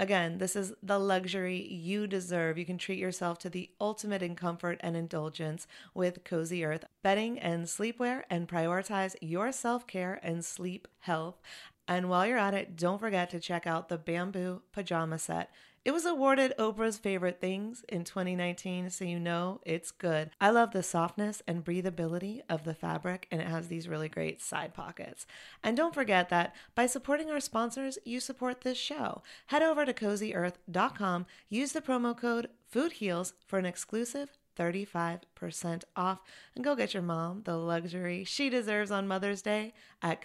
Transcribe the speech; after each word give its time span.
Again, 0.00 0.38
this 0.38 0.56
is 0.56 0.72
the 0.82 0.98
luxury 0.98 1.60
you 1.60 2.06
deserve. 2.06 2.56
You 2.56 2.64
can 2.64 2.78
treat 2.78 2.98
yourself 2.98 3.38
to 3.40 3.50
the 3.50 3.68
ultimate 3.78 4.22
in 4.22 4.34
comfort 4.34 4.80
and 4.80 4.96
indulgence 4.96 5.66
with 5.92 6.24
Cozy 6.24 6.64
Earth 6.64 6.86
bedding 7.02 7.38
and 7.38 7.66
sleepwear 7.66 8.22
and 8.30 8.48
prioritize 8.48 9.14
your 9.20 9.52
self 9.52 9.86
care 9.86 10.18
and 10.22 10.42
sleep 10.42 10.88
health. 11.00 11.38
And 11.90 12.08
while 12.08 12.24
you're 12.24 12.38
at 12.38 12.54
it, 12.54 12.76
don't 12.76 13.00
forget 13.00 13.30
to 13.30 13.40
check 13.40 13.66
out 13.66 13.88
the 13.88 13.98
bamboo 13.98 14.62
pajama 14.70 15.18
set. 15.18 15.50
It 15.84 15.90
was 15.90 16.06
awarded 16.06 16.54
Oprah's 16.56 16.98
favorite 16.98 17.40
things 17.40 17.84
in 17.88 18.04
2019, 18.04 18.90
so 18.90 19.04
you 19.04 19.18
know 19.18 19.60
it's 19.66 19.90
good. 19.90 20.30
I 20.40 20.50
love 20.50 20.70
the 20.70 20.84
softness 20.84 21.42
and 21.48 21.64
breathability 21.64 22.42
of 22.48 22.62
the 22.62 22.74
fabric, 22.74 23.26
and 23.32 23.40
it 23.40 23.48
has 23.48 23.66
these 23.66 23.88
really 23.88 24.08
great 24.08 24.40
side 24.40 24.72
pockets. 24.72 25.26
And 25.64 25.76
don't 25.76 25.92
forget 25.92 26.28
that 26.28 26.54
by 26.76 26.86
supporting 26.86 27.28
our 27.28 27.40
sponsors, 27.40 27.98
you 28.04 28.20
support 28.20 28.60
this 28.60 28.78
show. 28.78 29.22
Head 29.46 29.62
over 29.62 29.84
to 29.84 29.92
cozyearth.com, 29.92 31.26
use 31.48 31.72
the 31.72 31.80
promo 31.80 32.16
code 32.16 32.50
FOODHEALS 32.72 33.32
for 33.48 33.58
an 33.58 33.66
exclusive 33.66 34.30
35% 34.56 35.82
off, 35.96 36.20
and 36.54 36.62
go 36.62 36.76
get 36.76 36.94
your 36.94 37.02
mom 37.02 37.42
the 37.42 37.56
luxury 37.56 38.22
she 38.22 38.48
deserves 38.48 38.92
on 38.92 39.08
Mother's 39.08 39.42
Day 39.42 39.72
at 40.02 40.24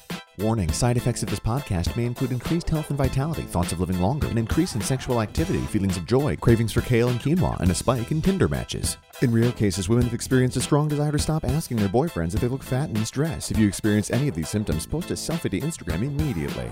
Warning 0.41 0.71
side 0.71 0.97
effects 0.97 1.21
of 1.21 1.29
this 1.29 1.39
podcast 1.39 1.95
may 1.95 2.03
include 2.03 2.31
increased 2.31 2.67
health 2.67 2.89
and 2.89 2.97
vitality, 2.97 3.43
thoughts 3.43 3.73
of 3.73 3.79
living 3.79 3.99
longer, 3.99 4.27
an 4.27 4.39
increase 4.39 4.73
in 4.73 4.81
sexual 4.81 5.21
activity, 5.21 5.59
feelings 5.67 5.97
of 5.97 6.07
joy, 6.07 6.35
cravings 6.35 6.73
for 6.73 6.81
kale 6.81 7.09
and 7.09 7.19
quinoa, 7.19 7.59
and 7.59 7.69
a 7.69 7.75
spike 7.75 8.09
in 8.09 8.23
Tinder 8.23 8.47
matches. 8.47 8.97
In 9.21 9.31
rare 9.31 9.51
cases, 9.51 9.87
women 9.87 10.05
have 10.05 10.15
experienced 10.15 10.57
a 10.57 10.61
strong 10.61 10.87
desire 10.87 11.11
to 11.11 11.19
stop 11.19 11.45
asking 11.45 11.77
their 11.77 11.89
boyfriends 11.89 12.33
if 12.33 12.41
they 12.41 12.47
look 12.47 12.63
fat 12.63 12.89
and 12.89 13.05
stressed. 13.05 13.51
If 13.51 13.59
you 13.59 13.67
experience 13.67 14.09
any 14.09 14.27
of 14.29 14.33
these 14.33 14.49
symptoms, 14.49 14.87
post 14.87 15.11
a 15.11 15.13
selfie 15.13 15.51
to 15.51 15.59
Instagram 15.59 16.01
immediately. 16.01 16.71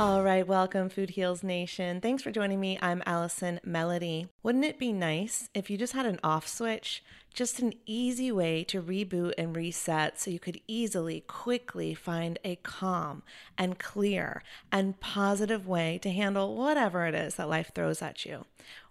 All 0.00 0.24
right, 0.24 0.44
welcome, 0.44 0.88
Food 0.88 1.10
Heals 1.10 1.44
Nation. 1.44 2.00
Thanks 2.00 2.20
for 2.20 2.32
joining 2.32 2.58
me. 2.58 2.80
I'm 2.82 3.00
Allison 3.06 3.60
Melody. 3.62 4.26
Wouldn't 4.42 4.64
it 4.64 4.76
be 4.80 4.92
nice 4.92 5.48
if 5.54 5.70
you 5.70 5.78
just 5.78 5.92
had 5.92 6.06
an 6.06 6.18
off 6.24 6.48
switch? 6.48 7.04
Just 7.34 7.58
an 7.58 7.72
easy 7.84 8.30
way 8.30 8.62
to 8.62 8.80
reboot 8.80 9.32
and 9.36 9.56
reset 9.56 10.20
so 10.20 10.30
you 10.30 10.38
could 10.38 10.60
easily, 10.68 11.24
quickly 11.26 11.92
find 11.92 12.38
a 12.44 12.54
calm 12.62 13.24
and 13.58 13.76
clear 13.76 14.44
and 14.70 15.00
positive 15.00 15.66
way 15.66 15.98
to 16.02 16.12
handle 16.12 16.54
whatever 16.54 17.06
it 17.06 17.14
is 17.16 17.34
that 17.34 17.48
life 17.48 17.72
throws 17.74 18.00
at 18.00 18.24
you. 18.24 18.44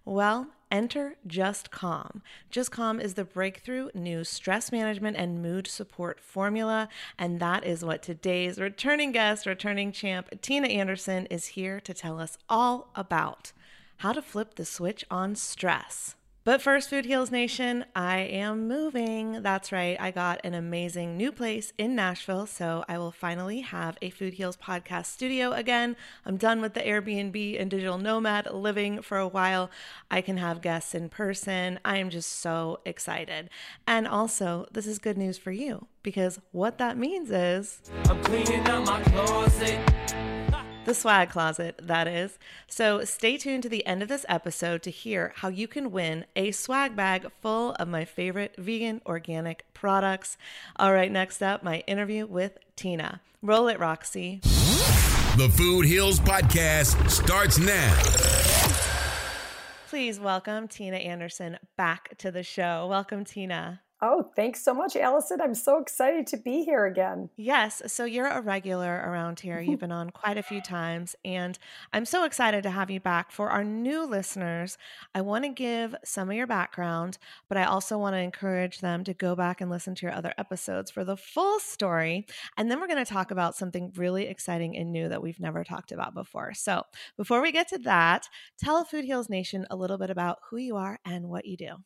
Well, 0.04 0.48
enter 0.70 1.16
Just 1.26 1.70
Calm. 1.70 2.20
Just 2.50 2.70
Calm 2.70 3.00
is 3.00 3.14
the 3.14 3.24
breakthrough 3.24 3.88
new 3.94 4.24
stress 4.24 4.70
management 4.70 5.16
and 5.16 5.42
mood 5.42 5.66
support 5.66 6.20
formula, 6.20 6.90
and 7.18 7.40
that 7.40 7.64
is 7.64 7.82
what 7.82 8.02
today's 8.02 8.58
returning 8.58 9.12
guest, 9.12 9.46
returning 9.46 9.90
champ, 9.90 10.42
Tina 10.42 10.68
Anderson, 10.68 11.24
is 11.26 11.46
here 11.46 11.80
to 11.80 11.94
tell 11.94 12.20
us 12.20 12.36
all 12.50 12.90
about 12.94 13.52
how 13.98 14.12
to 14.12 14.20
flip 14.20 14.56
the 14.56 14.66
switch 14.66 15.02
on 15.10 15.34
stress. 15.34 16.14
But 16.44 16.60
first, 16.60 16.90
Food 16.90 17.06
Heals 17.06 17.30
Nation, 17.30 17.86
I 17.96 18.18
am 18.18 18.68
moving. 18.68 19.40
That's 19.42 19.72
right. 19.72 19.96
I 19.98 20.10
got 20.10 20.42
an 20.44 20.52
amazing 20.52 21.16
new 21.16 21.32
place 21.32 21.72
in 21.78 21.94
Nashville. 21.94 22.46
So 22.46 22.84
I 22.86 22.98
will 22.98 23.12
finally 23.12 23.62
have 23.62 23.96
a 24.02 24.10
Food 24.10 24.34
Heals 24.34 24.58
podcast 24.58 25.06
studio 25.06 25.52
again. 25.52 25.96
I'm 26.26 26.36
done 26.36 26.60
with 26.60 26.74
the 26.74 26.82
Airbnb 26.82 27.58
and 27.58 27.70
digital 27.70 27.96
nomad 27.96 28.52
living 28.52 29.00
for 29.00 29.16
a 29.16 29.26
while. 29.26 29.70
I 30.10 30.20
can 30.20 30.36
have 30.36 30.60
guests 30.60 30.94
in 30.94 31.08
person. 31.08 31.80
I 31.82 31.96
am 31.96 32.10
just 32.10 32.30
so 32.30 32.80
excited. 32.84 33.48
And 33.86 34.06
also, 34.06 34.66
this 34.70 34.86
is 34.86 34.98
good 34.98 35.16
news 35.16 35.38
for 35.38 35.50
you 35.50 35.86
because 36.02 36.38
what 36.52 36.76
that 36.76 36.98
means 36.98 37.30
is 37.30 37.80
I'm 38.04 38.22
cleaning 38.22 38.60
out 38.68 38.84
my 38.84 39.02
closet 39.04 39.80
the 40.84 40.94
swag 40.94 41.30
closet, 41.30 41.80
that 41.82 42.06
is. 42.06 42.38
So 42.66 43.04
stay 43.04 43.36
tuned 43.36 43.62
to 43.64 43.68
the 43.68 43.86
end 43.86 44.02
of 44.02 44.08
this 44.08 44.26
episode 44.28 44.82
to 44.82 44.90
hear 44.90 45.32
how 45.36 45.48
you 45.48 45.66
can 45.66 45.90
win 45.90 46.26
a 46.36 46.50
swag 46.50 46.94
bag 46.94 47.30
full 47.40 47.72
of 47.72 47.88
my 47.88 48.04
favorite 48.04 48.54
vegan 48.58 49.00
organic 49.06 49.64
products. 49.74 50.36
All 50.76 50.92
right, 50.92 51.10
next 51.10 51.42
up, 51.42 51.62
my 51.62 51.80
interview 51.86 52.26
with 52.26 52.58
Tina. 52.76 53.20
Roll 53.42 53.68
it, 53.68 53.78
Roxy. 53.78 54.40
The 55.36 55.52
Food 55.56 55.86
Heals 55.86 56.20
Podcast 56.20 57.10
starts 57.10 57.58
now. 57.58 57.94
Please 59.88 60.18
welcome 60.18 60.66
Tina 60.68 60.96
Anderson 60.96 61.58
back 61.76 62.16
to 62.18 62.30
the 62.30 62.42
show. 62.42 62.86
Welcome, 62.88 63.24
Tina. 63.24 63.80
Oh, 64.06 64.30
thanks 64.36 64.62
so 64.62 64.74
much, 64.74 64.96
Allison. 64.96 65.40
I'm 65.40 65.54
so 65.54 65.78
excited 65.78 66.26
to 66.26 66.36
be 66.36 66.62
here 66.62 66.84
again. 66.84 67.30
Yes. 67.38 67.80
So 67.86 68.04
you're 68.04 68.26
a 68.26 68.42
regular 68.42 69.02
around 69.02 69.40
here. 69.40 69.56
Mm-hmm. 69.56 69.70
You've 69.70 69.80
been 69.80 69.92
on 69.92 70.10
quite 70.10 70.36
a 70.36 70.42
few 70.42 70.60
times, 70.60 71.16
and 71.24 71.58
I'm 71.90 72.04
so 72.04 72.24
excited 72.24 72.64
to 72.64 72.70
have 72.70 72.90
you 72.90 73.00
back. 73.00 73.32
For 73.32 73.48
our 73.48 73.64
new 73.64 74.04
listeners, 74.04 74.76
I 75.14 75.22
want 75.22 75.44
to 75.44 75.48
give 75.48 75.94
some 76.04 76.28
of 76.28 76.36
your 76.36 76.46
background, 76.46 77.16
but 77.48 77.56
I 77.56 77.64
also 77.64 77.96
want 77.96 78.12
to 78.12 78.18
encourage 78.18 78.80
them 78.80 79.04
to 79.04 79.14
go 79.14 79.34
back 79.34 79.62
and 79.62 79.70
listen 79.70 79.94
to 79.94 80.02
your 80.02 80.14
other 80.14 80.34
episodes 80.36 80.90
for 80.90 81.02
the 81.02 81.16
full 81.16 81.58
story. 81.58 82.26
And 82.58 82.70
then 82.70 82.80
we're 82.80 82.88
going 82.88 83.02
to 83.02 83.10
talk 83.10 83.30
about 83.30 83.56
something 83.56 83.90
really 83.96 84.26
exciting 84.26 84.76
and 84.76 84.92
new 84.92 85.08
that 85.08 85.22
we've 85.22 85.40
never 85.40 85.64
talked 85.64 85.92
about 85.92 86.12
before. 86.12 86.52
So 86.52 86.82
before 87.16 87.40
we 87.40 87.52
get 87.52 87.68
to 87.68 87.78
that, 87.78 88.28
tell 88.58 88.84
Food 88.84 89.06
Heals 89.06 89.30
Nation 89.30 89.64
a 89.70 89.76
little 89.76 89.96
bit 89.96 90.10
about 90.10 90.40
who 90.50 90.58
you 90.58 90.76
are 90.76 90.98
and 91.06 91.30
what 91.30 91.46
you 91.46 91.56
do. 91.56 91.76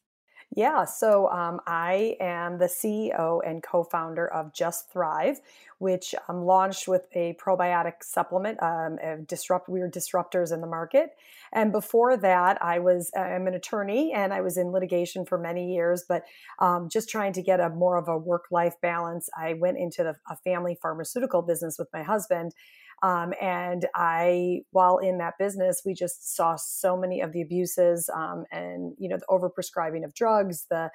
Yeah, 0.57 0.87
so 0.87 1.29
um, 1.31 1.61
I 1.67 2.17
am 2.21 2.59
the 2.59 2.69
CEO 2.69 3.41
and 3.47 3.63
co 3.63 3.85
founder 3.85 4.27
of 4.27 4.55
Just 4.55 4.91
Thrive, 4.91 5.41
which 5.79 6.15
um, 6.27 6.43
launched 6.45 6.89
with 6.89 7.07
a 7.13 7.35
probiotic 7.35 8.03
supplement. 8.03 8.61
Um, 8.63 8.99
disrupt, 9.27 9.69
we 9.69 9.81
were 9.81 9.91
disruptors 9.91 10.51
in 10.53 10.63
the 10.63 10.67
market. 10.67 11.11
And 11.53 11.71
before 11.71 12.17
that, 12.17 12.63
I 12.65 12.79
was 12.79 13.11
I'm 13.15 13.47
an 13.47 13.55
attorney 13.55 14.13
and 14.15 14.33
I 14.33 14.41
was 14.41 14.57
in 14.57 14.73
litigation 14.73 15.27
for 15.27 15.37
many 15.39 15.75
years, 15.75 16.05
but 16.09 16.25
um, 16.61 16.89
just 16.89 17.11
trying 17.11 17.35
to 17.35 17.43
get 17.43 17.61
a 17.61 17.69
more 17.69 17.97
of 17.99 18.09
a 18.09 18.17
work 18.17 18.47
life 18.51 18.75
balance. 18.81 19.29
I 19.39 19.53
went 19.53 19.77
into 19.77 20.03
the, 20.03 20.17
a 20.31 20.37
family 20.37 20.79
pharmaceutical 20.81 21.43
business 21.43 21.79
with 21.79 21.89
my 21.93 22.03
husband 22.03 22.55
um, 23.03 23.33
and 23.41 23.87
I, 23.95 24.63
while 24.73 24.99
in 24.99 25.19
that 25.19 25.35
business, 25.39 25.83
we 25.85 25.95
just 25.95 26.35
saw 26.35 26.57
so 26.57 26.97
many 26.97 27.21
of 27.21 27.33
the 27.33 27.43
abuses 27.43 28.11
um, 28.15 28.45
and, 28.51 28.95
you 28.99 29.09
know, 29.09 29.17
the 29.19 29.27
overprescribing 29.31 30.05
of 30.05 30.15
drugs, 30.15 30.67
the 30.71 30.91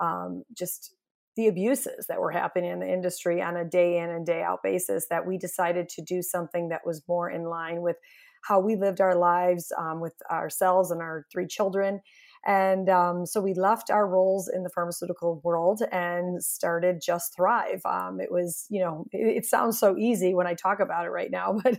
um, 0.00 0.44
just 0.56 0.94
the 1.36 1.48
abuses 1.48 2.06
that 2.08 2.20
were 2.20 2.30
happening 2.30 2.70
in 2.70 2.80
the 2.80 2.92
industry 2.92 3.40
on 3.40 3.56
a 3.56 3.64
day 3.64 3.98
in 3.98 4.10
and 4.10 4.26
day 4.26 4.42
out 4.42 4.60
basis 4.62 5.06
that 5.08 5.26
we 5.26 5.38
decided 5.38 5.88
to 5.88 6.02
do 6.02 6.20
something 6.22 6.68
that 6.68 6.84
was 6.84 7.02
more 7.08 7.30
in 7.30 7.44
line 7.44 7.80
with 7.80 7.96
how 8.42 8.60
we 8.60 8.76
lived 8.76 9.00
our 9.00 9.14
lives 9.14 9.72
um, 9.78 10.00
with 10.00 10.14
ourselves 10.30 10.90
and 10.90 11.00
our 11.00 11.26
three 11.32 11.46
children 11.46 12.00
and 12.46 12.88
um, 12.88 13.26
so 13.26 13.40
we 13.40 13.54
left 13.54 13.90
our 13.90 14.06
roles 14.06 14.48
in 14.48 14.62
the 14.62 14.70
pharmaceutical 14.70 15.40
world 15.44 15.82
and 15.90 16.42
started 16.42 17.00
Just 17.04 17.34
Thrive. 17.36 17.80
Um, 17.84 18.20
it 18.20 18.30
was, 18.30 18.66
you 18.70 18.80
know, 18.80 19.06
it, 19.12 19.38
it, 19.38 19.46
sounds 19.46 19.78
so 19.78 19.96
easy 19.96 20.34
when 20.34 20.46
I 20.46 20.54
talk 20.54 20.80
about 20.80 21.04
it 21.04 21.10
right 21.10 21.30
now, 21.30 21.58
but 21.64 21.78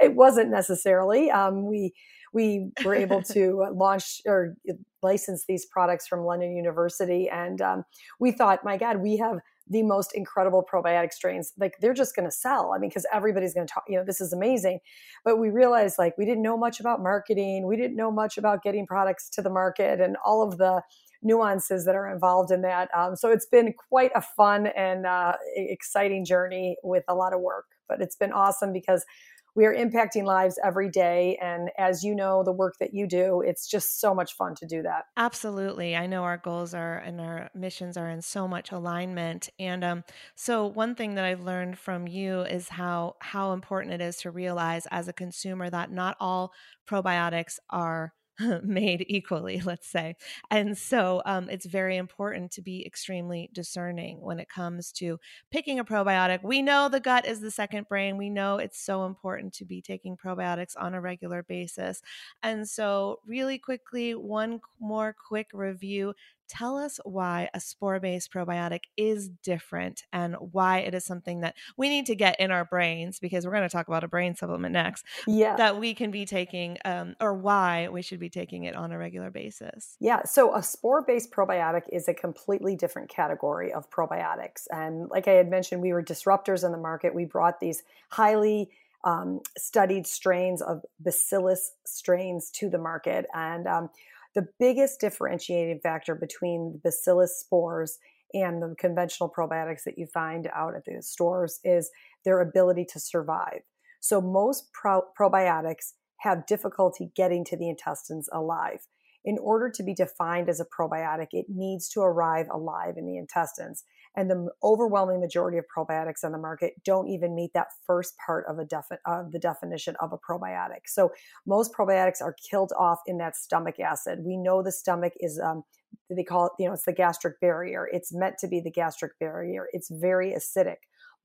it 0.00 0.14
wasn't 0.14 0.50
necessarily. 0.50 1.30
Um, 1.30 1.66
we 1.66 1.92
we 2.32 2.70
were 2.84 2.94
able 2.94 3.22
to 3.22 3.66
launch 3.74 4.20
or 4.26 4.56
license 5.02 5.44
these 5.46 5.66
products 5.66 6.06
from 6.06 6.24
London 6.24 6.56
University, 6.56 7.28
and 7.28 7.60
um, 7.60 7.84
we 8.20 8.32
thought, 8.32 8.64
my 8.64 8.76
God, 8.76 8.98
we 8.98 9.16
have 9.18 9.38
the 9.68 9.82
most 9.82 10.14
incredible 10.14 10.64
probiotic 10.70 11.12
strains. 11.12 11.52
Like 11.58 11.74
they're 11.80 11.94
just 11.94 12.14
going 12.14 12.28
to 12.28 12.34
sell. 12.34 12.72
I 12.74 12.78
mean, 12.78 12.90
because 12.90 13.06
everybody's 13.12 13.54
going 13.54 13.66
to 13.66 13.72
talk, 13.72 13.84
you 13.88 13.96
know, 13.96 14.04
this 14.04 14.20
is 14.20 14.32
amazing. 14.32 14.80
But 15.24 15.38
we 15.38 15.50
realized 15.50 15.96
like 15.98 16.16
we 16.18 16.24
didn't 16.24 16.42
know 16.42 16.56
much 16.56 16.80
about 16.80 17.02
marketing. 17.02 17.66
We 17.66 17.76
didn't 17.76 17.96
know 17.96 18.10
much 18.10 18.36
about 18.36 18.62
getting 18.62 18.86
products 18.86 19.30
to 19.30 19.42
the 19.42 19.50
market 19.50 20.00
and 20.00 20.16
all 20.24 20.42
of 20.42 20.58
the 20.58 20.82
nuances 21.22 21.86
that 21.86 21.94
are 21.94 22.12
involved 22.12 22.50
in 22.50 22.60
that. 22.62 22.90
Um, 22.94 23.16
so 23.16 23.30
it's 23.30 23.46
been 23.46 23.72
quite 23.88 24.10
a 24.14 24.20
fun 24.20 24.66
and 24.66 25.06
uh, 25.06 25.32
exciting 25.56 26.24
journey 26.24 26.76
with 26.82 27.04
a 27.08 27.14
lot 27.14 27.32
of 27.32 27.40
work. 27.40 27.64
But 27.88 28.00
it's 28.00 28.16
been 28.16 28.32
awesome 28.32 28.72
because 28.72 29.04
we 29.54 29.66
are 29.66 29.74
impacting 29.74 30.24
lives 30.24 30.58
every 30.64 30.90
day. 30.90 31.38
And 31.40 31.70
as 31.78 32.02
you 32.02 32.14
know, 32.14 32.42
the 32.42 32.52
work 32.52 32.74
that 32.80 32.92
you 32.92 33.06
do, 33.06 33.42
it's 33.46 33.66
just 33.68 34.00
so 34.00 34.14
much 34.14 34.34
fun 34.34 34.54
to 34.56 34.66
do 34.66 34.82
that. 34.82 35.04
Absolutely. 35.16 35.96
I 35.96 36.06
know 36.06 36.24
our 36.24 36.38
goals 36.38 36.74
are 36.74 36.98
and 36.98 37.20
our 37.20 37.50
missions 37.54 37.96
are 37.96 38.10
in 38.10 38.22
so 38.22 38.48
much 38.48 38.72
alignment. 38.72 39.48
And 39.58 39.84
um, 39.84 40.04
so 40.34 40.66
one 40.66 40.94
thing 40.94 41.14
that 41.14 41.24
I've 41.24 41.42
learned 41.44 41.78
from 41.78 42.08
you 42.08 42.40
is 42.42 42.68
how 42.68 43.16
how 43.20 43.52
important 43.52 43.94
it 43.94 44.00
is 44.00 44.16
to 44.18 44.30
realize 44.30 44.86
as 44.90 45.08
a 45.08 45.12
consumer 45.12 45.70
that 45.70 45.92
not 45.92 46.16
all 46.18 46.52
probiotics 46.88 47.58
are 47.70 48.12
made 48.62 49.04
equally, 49.08 49.60
let's 49.64 49.86
say. 49.86 50.16
And 50.50 50.76
so 50.76 51.22
um, 51.24 51.48
it's 51.48 51.66
very 51.66 51.96
important 51.96 52.50
to 52.52 52.62
be 52.62 52.84
extremely 52.84 53.48
discerning 53.52 54.20
when 54.20 54.40
it 54.40 54.48
comes 54.48 54.90
to 54.92 55.18
picking 55.50 55.78
a 55.78 55.84
probiotic. 55.84 56.42
We 56.42 56.62
know 56.62 56.88
the 56.88 57.00
gut 57.00 57.26
is 57.26 57.40
the 57.40 57.50
second 57.50 57.88
brain. 57.88 58.16
We 58.16 58.30
know 58.30 58.58
it's 58.58 58.80
so 58.80 59.04
important 59.06 59.52
to 59.54 59.64
be 59.64 59.80
taking 59.80 60.16
probiotics 60.16 60.74
on 60.76 60.94
a 60.94 61.00
regular 61.00 61.42
basis. 61.42 62.02
And 62.42 62.68
so, 62.68 63.20
really 63.26 63.58
quickly, 63.58 64.14
one 64.14 64.60
more 64.80 65.14
quick 65.28 65.50
review 65.52 66.14
tell 66.48 66.76
us 66.76 67.00
why 67.04 67.48
a 67.54 67.60
spore 67.60 68.00
based 68.00 68.32
probiotic 68.32 68.80
is 68.96 69.28
different 69.28 70.04
and 70.12 70.36
why 70.52 70.78
it 70.78 70.94
is 70.94 71.04
something 71.04 71.40
that 71.40 71.54
we 71.76 71.88
need 71.88 72.06
to 72.06 72.14
get 72.14 72.38
in 72.40 72.50
our 72.50 72.64
brains 72.64 73.18
because 73.18 73.44
we're 73.44 73.52
going 73.52 73.62
to 73.62 73.68
talk 73.68 73.88
about 73.88 74.04
a 74.04 74.08
brain 74.08 74.34
supplement 74.34 74.72
next. 74.72 75.04
Yeah. 75.26 75.56
That 75.56 75.78
we 75.78 75.94
can 75.94 76.10
be 76.10 76.26
taking 76.26 76.78
um, 76.84 77.14
or 77.20 77.34
why 77.34 77.88
we 77.88 78.02
should 78.02 78.20
be 78.20 78.30
taking 78.30 78.64
it 78.64 78.74
on 78.74 78.92
a 78.92 78.98
regular 78.98 79.30
basis. 79.30 79.96
Yeah. 80.00 80.24
So 80.24 80.54
a 80.54 80.62
spore 80.62 81.02
based 81.02 81.30
probiotic 81.30 81.82
is 81.92 82.08
a 82.08 82.14
completely 82.14 82.76
different 82.76 83.08
category 83.08 83.72
of 83.72 83.90
probiotics. 83.90 84.66
And 84.70 85.08
like 85.10 85.28
I 85.28 85.32
had 85.32 85.50
mentioned, 85.50 85.82
we 85.82 85.92
were 85.92 86.02
disruptors 86.02 86.64
in 86.64 86.72
the 86.72 86.78
market. 86.78 87.14
We 87.14 87.24
brought 87.24 87.60
these 87.60 87.82
highly 88.10 88.70
um, 89.04 89.40
studied 89.56 90.06
strains 90.06 90.62
of 90.62 90.82
bacillus 90.98 91.72
strains 91.84 92.50
to 92.52 92.70
the 92.70 92.78
market. 92.78 93.26
And 93.34 93.66
um, 93.66 93.90
the 94.34 94.46
biggest 94.58 95.00
differentiating 95.00 95.80
factor 95.82 96.14
between 96.14 96.72
the 96.72 96.90
bacillus 96.90 97.38
spores 97.38 97.98
and 98.32 98.60
the 98.60 98.74
conventional 98.78 99.32
probiotics 99.36 99.84
that 99.84 99.96
you 99.96 100.06
find 100.06 100.48
out 100.54 100.74
at 100.74 100.84
the 100.84 101.00
stores 101.02 101.60
is 101.62 101.90
their 102.24 102.40
ability 102.40 102.84
to 102.92 102.98
survive. 102.98 103.60
So 104.00 104.20
most 104.20 104.72
pro- 104.72 105.04
probiotics 105.18 105.92
have 106.18 106.46
difficulty 106.46 107.10
getting 107.14 107.44
to 107.44 107.56
the 107.56 107.68
intestines 107.68 108.28
alive. 108.32 108.80
In 109.24 109.38
order 109.38 109.70
to 109.70 109.82
be 109.82 109.94
defined 109.94 110.48
as 110.48 110.60
a 110.60 110.66
probiotic, 110.66 111.28
it 111.32 111.46
needs 111.48 111.88
to 111.90 112.00
arrive 112.00 112.46
alive 112.52 112.94
in 112.98 113.06
the 113.06 113.16
intestines. 113.16 113.84
And 114.16 114.30
the 114.30 114.48
overwhelming 114.62 115.20
majority 115.20 115.58
of 115.58 115.64
probiotics 115.76 116.22
on 116.22 116.32
the 116.32 116.38
market 116.38 116.74
don't 116.84 117.08
even 117.08 117.34
meet 117.34 117.52
that 117.54 117.68
first 117.84 118.14
part 118.24 118.44
of 118.48 118.58
a 118.58 118.64
defi- 118.64 119.00
of 119.06 119.32
the 119.32 119.40
definition 119.40 119.96
of 120.00 120.12
a 120.12 120.18
probiotic. 120.18 120.82
So 120.86 121.10
most 121.46 121.72
probiotics 121.74 122.22
are 122.22 122.36
killed 122.48 122.72
off 122.78 123.00
in 123.06 123.18
that 123.18 123.34
stomach 123.36 123.80
acid. 123.80 124.20
We 124.24 124.36
know 124.36 124.62
the 124.62 124.70
stomach 124.70 125.14
is 125.18 125.40
um, 125.44 125.64
they 126.10 126.22
call 126.22 126.46
it, 126.46 126.52
you 126.58 126.66
know, 126.66 126.74
it's 126.74 126.84
the 126.84 126.92
gastric 126.92 127.40
barrier. 127.40 127.88
It's 127.90 128.14
meant 128.14 128.38
to 128.38 128.48
be 128.48 128.60
the 128.60 128.70
gastric 128.70 129.18
barrier. 129.18 129.66
It's 129.72 129.90
very 129.90 130.32
acidic. 130.32 130.76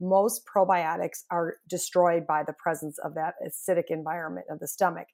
Most 0.02 0.44
probiotics 0.46 1.24
are 1.30 1.58
destroyed 1.68 2.26
by 2.26 2.44
the 2.44 2.54
presence 2.54 2.98
of 3.00 3.16
that 3.16 3.36
acidic 3.46 3.86
environment 3.90 4.48
of 4.50 4.60
the 4.60 4.68
stomach 4.68 5.08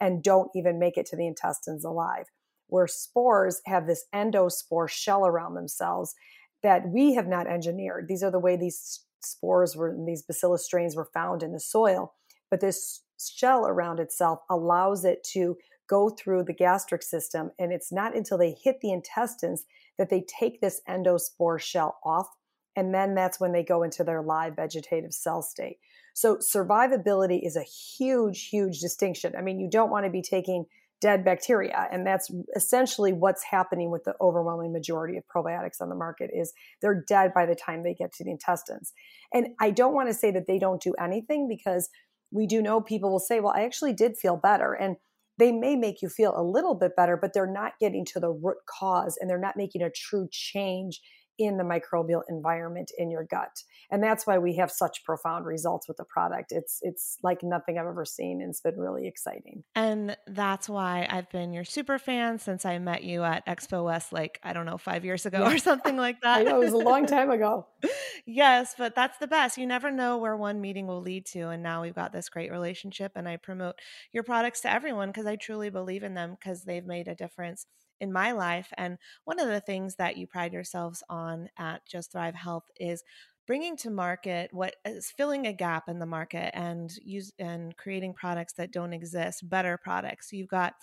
and 0.00 0.22
don't 0.22 0.50
even 0.54 0.78
make 0.78 0.96
it 0.96 1.06
to 1.06 1.16
the 1.16 1.26
intestines 1.26 1.84
alive. 1.84 2.26
Where 2.68 2.86
spores 2.86 3.60
have 3.66 3.86
this 3.86 4.04
endospore 4.14 4.88
shell 4.88 5.26
around 5.26 5.54
themselves 5.54 6.14
that 6.62 6.88
we 6.88 7.14
have 7.14 7.26
not 7.26 7.46
engineered. 7.46 8.06
These 8.08 8.22
are 8.22 8.30
the 8.30 8.38
way 8.38 8.56
these 8.56 9.04
spores 9.20 9.76
were, 9.76 9.96
these 10.06 10.22
bacillus 10.22 10.64
strains 10.64 10.96
were 10.96 11.08
found 11.12 11.42
in 11.42 11.52
the 11.52 11.60
soil. 11.60 12.14
But 12.50 12.60
this 12.60 13.02
shell 13.18 13.66
around 13.66 14.00
itself 14.00 14.40
allows 14.50 15.04
it 15.04 15.22
to 15.32 15.56
go 15.88 16.10
through 16.10 16.44
the 16.44 16.52
gastric 16.52 17.02
system. 17.02 17.50
And 17.58 17.72
it's 17.72 17.92
not 17.92 18.16
until 18.16 18.38
they 18.38 18.52
hit 18.62 18.80
the 18.80 18.92
intestines 18.92 19.64
that 19.98 20.10
they 20.10 20.24
take 20.38 20.60
this 20.60 20.80
endospore 20.88 21.60
shell 21.60 21.98
off. 22.04 22.28
And 22.76 22.94
then 22.94 23.14
that's 23.14 23.40
when 23.40 23.52
they 23.52 23.64
go 23.64 23.82
into 23.82 24.04
their 24.04 24.22
live 24.22 24.54
vegetative 24.56 25.12
cell 25.12 25.42
state. 25.42 25.78
So 26.14 26.36
survivability 26.36 27.44
is 27.44 27.56
a 27.56 27.62
huge, 27.62 28.48
huge 28.48 28.80
distinction. 28.80 29.34
I 29.36 29.42
mean, 29.42 29.58
you 29.58 29.68
don't 29.68 29.90
want 29.90 30.04
to 30.04 30.10
be 30.10 30.22
taking 30.22 30.66
dead 31.00 31.24
bacteria. 31.24 31.88
And 31.92 32.06
that's 32.06 32.30
essentially 32.56 33.12
what's 33.12 33.44
happening 33.44 33.90
with 33.90 34.04
the 34.04 34.14
overwhelming 34.20 34.72
majority 34.72 35.16
of 35.16 35.24
probiotics 35.26 35.80
on 35.80 35.88
the 35.88 35.94
market 35.94 36.30
is 36.32 36.52
they're 36.82 37.04
dead 37.06 37.32
by 37.32 37.46
the 37.46 37.54
time 37.54 37.82
they 37.82 37.94
get 37.94 38.12
to 38.14 38.24
the 38.24 38.30
intestines. 38.30 38.92
And 39.32 39.48
i 39.60 39.70
don't 39.70 39.94
want 39.94 40.08
to 40.08 40.14
say 40.14 40.30
that 40.30 40.46
they 40.46 40.58
don't 40.58 40.82
do 40.82 40.94
anything 41.00 41.48
because 41.48 41.88
we 42.30 42.46
do 42.46 42.60
know 42.60 42.80
people 42.80 43.10
will 43.10 43.18
say 43.18 43.40
well 43.40 43.54
i 43.54 43.62
actually 43.62 43.92
did 43.92 44.16
feel 44.16 44.36
better. 44.36 44.72
And 44.72 44.96
they 45.38 45.52
may 45.52 45.76
make 45.76 46.02
you 46.02 46.08
feel 46.08 46.34
a 46.36 46.42
little 46.42 46.74
bit 46.74 46.96
better 46.96 47.16
but 47.16 47.32
they're 47.32 47.46
not 47.46 47.78
getting 47.78 48.04
to 48.06 48.20
the 48.20 48.30
root 48.30 48.58
cause 48.66 49.16
and 49.20 49.30
they're 49.30 49.38
not 49.38 49.56
making 49.56 49.82
a 49.82 49.90
true 49.90 50.28
change 50.30 51.00
in 51.38 51.56
the 51.56 51.64
microbial 51.64 52.22
environment 52.28 52.90
in 52.98 53.10
your 53.10 53.24
gut 53.24 53.62
and 53.90 54.02
that's 54.02 54.26
why 54.26 54.38
we 54.38 54.56
have 54.56 54.70
such 54.70 55.04
profound 55.04 55.46
results 55.46 55.88
with 55.88 55.96
the 55.96 56.04
product. 56.04 56.52
It's 56.52 56.80
it's 56.82 57.16
like 57.22 57.42
nothing 57.42 57.78
i've 57.78 57.86
ever 57.86 58.04
seen 58.04 58.42
and 58.42 58.50
it's 58.50 58.60
been 58.60 58.76
really 58.78 59.06
exciting. 59.06 59.64
And 59.74 60.16
that's 60.26 60.68
why 60.68 61.06
i've 61.10 61.30
been 61.30 61.52
your 61.52 61.64
super 61.64 61.98
fan 61.98 62.38
since 62.38 62.64
i 62.64 62.78
met 62.78 63.02
you 63.02 63.22
at 63.22 63.46
expo 63.46 63.84
west 63.84 64.12
like 64.12 64.38
i 64.42 64.52
don't 64.52 64.66
know 64.66 64.78
five 64.78 65.04
years 65.04 65.26
ago 65.26 65.40
yeah. 65.40 65.54
or 65.54 65.58
something 65.58 65.96
like 65.96 66.20
that. 66.22 66.40
i 66.40 66.42
know 66.42 66.60
it 66.60 66.64
was 66.64 66.74
a 66.74 66.78
long 66.78 67.06
time 67.06 67.30
ago. 67.30 67.66
Yes 68.26 68.74
but 68.76 68.94
that's 68.94 69.16
the 69.18 69.26
best. 69.26 69.56
You 69.56 69.66
never 69.66 69.90
know 69.90 70.18
where 70.18 70.36
one 70.36 70.60
meeting 70.60 70.86
will 70.86 71.00
lead 71.00 71.24
to 71.26 71.48
and 71.48 71.62
now 71.62 71.82
we've 71.82 71.94
got 71.94 72.12
this 72.12 72.28
great 72.28 72.50
relationship 72.50 73.12
and 73.14 73.28
i 73.28 73.36
promote 73.36 73.76
your 74.12 74.22
products 74.22 74.60
to 74.62 74.70
everyone 74.70 75.08
because 75.08 75.26
i 75.26 75.36
truly 75.36 75.70
believe 75.70 76.02
in 76.02 76.14
them 76.14 76.36
because 76.38 76.64
they've 76.64 76.84
made 76.84 77.08
a 77.08 77.14
difference 77.14 77.66
in 78.00 78.12
my 78.12 78.32
life. 78.32 78.72
And 78.76 78.98
one 79.24 79.38
of 79.38 79.48
the 79.48 79.60
things 79.60 79.96
that 79.96 80.16
you 80.16 80.26
pride 80.26 80.52
yourselves 80.52 81.02
on 81.08 81.48
at 81.58 81.86
Just 81.86 82.12
Thrive 82.12 82.34
Health 82.34 82.64
is 82.78 83.02
bringing 83.48 83.78
to 83.78 83.88
market 83.88 84.50
what 84.52 84.76
is 84.84 85.10
filling 85.10 85.46
a 85.46 85.52
gap 85.54 85.88
in 85.88 85.98
the 85.98 86.06
market 86.06 86.50
and 86.54 86.92
use 87.02 87.32
and 87.38 87.74
creating 87.78 88.12
products 88.12 88.52
that 88.52 88.70
don't 88.70 88.92
exist, 88.92 89.48
better 89.48 89.78
products. 89.78 90.30
So 90.30 90.36
you've 90.36 90.48
got 90.48 90.74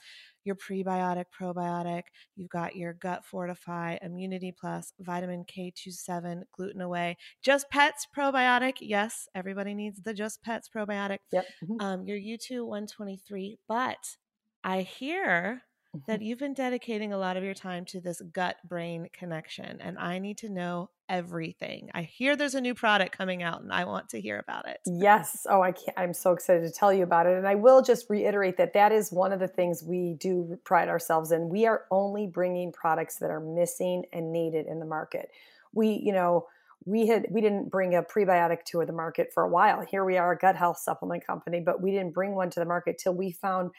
your 0.44 0.56
prebiotic, 0.56 1.26
probiotic, 1.40 2.04
you've 2.36 2.50
got 2.50 2.76
your 2.76 2.94
gut 2.94 3.24
fortify, 3.24 3.98
immunity 4.02 4.52
plus, 4.52 4.94
vitamin 5.00 5.46
K2-7, 5.46 6.44
gluten 6.52 6.82
away, 6.82 7.18
just 7.44 7.70
pets 7.70 8.08
probiotic. 8.16 8.78
Yes, 8.82 9.28
everybody 9.36 9.76
needs 9.76 10.02
the 10.02 10.14
just 10.14 10.42
pets 10.44 10.68
probiotic. 10.76 11.20
Yep. 11.32 11.46
Mm-hmm. 11.64 11.82
Um, 11.82 12.08
your 12.08 12.18
U2 12.18 12.66
123. 12.66 13.60
But 13.68 14.18
I 14.64 14.82
hear 14.82 15.62
that 16.08 16.16
mm-hmm. 16.16 16.24
you've 16.24 16.40
been 16.40 16.54
dedicating 16.54 17.14
a 17.14 17.18
lot 17.18 17.38
of 17.38 17.44
your 17.44 17.54
time 17.54 17.86
to 17.86 18.00
this 18.00 18.22
gut 18.34 18.58
brain 18.64 19.08
connection 19.14 19.80
and 19.82 19.98
I 19.98 20.20
need 20.20 20.38
to 20.40 20.50
know 20.50 20.90
everything. 21.08 21.90
I 21.94 22.02
hear 22.04 22.36
there's 22.36 22.56
a 22.56 22.62
new 22.62 22.74
product 22.74 23.18
coming 23.18 23.44
out 23.44 23.62
and 23.62 23.72
I 23.72 23.86
want 23.86 24.10
to 24.10 24.22
hear 24.22 24.40
about 24.40 24.68
it. 24.68 24.80
Yes. 24.86 25.46
Oh, 25.50 25.62
I 25.62 25.72
can't, 25.72 25.98
I'm 25.98 26.14
so 26.14 26.32
excited 26.32 26.64
to 26.64 26.72
tell 26.72 26.94
you 26.94 27.04
about 27.04 27.28
it. 27.28 27.38
And 27.38 27.48
I 27.48 27.56
will 27.56 27.82
just 27.82 28.10
reiterate 28.10 28.58
that 28.58 28.74
that 28.74 28.92
is 28.92 29.12
one 29.12 29.32
of 29.32 29.40
the 29.40 29.48
things 29.48 29.84
we 29.84 30.16
do 30.20 30.58
pride 30.64 30.90
ourselves 30.90 31.32
in. 31.32 31.50
We 31.50 31.68
are 31.68 31.86
only 31.92 32.28
bringing 32.28 32.72
products 32.72 33.18
that 33.18 33.30
are 33.30 33.40
missing 33.40 34.06
and 34.12 34.32
needed 34.32 34.66
in 34.68 34.80
the 34.80 34.86
market. 34.86 35.30
We, 35.74 36.02
you 36.04 36.14
know, 36.14 36.48
we 36.86 37.08
had 37.08 37.26
we 37.32 37.42
didn't 37.42 37.70
bring 37.70 37.96
a 37.96 38.04
prebiotic 38.04 38.64
to 38.66 38.86
the 38.86 38.94
market 38.94 39.34
for 39.34 39.44
a 39.44 39.50
while. 39.50 39.82
Here 39.82 40.06
we 40.06 40.18
are, 40.18 40.34
a 40.34 40.38
gut 40.38 40.56
health 40.56 40.78
supplement 40.78 41.26
company, 41.26 41.60
but 41.60 41.82
we 41.82 41.92
didn't 41.92 42.14
bring 42.14 42.36
one 42.36 42.50
to 42.52 42.60
the 42.60 42.66
market 42.66 43.00
till 43.00 43.16
we 43.16 43.32
found 43.32 43.72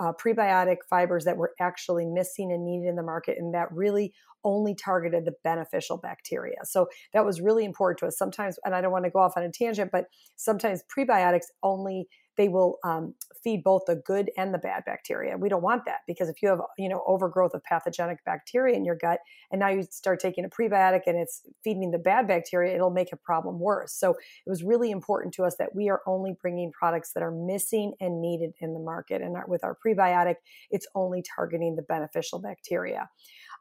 uh, 0.00 0.12
prebiotic 0.12 0.78
fibers 0.88 1.24
that 1.24 1.36
were 1.36 1.52
actually 1.60 2.06
missing 2.06 2.52
and 2.52 2.64
needed 2.64 2.88
in 2.88 2.96
the 2.96 3.02
market, 3.02 3.36
and 3.38 3.54
that 3.54 3.70
really 3.72 4.12
only 4.44 4.74
targeted 4.74 5.24
the 5.24 5.34
beneficial 5.44 5.96
bacteria. 5.96 6.56
So 6.64 6.88
that 7.12 7.24
was 7.24 7.40
really 7.40 7.64
important 7.64 7.98
to 7.98 8.06
us. 8.06 8.18
Sometimes, 8.18 8.58
and 8.64 8.74
I 8.74 8.80
don't 8.80 8.92
want 8.92 9.04
to 9.04 9.10
go 9.10 9.20
off 9.20 9.36
on 9.36 9.44
a 9.44 9.50
tangent, 9.50 9.90
but 9.92 10.06
sometimes 10.36 10.82
prebiotics 10.96 11.46
only 11.62 12.08
they 12.36 12.48
will 12.48 12.78
um, 12.84 13.14
feed 13.42 13.62
both 13.62 13.82
the 13.86 13.96
good 13.96 14.30
and 14.36 14.52
the 14.54 14.58
bad 14.58 14.84
bacteria. 14.84 15.36
We 15.36 15.48
don't 15.48 15.62
want 15.62 15.84
that 15.86 16.00
because 16.06 16.28
if 16.28 16.42
you 16.42 16.48
have 16.48 16.60
you 16.78 16.88
know 16.88 17.02
overgrowth 17.06 17.54
of 17.54 17.62
pathogenic 17.64 18.24
bacteria 18.24 18.76
in 18.76 18.84
your 18.84 18.96
gut, 18.96 19.20
and 19.50 19.60
now 19.60 19.68
you 19.68 19.82
start 19.82 20.20
taking 20.20 20.44
a 20.44 20.48
prebiotic 20.48 21.02
and 21.06 21.16
it's 21.16 21.42
feeding 21.62 21.90
the 21.90 21.98
bad 21.98 22.26
bacteria, 22.26 22.74
it'll 22.74 22.90
make 22.90 23.12
a 23.12 23.16
problem 23.16 23.58
worse. 23.58 23.92
So 23.92 24.10
it 24.10 24.50
was 24.50 24.62
really 24.62 24.90
important 24.90 25.34
to 25.34 25.44
us 25.44 25.56
that 25.58 25.74
we 25.74 25.88
are 25.88 26.00
only 26.06 26.34
bringing 26.40 26.72
products 26.72 27.12
that 27.14 27.22
are 27.22 27.32
missing 27.32 27.92
and 28.00 28.20
needed 28.20 28.52
in 28.60 28.74
the 28.74 28.80
market, 28.80 29.22
and 29.22 29.36
with 29.48 29.64
our 29.64 29.76
prebiotic, 29.84 30.36
it's 30.70 30.86
only 30.94 31.22
targeting 31.22 31.76
the 31.76 31.82
beneficial 31.82 32.38
bacteria. 32.38 33.08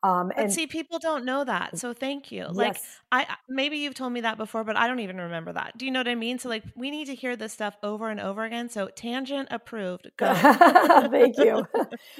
Um, 0.03 0.31
and 0.35 0.47
but 0.47 0.51
see, 0.51 0.65
people 0.65 0.97
don't 0.97 1.25
know 1.25 1.43
that. 1.43 1.77
So 1.77 1.93
thank 1.93 2.31
you. 2.31 2.47
Yes. 2.47 2.55
Like 2.55 2.77
I 3.11 3.35
maybe 3.47 3.77
you've 3.77 3.93
told 3.93 4.13
me 4.13 4.21
that 4.21 4.37
before, 4.37 4.63
but 4.63 4.75
I 4.75 4.87
don't 4.87 4.99
even 4.99 5.17
remember 5.17 5.53
that. 5.53 5.77
Do 5.77 5.85
you 5.85 5.91
know 5.91 5.99
what 5.99 6.07
I 6.07 6.15
mean? 6.15 6.39
So 6.39 6.49
like 6.49 6.63
we 6.75 6.89
need 6.89 7.05
to 7.05 7.15
hear 7.15 7.35
this 7.35 7.53
stuff 7.53 7.75
over 7.83 8.09
and 8.09 8.19
over 8.19 8.43
again. 8.43 8.67
So 8.69 8.87
tangent 8.87 9.49
approved. 9.51 10.09
Go. 10.17 10.33
thank 10.33 11.37
you. 11.37 11.67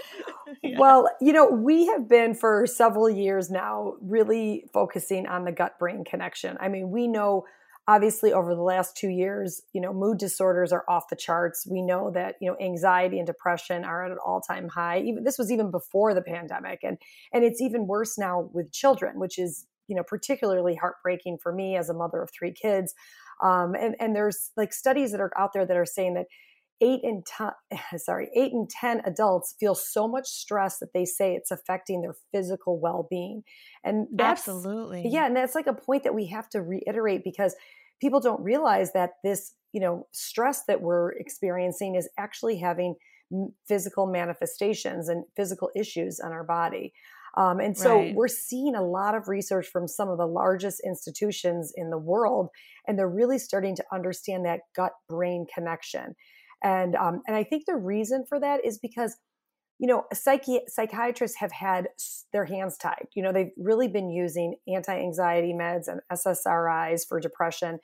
yeah. 0.64 0.78
Well, 0.78 1.10
you 1.20 1.34
know, 1.34 1.48
we 1.48 1.88
have 1.88 2.08
been 2.08 2.36
for 2.36 2.68
several 2.68 3.10
years 3.10 3.50
now 3.50 3.96
really 4.00 4.66
focusing 4.74 5.26
on 5.26 5.46
the 5.46 5.52
gut 5.52 5.80
brain 5.80 6.04
connection. 6.04 6.58
I 6.60 6.68
mean, 6.68 6.92
we 6.92 7.08
know 7.08 7.46
obviously 7.88 8.32
over 8.32 8.56
the 8.56 8.62
last 8.62 8.96
two 8.96 9.10
years 9.10 9.62
you 9.74 9.82
know 9.82 9.94
mood 9.94 10.18
disorders 10.18 10.72
are 10.72 10.86
off 10.88 11.10
the 11.10 11.16
charts. 11.16 11.68
We 11.70 11.82
know 11.82 12.12
that 12.12 12.36
you 12.42 12.50
know 12.50 12.58
anxiety 12.60 13.18
and 13.18 13.28
depression 13.28 13.84
are 13.84 14.06
at 14.06 14.12
an 14.12 14.18
all-time 14.26 14.70
high 14.70 15.00
even 15.00 15.24
this 15.24 15.38
was 15.38 15.52
even 15.52 15.72
before 15.72 16.14
the 16.14 16.22
pandemic 16.22 16.80
and 16.84 16.98
and 17.34 17.44
it's 17.44 17.62
even 17.62 17.88
worse 17.88 18.18
now 18.18 18.50
with 18.54 18.72
children 18.72 19.20
which 19.20 19.38
is 19.38 19.66
you 19.92 19.96
know 19.96 20.04
particularly 20.04 20.76
heartbreaking 20.76 21.38
for 21.44 21.52
me 21.52 21.76
as 21.76 21.90
a 21.90 21.94
mother 21.94 22.22
of 22.22 22.30
three 22.32 22.54
kids. 22.54 22.94
Um, 23.44 23.76
and 23.76 23.96
and 24.00 24.16
there's 24.16 24.52
like 24.56 24.72
studies 24.72 25.12
that 25.12 25.20
are 25.20 25.32
out 25.38 25.52
there 25.54 25.66
that 25.66 25.76
are 25.76 25.86
saying 25.86 26.14
that 26.14 26.28
eight 26.82 27.02
in 27.04 27.24
ten 27.26 27.52
sorry 27.98 28.30
eight 28.36 28.52
in 28.52 28.68
ten 28.70 29.02
adults 29.06 29.56
feel 29.60 29.76
so 29.76 30.08
much 30.08 30.28
stress 30.28 30.80
that 30.80 30.94
they 30.94 31.06
say 31.06 31.34
it's 31.34 31.52
affecting 31.52 32.02
their 32.02 32.16
physical 32.32 32.80
well-being. 32.80 33.44
And 33.84 34.08
that's 34.12 34.48
absolutely. 34.48 35.08
yeah 35.08 35.26
and 35.26 35.36
that's 35.36 35.56
like 35.56 35.68
a 35.68 35.74
point 35.74 36.04
that 36.04 36.16
we 36.16 36.28
have 36.28 36.50
to 36.50 36.62
reiterate 36.62 37.24
because 37.24 37.56
people 38.00 38.20
don't 38.20 38.42
realize 38.42 38.94
that 38.94 39.12
this 39.24 39.54
you 39.72 39.80
know 39.80 40.08
stress 40.12 40.66
that 40.66 40.82
we're 40.82 41.12
experiencing 41.14 41.96
is 41.96 42.10
actually 42.18 42.58
having 42.58 42.96
physical 43.68 44.08
manifestations 44.08 45.08
and 45.08 45.24
physical 45.36 45.70
issues 45.76 46.20
on 46.20 46.32
our 46.32 46.44
body. 46.44 46.94
Um, 47.38 47.62
and 47.62 47.78
so 47.78 47.96
right. 47.96 48.14
we're 48.14 48.28
seeing 48.28 48.76
a 48.76 48.82
lot 48.82 49.16
of 49.16 49.30
research 49.30 49.68
from 49.68 49.88
some 49.88 50.10
of 50.10 50.18
the 50.18 50.28
largest 50.28 50.82
institutions 50.86 51.72
in 51.78 51.90
the 51.90 51.98
world 51.98 52.50
and 52.86 53.00
they're 53.00 53.08
really 53.08 53.40
starting 53.40 53.76
to 53.78 53.86
understand 53.94 54.46
that 54.46 54.62
gut 54.76 54.92
brain 55.08 55.46
connection 55.54 56.16
and 56.64 56.96
um, 56.96 57.22
and 57.28 57.36
I 57.36 57.44
think 57.44 57.66
the 57.66 57.76
reason 57.76 58.26
for 58.28 58.40
that 58.40 58.66
is 58.66 58.80
because 58.80 59.18
you 59.80 59.88
know 59.88 60.06
psychi- 60.14 60.68
psychiatrists 60.68 61.38
have 61.40 61.52
had 61.52 61.90
their 62.34 62.46
hands 62.46 62.78
tied. 62.78 63.08
You 63.16 63.24
know 63.24 63.32
they've 63.32 63.52
really 63.58 63.88
been 63.88 64.10
using 64.10 64.56
anti-anxiety 64.68 65.54
meds 65.54 65.88
and 65.88 66.02
SSRIs 66.12 67.08
for 67.08 67.20
depression. 67.20 67.80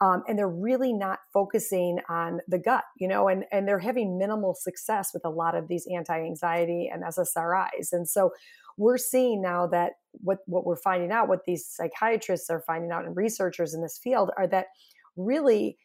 Um, 0.00 0.22
and 0.28 0.38
they're 0.38 0.48
really 0.48 0.92
not 0.92 1.18
focusing 1.32 1.98
on 2.08 2.38
the 2.46 2.58
gut, 2.58 2.84
you 2.98 3.08
know, 3.08 3.26
and, 3.26 3.44
and 3.50 3.66
they're 3.66 3.80
having 3.80 4.16
minimal 4.16 4.54
success 4.54 5.10
with 5.12 5.24
a 5.24 5.28
lot 5.28 5.56
of 5.56 5.66
these 5.66 5.88
anti-anxiety 5.92 6.88
and 6.92 7.02
SSRIs. 7.02 7.88
And 7.90 8.08
so 8.08 8.30
we're 8.76 8.96
seeing 8.96 9.42
now 9.42 9.66
that 9.66 9.94
what, 10.12 10.38
what 10.46 10.64
we're 10.64 10.76
finding 10.76 11.10
out, 11.10 11.28
what 11.28 11.44
these 11.46 11.66
psychiatrists 11.66 12.48
are 12.48 12.60
finding 12.60 12.92
out 12.92 13.06
and 13.06 13.16
researchers 13.16 13.74
in 13.74 13.82
this 13.82 13.98
field 13.98 14.30
are 14.36 14.46
that 14.46 14.66
really 15.16 15.76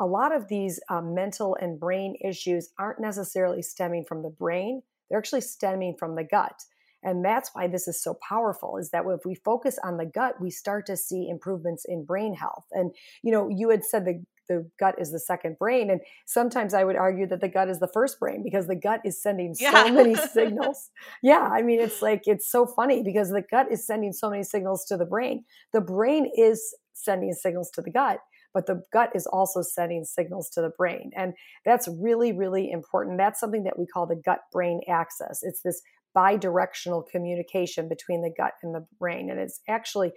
a 0.00 0.06
lot 0.06 0.34
of 0.34 0.48
these 0.48 0.80
um, 0.88 1.14
mental 1.14 1.56
and 1.60 1.78
brain 1.78 2.16
issues 2.24 2.70
aren't 2.78 3.00
necessarily 3.00 3.62
stemming 3.62 4.04
from 4.08 4.22
the 4.22 4.30
brain, 4.30 4.82
they're 5.08 5.18
actually 5.18 5.42
stemming 5.42 5.96
from 5.98 6.16
the 6.16 6.24
gut. 6.24 6.64
and 7.04 7.24
that's 7.24 7.50
why 7.52 7.66
this 7.66 7.86
is 7.88 8.02
so 8.02 8.14
powerful 8.26 8.76
is 8.78 8.90
that 8.90 9.04
if 9.06 9.24
we 9.24 9.34
focus 9.34 9.78
on 9.84 9.96
the 9.96 10.06
gut 10.06 10.40
we 10.40 10.50
start 10.50 10.86
to 10.86 10.96
see 10.96 11.28
improvements 11.28 11.84
in 11.86 12.04
brain 12.04 12.34
health 12.34 12.66
and 12.72 12.94
you 13.22 13.32
know 13.32 13.48
you 13.48 13.68
had 13.70 13.84
said 13.84 14.04
the 14.04 14.24
the 14.48 14.68
gut 14.78 14.94
is 14.98 15.12
the 15.12 15.20
second 15.20 15.58
brain 15.58 15.90
and 15.90 16.00
sometimes 16.26 16.74
i 16.74 16.84
would 16.84 16.96
argue 16.96 17.26
that 17.26 17.40
the 17.40 17.48
gut 17.48 17.68
is 17.68 17.80
the 17.80 17.88
first 17.88 18.18
brain 18.18 18.42
because 18.42 18.66
the 18.66 18.74
gut 18.74 19.00
is 19.04 19.20
sending 19.22 19.54
yeah. 19.58 19.84
so 19.84 19.92
many 19.92 20.14
signals 20.32 20.90
yeah 21.22 21.48
i 21.52 21.62
mean 21.62 21.80
it's 21.80 22.02
like 22.02 22.22
it's 22.26 22.50
so 22.50 22.66
funny 22.66 23.02
because 23.02 23.30
the 23.30 23.44
gut 23.50 23.66
is 23.70 23.86
sending 23.86 24.12
so 24.12 24.30
many 24.30 24.42
signals 24.42 24.84
to 24.84 24.96
the 24.96 25.04
brain 25.04 25.44
the 25.72 25.80
brain 25.80 26.30
is 26.36 26.74
sending 26.92 27.32
signals 27.32 27.70
to 27.70 27.82
the 27.82 27.90
gut 27.90 28.20
but 28.54 28.66
the 28.66 28.82
gut 28.92 29.10
is 29.14 29.26
also 29.26 29.62
sending 29.62 30.04
signals 30.04 30.50
to 30.50 30.60
the 30.60 30.72
brain. 30.76 31.10
And 31.16 31.34
that's 31.64 31.88
really, 31.88 32.32
really 32.32 32.70
important. 32.70 33.18
That's 33.18 33.40
something 33.40 33.64
that 33.64 33.78
we 33.78 33.86
call 33.86 34.06
the 34.06 34.20
gut 34.24 34.40
brain 34.52 34.80
axis. 34.88 35.40
It's 35.42 35.62
this 35.62 35.82
bi-directional 36.14 37.02
communication 37.10 37.88
between 37.88 38.22
the 38.22 38.32
gut 38.36 38.52
and 38.62 38.74
the 38.74 38.86
brain. 38.98 39.30
And 39.30 39.40
it's 39.40 39.60
actually 39.68 40.12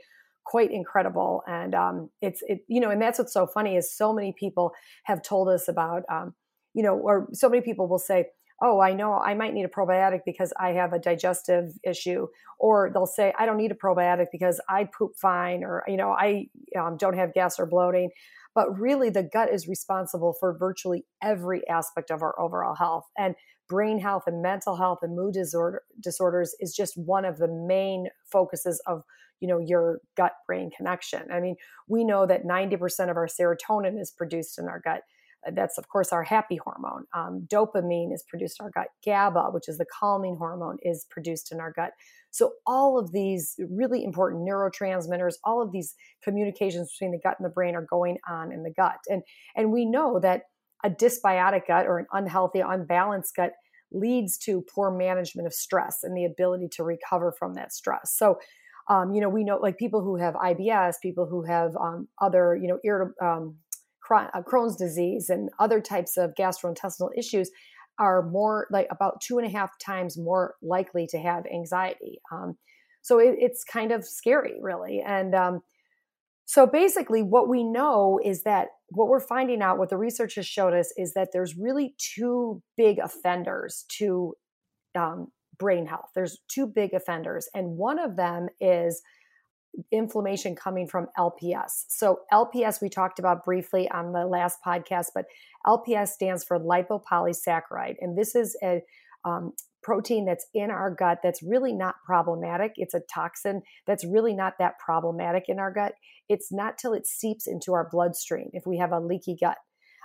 quite 0.46 0.72
incredible. 0.72 1.42
And 1.48 1.74
um, 1.74 2.10
it's, 2.22 2.44
it, 2.48 2.60
you 2.68 2.80
know, 2.80 2.90
and 2.90 3.02
that's 3.02 3.18
what's 3.18 3.34
so 3.34 3.48
funny 3.48 3.78
is 3.78 3.96
so 3.96 4.14
many 4.14 4.34
people 4.38 4.72
have 5.06 5.22
told 5.24 5.50
us 5.50 5.68
about, 5.68 6.04
um, 6.12 6.36
you 6.74 6.84
know, 6.84 6.96
or 6.98 7.28
so 7.34 7.50
many 7.50 7.62
people 7.62 7.88
will 7.88 8.00
say, 8.00 8.26
oh, 8.62 8.80
I 8.80 8.94
know 8.94 9.14
I 9.14 9.34
might 9.34 9.54
need 9.54 9.66
a 9.66 9.70
probiotic 9.70 10.22
because 10.26 10.54
I 10.60 10.70
have 10.70 10.94
a 10.94 11.00
digestive 11.00 11.74
issue. 11.84 12.28
Or 12.58 12.90
they'll 12.94 13.06
say, 13.06 13.34
I 13.38 13.46
don't 13.46 13.58
need 13.58 13.72
a 13.72 13.76
probiotic 13.76 14.28
because 14.32 14.62
I 14.70 14.86
poop 14.98 15.12
fine, 15.22 15.64
or, 15.64 15.84
you 15.88 15.98
know, 15.98 16.12
I 16.12 16.48
um, 16.80 16.96
don't 16.98 17.18
have 17.18 17.34
gas 17.34 17.60
or 17.60 17.66
bloating. 17.66 18.12
But 18.54 18.80
really, 18.80 19.10
the 19.10 19.24
gut 19.24 19.54
is 19.54 19.68
responsible 19.68 20.34
for 20.40 20.58
virtually 20.58 21.06
every 21.22 21.68
aspect 21.68 22.12
of 22.12 22.22
our 22.22 22.40
overall 22.40 22.76
health. 22.76 23.04
And 23.18 23.36
brain 23.68 24.00
health 24.00 24.24
and 24.28 24.42
mental 24.42 24.78
health 24.78 25.00
and 25.02 25.16
mood 25.16 25.34
disorder, 25.34 25.82
disorders 26.02 26.56
is 26.60 26.74
just 26.74 26.98
one 26.98 27.26
of 27.26 27.38
the 27.38 27.48
main 27.48 28.08
focuses 28.32 28.82
of 28.88 29.04
you 29.42 29.50
know 29.50 29.60
your 29.60 30.00
gut 30.16 30.32
brain 30.48 30.72
connection 30.76 31.24
i 31.32 31.40
mean 31.42 31.56
we 31.90 32.06
know 32.06 32.26
that 32.26 32.46
90% 32.46 33.10
of 33.10 33.18
our 33.18 33.28
serotonin 33.28 34.00
is 34.00 34.12
produced 34.12 34.58
in 34.58 34.66
our 34.66 34.80
gut 34.80 35.02
that's 35.54 35.78
of 35.78 35.88
course 35.90 36.12
our 36.12 36.24
happy 36.24 36.58
hormone. 36.64 37.06
Um, 37.14 37.48
dopamine 37.52 38.14
is 38.14 38.24
produced 38.28 38.60
in 38.60 38.66
our 38.66 38.72
gut. 38.72 38.88
GABA, 39.04 39.50
which 39.52 39.68
is 39.68 39.78
the 39.78 39.86
calming 39.86 40.38
hormone, 40.38 40.78
is 40.82 41.06
produced 41.10 41.52
in 41.52 41.60
our 41.60 41.72
gut. 41.72 41.92
So 42.32 42.54
all 42.66 43.00
of 43.00 43.12
these 43.12 43.56
really 43.70 44.04
important 44.04 44.48
neurotransmitters, 44.48 45.36
all 45.44 45.62
of 45.62 45.72
these 45.72 45.96
communications 46.24 46.92
between 46.92 47.12
the 47.12 47.20
gut 47.24 47.36
and 47.40 47.46
the 47.46 47.54
brain 47.54 47.76
are 47.76 47.86
going 47.90 48.18
on 48.28 48.52
in 48.52 48.64
the 48.64 48.72
gut. 48.72 48.98
And 49.08 49.24
and 49.56 49.72
we 49.72 49.86
know 49.86 50.20
that 50.20 50.44
a 50.84 50.90
dysbiotic 50.90 51.68
gut 51.68 51.86
or 51.86 52.00
an 52.00 52.08
unhealthy, 52.12 52.60
unbalanced 52.60 53.36
gut 53.36 53.52
leads 53.92 54.38
to 54.38 54.66
poor 54.74 54.92
management 54.92 55.48
of 55.48 55.54
stress 55.54 56.00
and 56.04 56.18
the 56.18 56.26
ability 56.26 56.68
to 56.74 56.84
recover 56.84 57.32
from 57.32 57.54
that 57.54 57.72
stress. 57.72 58.14
So 58.16 58.38
um, 58.88 59.14
you 59.14 59.22
know, 59.22 59.30
we 59.30 59.44
know 59.44 59.58
like 59.58 59.78
people 59.78 60.02
who 60.02 60.18
have 60.18 60.36
IBS, 60.36 60.96
people 61.02 61.26
who 61.26 61.44
have 61.44 61.76
um, 61.76 62.08
other, 62.22 62.56
you 62.56 62.68
know, 62.68 62.78
irritable, 62.84 63.14
um, 63.22 63.56
Crohn's 64.08 64.76
disease 64.76 65.30
and 65.30 65.50
other 65.60 65.82
types 65.82 66.18
of 66.18 66.34
gastrointestinal 66.36 67.10
issues 67.18 67.50
are 67.98 68.24
more 68.24 68.68
like 68.72 68.88
about 68.92 69.22
two 69.22 69.38
and 69.38 69.48
a 69.48 69.50
half 69.50 69.78
times 69.80 70.18
more 70.18 70.56
likely 70.62 71.08
to 71.08 71.18
have 71.18 71.46
anxiety. 71.54 72.20
Um, 72.32 72.58
so 73.02 73.20
it, 73.20 73.36
it's 73.40 73.64
kind 73.64 73.92
of 73.92 74.04
scary, 74.04 74.56
really. 74.60 75.02
And 75.06 75.34
um, 75.34 75.62
so 76.46 76.68
basically, 76.68 77.22
what 77.22 77.48
we 77.48 77.64
know 77.64 78.20
is 78.24 78.44
that 78.44 78.68
what 78.90 79.08
we're 79.08 79.20
finding 79.20 79.62
out, 79.62 79.78
what 79.78 79.90
the 79.90 79.98
research 79.98 80.36
has 80.36 80.46
showed 80.46 80.74
us, 80.74 80.94
is 80.98 81.14
that 81.14 81.30
there's 81.32 81.58
really 81.58 81.96
two 81.98 82.62
big 82.78 83.00
offenders 83.00 83.86
to 83.98 84.34
um, 84.94 85.28
brain 85.58 85.86
health. 85.86 86.10
There's 86.14 86.40
two 86.48 86.68
big 86.68 86.94
offenders, 86.94 87.48
and 87.54 87.78
one 87.78 88.00
of 88.00 88.16
them 88.16 88.48
is 88.60 89.02
inflammation 89.92 90.56
coming 90.56 90.88
from 90.88 91.08
LPS. 91.18 91.86
So, 91.88 92.22
LPS 92.32 92.82
we 92.82 92.90
talked 92.90 93.20
about 93.20 93.44
briefly 93.44 93.90
on 93.90 94.12
the 94.12 94.26
last 94.26 94.60
podcast, 94.66 95.08
but 95.14 95.26
LPS 95.66 96.10
stands 96.10 96.44
for 96.44 96.60
lipopolysaccharide. 96.60 97.96
And 98.00 98.18
this 98.18 98.36
is 98.36 98.58
a 98.64 98.82
um, 99.24 99.54
protein 99.86 100.26
that's 100.26 100.48
in 100.54 100.72
our 100.72 100.90
gut 100.90 101.20
that's 101.22 101.44
really 101.44 101.74
not 101.74 101.96
problematic. 102.06 102.74
It's 102.76 102.94
a 102.94 103.02
toxin 103.02 103.62
that's 103.86 104.06
really 104.06 104.34
not 104.34 104.54
that 104.60 104.80
problematic 104.80 105.46
in 105.48 105.60
our 105.60 105.72
gut. 105.72 105.94
It's 106.28 106.52
not 106.52 106.78
till 106.78 106.94
it 106.94 107.06
seeps 107.06 107.46
into 107.46 107.74
our 107.74 107.88
bloodstream, 107.92 108.50
if 108.54 108.66
we 108.66 108.78
have 108.78 108.92
a 108.92 109.00
leaky 109.00 109.38
gut, 109.40 109.58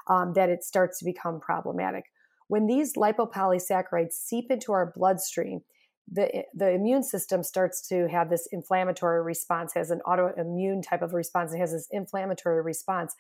um, 0.07 0.35
that 0.35 0.51
it 0.51 0.63
starts 0.65 0.99
to 0.99 1.05
become 1.05 1.41
problematic. 1.41 2.05
When 2.49 2.67
these 2.67 2.95
lipopolysaccharides 2.95 4.13
seep 4.13 4.51
into 4.51 4.73
our 4.73 4.93
bloodstream, 4.95 5.61
the 6.11 6.45
the 6.55 6.71
immune 6.71 7.03
system 7.03 7.43
starts 7.43 7.87
to 7.89 8.09
have 8.09 8.31
this 8.31 8.49
inflammatory 8.51 9.23
response 9.23 9.73
has 9.75 9.91
an 9.91 10.01
autoimmune 10.07 10.83
type 10.83 11.03
of 11.03 11.15
response 11.15 11.53
and 11.53 11.61
has 11.61 11.73
this 11.73 11.89
inflammatory 11.91 12.63
response 12.63 13.15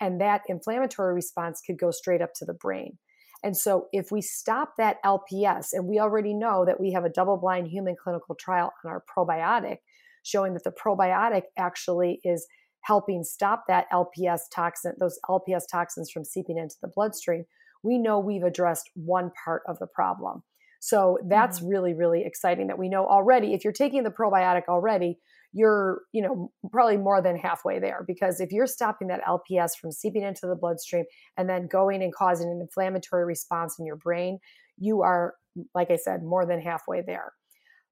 and 0.00 0.20
that 0.20 0.42
inflammatory 0.48 1.14
response 1.14 1.62
could 1.64 1.78
go 1.78 1.90
straight 1.90 2.20
up 2.20 2.34
to 2.34 2.44
the 2.44 2.54
brain. 2.54 2.98
And 3.42 3.56
so 3.56 3.88
if 3.92 4.10
we 4.10 4.20
stop 4.20 4.74
that 4.78 5.02
lps 5.04 5.68
and 5.72 5.86
we 5.86 5.98
already 5.98 6.34
know 6.34 6.64
that 6.64 6.80
we 6.80 6.92
have 6.92 7.04
a 7.04 7.10
double 7.10 7.36
blind 7.36 7.68
human 7.68 7.96
clinical 8.02 8.34
trial 8.34 8.72
on 8.84 8.90
our 8.90 9.02
probiotic 9.16 9.78
showing 10.22 10.54
that 10.54 10.64
the 10.64 10.72
probiotic 10.72 11.42
actually 11.58 12.20
is 12.24 12.46
helping 12.80 13.22
stop 13.22 13.64
that 13.68 13.86
lps 13.92 14.40
toxin 14.50 14.94
those 14.98 15.18
lps 15.28 15.64
toxins 15.70 16.10
from 16.10 16.24
seeping 16.24 16.56
into 16.56 16.76
the 16.80 16.88
bloodstream 16.88 17.44
we 17.82 17.98
know 17.98 18.18
we've 18.18 18.42
addressed 18.42 18.88
one 18.94 19.30
part 19.44 19.62
of 19.68 19.78
the 19.78 19.86
problem 19.86 20.42
so 20.84 21.16
that's 21.26 21.60
mm-hmm. 21.60 21.68
really, 21.68 21.94
really 21.94 22.24
exciting 22.26 22.66
that 22.66 22.78
we 22.78 22.90
know 22.90 23.06
already. 23.06 23.54
If 23.54 23.64
you're 23.64 23.72
taking 23.72 24.02
the 24.02 24.10
probiotic 24.10 24.64
already, 24.68 25.18
you're, 25.50 26.02
you 26.12 26.20
know, 26.20 26.52
probably 26.70 26.98
more 26.98 27.22
than 27.22 27.38
halfway 27.38 27.78
there 27.78 28.04
because 28.06 28.38
if 28.38 28.52
you're 28.52 28.66
stopping 28.66 29.08
that 29.08 29.22
LPS 29.24 29.78
from 29.80 29.92
seeping 29.92 30.22
into 30.22 30.46
the 30.46 30.54
bloodstream 30.54 31.06
and 31.38 31.48
then 31.48 31.68
going 31.68 32.02
and 32.02 32.14
causing 32.14 32.50
an 32.50 32.60
inflammatory 32.60 33.24
response 33.24 33.78
in 33.78 33.86
your 33.86 33.96
brain, 33.96 34.40
you 34.76 35.00
are, 35.00 35.32
like 35.74 35.90
I 35.90 35.96
said, 35.96 36.22
more 36.22 36.44
than 36.44 36.60
halfway 36.60 37.00
there. 37.00 37.32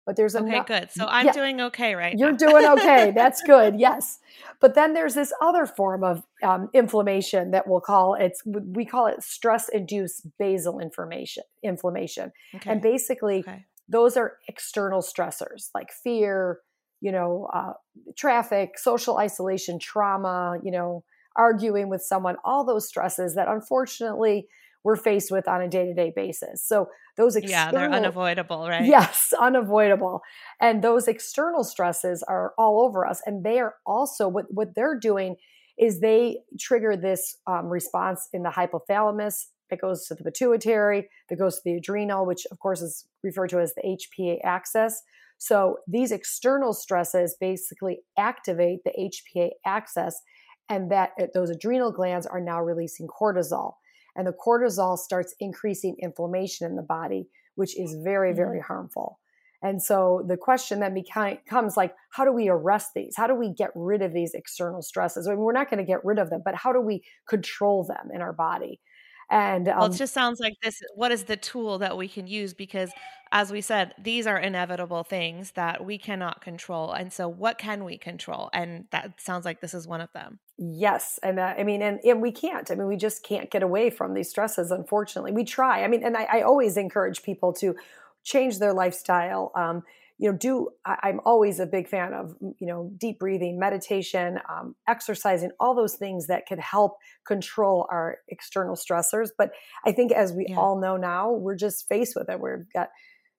But 0.04 0.16
there's 0.16 0.34
okay, 0.34 0.48
enough, 0.48 0.66
good. 0.66 0.90
So 0.90 1.06
I'm 1.06 1.26
yeah, 1.26 1.32
doing 1.32 1.60
okay, 1.60 1.94
right? 1.94 2.16
You're 2.18 2.32
doing 2.32 2.66
okay. 2.66 3.10
That's 3.14 3.40
good. 3.42 3.78
Yes. 3.78 4.18
But 4.60 4.74
then 4.74 4.94
there's 4.94 5.14
this 5.14 5.32
other 5.40 5.64
form 5.64 6.02
of 6.02 6.24
um, 6.42 6.68
inflammation 6.72 7.52
that 7.52 7.68
we'll 7.68 7.80
call 7.80 8.14
it's 8.14 8.42
we 8.44 8.84
call 8.84 9.06
it 9.06 9.22
stress-induced 9.22 10.26
basal 10.38 10.80
inflammation. 10.80 11.44
Inflammation, 11.62 12.32
okay. 12.56 12.70
and 12.70 12.82
basically 12.82 13.40
okay. 13.40 13.64
those 13.88 14.16
are 14.16 14.38
external 14.48 15.02
stressors 15.02 15.70
like 15.74 15.92
fear, 15.92 16.58
you 17.00 17.12
know, 17.12 17.48
uh, 17.52 17.72
traffic, 18.16 18.78
social 18.78 19.18
isolation, 19.18 19.78
trauma, 19.78 20.58
you 20.64 20.72
know, 20.72 21.04
arguing 21.36 21.88
with 21.88 22.02
someone, 22.02 22.36
all 22.44 22.64
those 22.64 22.88
stresses 22.88 23.34
that 23.34 23.48
unfortunately 23.48 24.48
we're 24.84 24.96
faced 24.96 25.30
with 25.30 25.46
on 25.48 25.62
a 25.62 25.68
day-to-day 25.68 26.12
basis. 26.14 26.66
So 26.66 26.88
those 27.16 27.36
external, 27.36 27.66
yeah, 27.66 27.70
they're 27.70 27.92
unavoidable, 27.92 28.68
right? 28.68 28.84
Yes, 28.84 29.32
unavoidable. 29.40 30.22
And 30.60 30.82
those 30.82 31.08
external 31.08 31.64
stresses 31.64 32.22
are 32.26 32.52
all 32.58 32.80
over 32.80 33.06
us, 33.06 33.20
and 33.26 33.44
they 33.44 33.58
are 33.58 33.74
also 33.86 34.28
what 34.28 34.46
what 34.50 34.74
they're 34.74 34.98
doing 34.98 35.36
is 35.78 36.00
they 36.00 36.38
trigger 36.60 36.96
this 36.96 37.36
um, 37.46 37.66
response 37.66 38.28
in 38.32 38.42
the 38.42 38.50
hypothalamus 38.50 39.46
that 39.70 39.80
goes 39.80 40.06
to 40.06 40.14
the 40.14 40.22
pituitary, 40.22 41.08
that 41.30 41.36
goes 41.36 41.56
to 41.56 41.62
the 41.64 41.74
adrenal, 41.74 42.26
which 42.26 42.46
of 42.50 42.58
course 42.58 42.82
is 42.82 43.06
referred 43.22 43.48
to 43.48 43.58
as 43.58 43.74
the 43.74 43.82
HPA 43.82 44.38
axis. 44.44 45.02
So 45.38 45.78
these 45.88 46.12
external 46.12 46.72
stresses 46.72 47.36
basically 47.40 48.00
activate 48.18 48.80
the 48.84 49.10
HPA 49.36 49.50
axis, 49.66 50.20
and 50.68 50.90
that 50.92 51.10
uh, 51.20 51.26
those 51.34 51.50
adrenal 51.50 51.90
glands 51.90 52.26
are 52.26 52.40
now 52.40 52.60
releasing 52.60 53.08
cortisol 53.08 53.72
and 54.16 54.27
the 54.27 54.33
cortisol 54.33 54.98
starts 54.98 55.35
increasing 55.40 55.96
inflammation 56.01 56.66
in 56.66 56.77
the 56.77 56.83
body, 56.83 57.29
which 57.55 57.79
is 57.79 57.96
very, 58.03 58.33
very 58.35 58.59
mm-hmm. 58.59 58.72
harmful. 58.72 59.18
And 59.62 59.81
so 59.81 60.25
the 60.27 60.37
question 60.37 60.81
then 60.81 60.92
becomes 60.92 61.77
like, 61.77 61.94
how 62.11 62.25
do 62.25 62.33
we 62.33 62.48
arrest 62.48 62.90
these? 62.96 63.14
How 63.16 63.29
do 63.29 63.35
we 63.35 63.55
get 63.55 63.70
rid 63.77 64.03
of 64.03 64.12
these 64.12 64.35
external 64.35 64.83
stresses? 64.83 65.29
I 65.29 65.31
mean, 65.31 65.40
we're 65.40 65.53
not 65.53 65.70
going 65.70 65.79
to 65.79 65.85
get 65.85 66.05
rid 66.05 66.18
of 66.18 66.31
them, 66.31 66.42
but 66.44 66.57
how 66.57 66.72
do 66.72 66.81
we 66.81 67.05
control 67.29 67.85
them 67.85 68.09
in 68.12 68.20
our 68.20 68.33
body? 68.33 68.81
And 69.30 69.68
um, 69.68 69.76
well, 69.76 69.87
it 69.87 69.92
um 69.92 69.98
just 69.98 70.12
sounds 70.14 70.40
like 70.40 70.54
this. 70.62 70.80
What 70.94 71.12
is 71.12 71.24
the 71.24 71.37
tool 71.37 71.78
that 71.78 71.96
we 71.96 72.08
can 72.08 72.26
use? 72.26 72.54
Because, 72.54 72.94
as 73.32 73.50
we 73.50 73.61
said, 73.61 73.94
these 73.98 74.26
are 74.26 74.38
inevitable 74.38 75.02
things 75.04 75.52
that 75.52 75.85
we 75.85 75.98
cannot 75.98 76.40
control. 76.42 76.92
And 76.92 77.12
so, 77.12 77.28
what 77.28 77.58
can 77.58 77.85
we 77.85 77.98
control? 77.98 78.50
And 78.52 78.87
that 78.90 79.20
sounds 79.20 79.44
like 79.44 79.61
this 79.61 79.74
is 79.74 79.87
one 79.88 80.00
of 80.00 80.12
them. 80.12 80.40
Yes, 80.58 81.18
and 81.22 81.40
uh, 81.40 81.54
I 81.58 81.64
mean, 81.64 81.82
and, 81.82 81.98
and 82.04 82.20
we 82.22 82.30
can't. 82.30 82.70
I 82.70 82.74
mean, 82.74 82.87
we 82.87 82.96
just 82.96 83.24
can't 83.24 83.50
get 83.50 83.62
away 83.62 83.90
from 83.90 84.14
these 84.14 84.28
stresses. 84.28 84.70
Unfortunately, 84.70 85.32
we 85.32 85.44
try. 85.44 85.82
I 85.82 85.88
mean, 85.88 86.04
and 86.04 86.16
I, 86.16 86.24
I 86.24 86.42
always 86.42 86.76
encourage 86.76 87.22
people 87.22 87.52
to 87.54 87.74
change 88.22 88.58
their 88.58 88.72
lifestyle. 88.72 89.50
Um, 89.56 89.82
you 90.22 90.30
know 90.30 90.38
do 90.38 90.68
I, 90.87 91.11
am 91.11 91.20
always 91.24 91.58
a 91.58 91.66
big 91.66 91.88
fan 91.88 92.14
of 92.14 92.35
you 92.40 92.66
know 92.66 92.92
deep 92.96 93.18
breathing 93.18 93.58
meditation 93.58 94.38
um, 94.48 94.76
exercising 94.88 95.50
all 95.58 95.74
those 95.74 95.96
things 95.96 96.28
that 96.28 96.46
could 96.46 96.61
help 96.61 96.96
control 97.26 97.88
our 97.90 98.18
external 98.28 98.76
stressors 98.76 99.28
but 99.37 99.50
i 99.85 99.92
think 99.92 100.12
as 100.12 100.32
we 100.32 100.46
yeah. 100.48 100.56
all 100.56 100.80
know 100.80 100.96
now 100.96 101.32
we're 101.32 101.56
just 101.56 101.88
faced 101.88 102.14
with 102.16 102.30
it 102.30 102.40
we've 102.40 102.72
got 102.72 102.88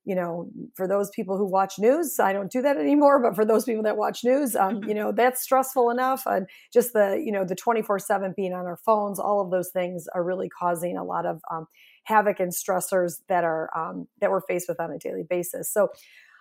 you 0.05 0.15
know, 0.15 0.49
for 0.75 0.85
those 0.85 1.09
people 1.11 1.37
who 1.37 1.45
watch 1.49 1.75
news, 1.79 2.19
I 2.19 2.33
don't 2.33 2.51
do 2.51 2.61
that 2.61 2.75
anymore. 2.75 3.21
But 3.21 3.35
for 3.35 3.45
those 3.45 3.63
people 3.63 3.83
that 3.83 3.95
watch 3.95 4.25
news, 4.25 4.53
um, 4.53 4.83
you 4.83 4.93
know, 4.93 5.13
that's 5.13 5.41
stressful 5.41 5.89
enough. 5.89 6.23
And 6.25 6.45
just 6.73 6.91
the, 6.91 7.21
you 7.23 7.31
know, 7.31 7.45
the 7.45 7.55
24 7.55 7.99
seven 7.99 8.33
being 8.35 8.51
on 8.51 8.65
our 8.65 8.75
phones, 8.85 9.17
all 9.17 9.39
of 9.39 9.49
those 9.49 9.69
things 9.69 10.05
are 10.13 10.21
really 10.21 10.49
causing 10.49 10.97
a 10.97 11.05
lot 11.05 11.25
of 11.25 11.39
um, 11.49 11.67
havoc 12.03 12.41
and 12.41 12.51
stressors 12.51 13.21
that 13.29 13.45
are, 13.45 13.69
um, 13.77 14.09
that 14.19 14.29
we're 14.29 14.41
faced 14.41 14.67
with 14.67 14.81
on 14.81 14.91
a 14.91 14.99
daily 14.99 15.23
basis. 15.23 15.71
So 15.71 15.87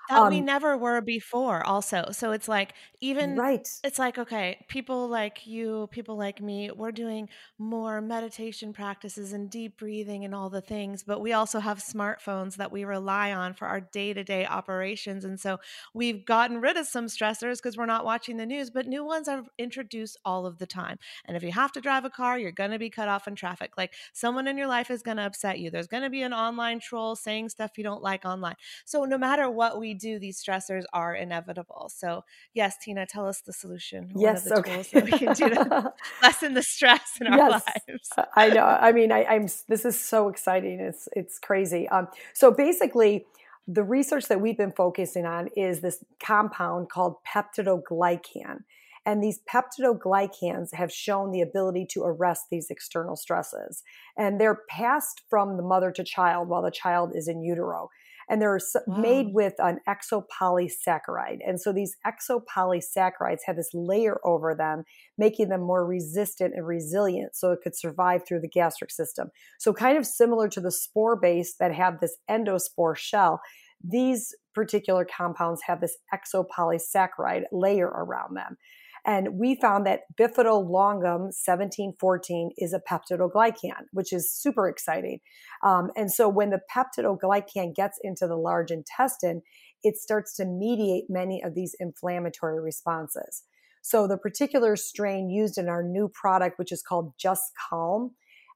that 0.08 0.18
um, 0.18 0.30
we 0.30 0.40
never 0.40 0.76
were 0.76 1.00
before 1.00 1.64
also 1.64 2.06
so 2.12 2.32
it's 2.32 2.48
like 2.48 2.74
even 3.00 3.36
right. 3.36 3.68
it's 3.84 3.98
like 3.98 4.18
okay 4.18 4.64
people 4.68 5.08
like 5.08 5.46
you 5.46 5.88
people 5.90 6.16
like 6.16 6.40
me 6.40 6.70
we're 6.74 6.92
doing 6.92 7.28
more 7.58 8.00
meditation 8.00 8.72
practices 8.72 9.32
and 9.32 9.50
deep 9.50 9.78
breathing 9.78 10.24
and 10.24 10.34
all 10.34 10.50
the 10.50 10.60
things 10.60 11.02
but 11.02 11.20
we 11.20 11.32
also 11.32 11.60
have 11.60 11.78
smartphones 11.78 12.56
that 12.56 12.72
we 12.72 12.84
rely 12.84 13.32
on 13.32 13.54
for 13.54 13.66
our 13.66 13.80
day-to-day 13.80 14.44
operations 14.46 15.24
and 15.24 15.38
so 15.38 15.58
we've 15.94 16.24
gotten 16.24 16.60
rid 16.60 16.76
of 16.76 16.86
some 16.86 17.06
stressors 17.06 17.56
because 17.56 17.76
we're 17.76 17.86
not 17.86 18.04
watching 18.04 18.36
the 18.36 18.46
news 18.46 18.70
but 18.70 18.86
new 18.86 19.04
ones 19.04 19.28
are 19.28 19.44
introduced 19.58 20.16
all 20.24 20.46
of 20.46 20.58
the 20.58 20.66
time 20.66 20.98
and 21.26 21.36
if 21.36 21.42
you 21.42 21.52
have 21.52 21.72
to 21.72 21.80
drive 21.80 22.04
a 22.04 22.10
car 22.10 22.38
you're 22.38 22.52
going 22.52 22.70
to 22.70 22.78
be 22.78 22.90
cut 22.90 23.08
off 23.08 23.28
in 23.28 23.34
traffic 23.34 23.72
like 23.76 23.94
someone 24.12 24.48
in 24.48 24.58
your 24.58 24.66
life 24.66 24.90
is 24.90 25.02
going 25.02 25.16
to 25.16 25.26
upset 25.26 25.58
you 25.58 25.70
there's 25.70 25.86
going 25.86 26.02
to 26.02 26.10
be 26.10 26.22
an 26.22 26.32
online 26.32 26.80
troll 26.80 27.14
saying 27.14 27.48
stuff 27.48 27.78
you 27.78 27.84
don't 27.84 28.02
like 28.02 28.24
online 28.24 28.56
so 28.84 29.04
no 29.04 29.18
matter 29.18 29.48
what 29.50 29.78
we 29.78 29.91
do, 29.94 30.18
these 30.18 30.42
stressors 30.42 30.83
are 30.92 31.14
inevitable. 31.14 31.90
So, 31.94 32.24
yes, 32.55 32.76
Tina, 32.78 33.07
tell 33.07 33.26
us 33.26 33.40
the 33.40 33.52
solution. 33.52 34.12
Yes, 34.16 34.44
the 34.44 34.59
okay. 34.59 34.74
tools 34.74 34.90
that 34.90 35.05
we 35.05 35.12
can 35.12 35.35
do 35.35 35.48
to 35.50 35.92
lessen 36.22 36.55
the 36.55 36.62
stress 36.62 37.18
in 37.20 37.26
our 37.28 37.38
yes, 37.38 37.62
lives. 37.87 38.11
I 38.37 38.48
know. 38.48 38.64
I 38.64 38.92
mean, 38.92 39.12
I, 39.12 39.22
am 39.22 39.46
This 39.68 39.85
is 39.85 39.98
so 39.98 40.28
exciting. 40.28 40.81
It's 40.81 41.09
it's 41.12 41.38
crazy. 41.38 41.88
Um, 41.88 42.09
so 42.33 42.50
basically, 42.50 43.26
the 43.66 43.83
research 43.83 44.26
that 44.28 44.40
we've 44.40 44.57
been 44.57 44.72
focusing 44.72 45.26
on 45.26 45.48
is 45.57 45.81
this 45.81 46.05
compound 46.20 46.90
called 46.90 47.16
peptidoglycan. 47.26 48.64
And 49.05 49.22
these 49.22 49.40
peptidoglycans 49.52 50.74
have 50.74 50.92
shown 50.92 51.33
the 51.33 51.40
ability 51.40 51.87
to 51.90 52.02
arrest 52.05 52.46
these 52.50 52.70
external 52.70 53.16
stresses. 53.16 53.83
And 54.16 54.40
they're 54.40 54.61
passed 54.68 55.22
from 55.28 55.57
the 55.57 55.62
mother 55.62 55.90
to 55.92 56.05
child 56.05 56.48
while 56.48 56.62
the 56.62 56.70
child 56.70 57.12
is 57.14 57.26
in 57.26 57.42
utero 57.42 57.88
and 58.28 58.40
they're 58.40 58.61
wow. 58.87 58.96
made 58.96 59.28
with 59.32 59.54
an 59.58 59.78
exopolysaccharide. 59.88 61.38
And 61.46 61.61
so 61.61 61.72
these 61.72 61.96
exopolysaccharides 62.06 63.40
have 63.46 63.56
this 63.56 63.70
layer 63.74 64.18
over 64.24 64.54
them, 64.54 64.85
making 65.18 65.48
them 65.48 65.62
more 65.62 65.87
resistant 65.87 66.54
and 66.54 66.66
resilient 66.66 67.35
so 67.35 67.52
it 67.52 67.61
could 67.62 67.76
survive 67.76 68.22
through 68.26 68.40
the 68.40 68.48
gastric 68.48 68.90
system. 68.90 69.28
So, 69.58 69.72
kind 69.72 69.98
of 69.98 70.06
similar 70.06 70.48
to 70.48 70.61
the 70.61 70.72
spore 70.72 71.18
base 71.20 71.54
that 71.61 71.74
have 71.74 72.00
this 72.00 72.16
endospore 72.30 72.96
shell, 72.96 73.40
these 73.82 74.35
particular 74.54 75.04
compounds 75.04 75.62
have 75.66 75.80
this 75.80 75.96
exopolysaccharide 76.14 77.44
layer 77.52 77.88
around 77.88 78.37
them. 78.37 78.56
And 79.04 79.38
we 79.38 79.56
found 79.56 79.84
that 79.86 80.02
bifidolongum 80.18 81.32
1714 81.34 82.52
is 82.56 82.72
a 82.72 82.80
peptidoglycan, 82.80 83.86
which 83.92 84.12
is 84.12 84.30
super 84.30 84.68
exciting. 84.68 85.20
Um, 85.64 85.90
and 85.96 86.12
so 86.12 86.28
when 86.28 86.50
the 86.50 86.60
peptidoglycan 86.74 87.74
gets 87.74 87.98
into 88.02 88.28
the 88.28 88.36
large 88.36 88.70
intestine, 88.70 89.42
it 89.82 89.96
starts 89.96 90.36
to 90.36 90.44
mediate 90.44 91.04
many 91.08 91.42
of 91.42 91.54
these 91.54 91.74
inflammatory 91.80 92.60
responses. 92.60 93.42
So 93.82 94.06
the 94.06 94.16
particular 94.16 94.76
strain 94.76 95.28
used 95.28 95.58
in 95.58 95.68
our 95.68 95.82
new 95.82 96.08
product, 96.08 96.58
which 96.58 96.70
is 96.70 96.82
called 96.82 97.14
Just 97.18 97.50
Calm, 97.68 98.12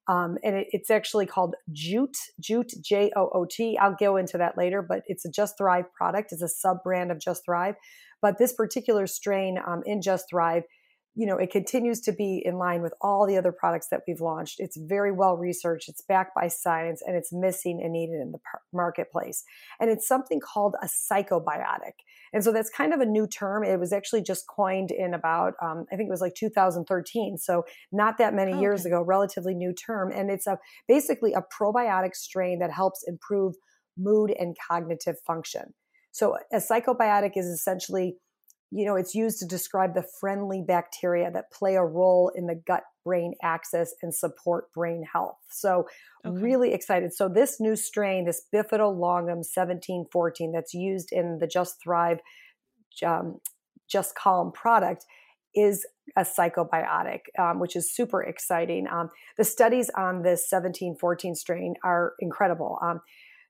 um, 0.08 0.38
and 0.44 0.56
it, 0.56 0.68
it's 0.70 0.90
actually 0.90 1.26
called 1.26 1.56
Jute, 1.72 2.16
Joot, 2.38 2.72
J 2.80 3.10
O 3.16 3.28
O 3.34 3.44
T. 3.44 3.76
I'll 3.76 3.96
go 3.98 4.16
into 4.16 4.38
that 4.38 4.56
later, 4.56 4.82
but 4.82 5.02
it's 5.06 5.24
a 5.24 5.30
Just 5.30 5.58
Thrive 5.58 5.92
product. 5.92 6.32
It's 6.32 6.42
a 6.42 6.48
sub 6.48 6.82
brand 6.84 7.10
of 7.10 7.18
Just 7.18 7.44
Thrive. 7.44 7.74
But 8.26 8.38
this 8.38 8.52
particular 8.52 9.06
strain 9.06 9.56
um, 9.64 9.84
in 9.86 10.02
Just 10.02 10.28
Thrive, 10.28 10.64
you 11.14 11.26
know, 11.26 11.36
it 11.36 11.52
continues 11.52 12.00
to 12.00 12.12
be 12.12 12.42
in 12.44 12.58
line 12.58 12.82
with 12.82 12.92
all 13.00 13.24
the 13.24 13.36
other 13.36 13.52
products 13.52 13.86
that 13.92 14.00
we've 14.08 14.20
launched. 14.20 14.56
It's 14.58 14.76
very 14.76 15.12
well 15.12 15.36
researched, 15.36 15.88
it's 15.88 16.02
backed 16.02 16.34
by 16.34 16.48
science, 16.48 17.04
and 17.06 17.14
it's 17.14 17.32
missing 17.32 17.80
and 17.80 17.92
needed 17.92 18.20
in 18.20 18.32
the 18.32 18.38
par- 18.38 18.62
marketplace. 18.72 19.44
And 19.78 19.90
it's 19.90 20.08
something 20.08 20.40
called 20.40 20.74
a 20.82 20.88
psychobiotic. 20.88 21.92
And 22.32 22.42
so 22.42 22.50
that's 22.50 22.68
kind 22.68 22.92
of 22.92 22.98
a 22.98 23.06
new 23.06 23.28
term. 23.28 23.62
It 23.62 23.78
was 23.78 23.92
actually 23.92 24.22
just 24.22 24.48
coined 24.48 24.90
in 24.90 25.14
about, 25.14 25.54
um, 25.62 25.86
I 25.92 25.94
think 25.94 26.08
it 26.08 26.10
was 26.10 26.20
like 26.20 26.34
2013. 26.34 27.38
So 27.38 27.64
not 27.92 28.18
that 28.18 28.34
many 28.34 28.58
years 28.60 28.84
ago, 28.84 29.02
relatively 29.02 29.54
new 29.54 29.72
term. 29.72 30.10
And 30.10 30.32
it's 30.32 30.48
a 30.48 30.58
basically 30.88 31.32
a 31.32 31.44
probiotic 31.56 32.16
strain 32.16 32.58
that 32.58 32.72
helps 32.72 33.04
improve 33.06 33.54
mood 33.96 34.34
and 34.36 34.56
cognitive 34.68 35.14
function. 35.24 35.74
So 36.16 36.38
a 36.50 36.56
psychobiotic 36.56 37.32
is 37.36 37.44
essentially, 37.44 38.16
you 38.70 38.86
know, 38.86 38.96
it's 38.96 39.14
used 39.14 39.38
to 39.40 39.46
describe 39.46 39.92
the 39.92 40.02
friendly 40.18 40.64
bacteria 40.66 41.30
that 41.30 41.52
play 41.52 41.74
a 41.74 41.84
role 41.84 42.32
in 42.34 42.46
the 42.46 42.54
gut 42.54 42.84
brain 43.04 43.34
axis 43.42 43.94
and 44.00 44.14
support 44.14 44.72
brain 44.72 45.04
health. 45.12 45.36
So 45.50 45.86
okay. 46.24 46.42
really 46.42 46.72
excited. 46.72 47.12
So 47.12 47.28
this 47.28 47.60
new 47.60 47.76
strain, 47.76 48.24
this 48.24 48.44
Bifidolongum 48.50 49.44
1714 49.44 50.52
that's 50.52 50.72
used 50.72 51.10
in 51.12 51.36
the 51.38 51.46
Just 51.46 51.82
Thrive 51.82 52.20
um, 53.04 53.36
Just 53.86 54.14
Calm 54.14 54.52
product 54.52 55.04
is 55.54 55.86
a 56.16 56.22
psychobiotic, 56.22 57.24
um, 57.38 57.60
which 57.60 57.76
is 57.76 57.94
super 57.94 58.22
exciting. 58.22 58.86
Um, 58.90 59.10
the 59.36 59.44
studies 59.44 59.90
on 59.90 60.22
this 60.22 60.46
1714 60.48 61.34
strain 61.34 61.74
are 61.84 62.14
incredible. 62.20 62.78
Um, 62.80 63.02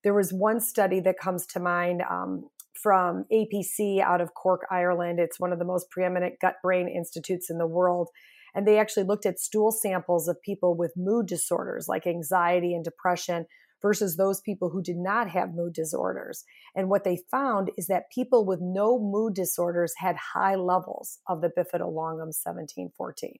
there 0.02 0.14
was 0.14 0.33
one 0.33 0.61
study 0.61 0.98
that 1.00 1.18
comes 1.18 1.46
to 1.46 1.61
mind 1.61 2.02
um, 2.09 2.48
from 2.83 3.25
APC 3.33 4.01
out 4.01 4.21
of 4.21 4.35
Cork, 4.35 4.67
Ireland. 4.71 5.19
It's 5.19 5.41
one 5.41 5.53
of 5.53 5.59
the 5.59 5.65
most 5.65 5.91
preeminent 5.91 6.35
gut 6.41 6.57
brain 6.62 6.89
institutes 6.89 7.51
in 7.51 7.59
the 7.59 7.67
world. 7.67 8.09
And 8.55 8.67
they 8.67 8.79
actually 8.79 9.05
looked 9.05 9.27
at 9.27 9.39
stool 9.39 9.71
samples 9.71 10.29
of 10.29 10.41
people 10.43 10.77
with 10.77 10.95
mood 10.97 11.27
disorders 11.27 11.89
like 11.89 12.07
anxiety 12.07 12.75
and 12.75 12.85
depression 12.85 13.47
versus 13.83 14.17
those 14.17 14.41
people 14.41 14.71
who 14.71 14.83
did 14.83 14.97
not 14.97 15.29
have 15.31 15.55
mood 15.55 15.73
disorders. 15.73 16.45
And 16.75 16.89
what 16.89 17.05
they 17.05 17.19
found 17.31 17.71
is 17.77 17.87
that 17.87 18.11
people 18.12 18.47
with 18.47 18.61
no 18.61 18.99
mood 18.99 19.35
disorders 19.35 19.93
had 19.99 20.17
high 20.17 20.55
levels 20.55 21.19
of 21.29 21.41
the 21.41 21.49
bifidolongum 21.49 22.33
1714. 22.33 23.37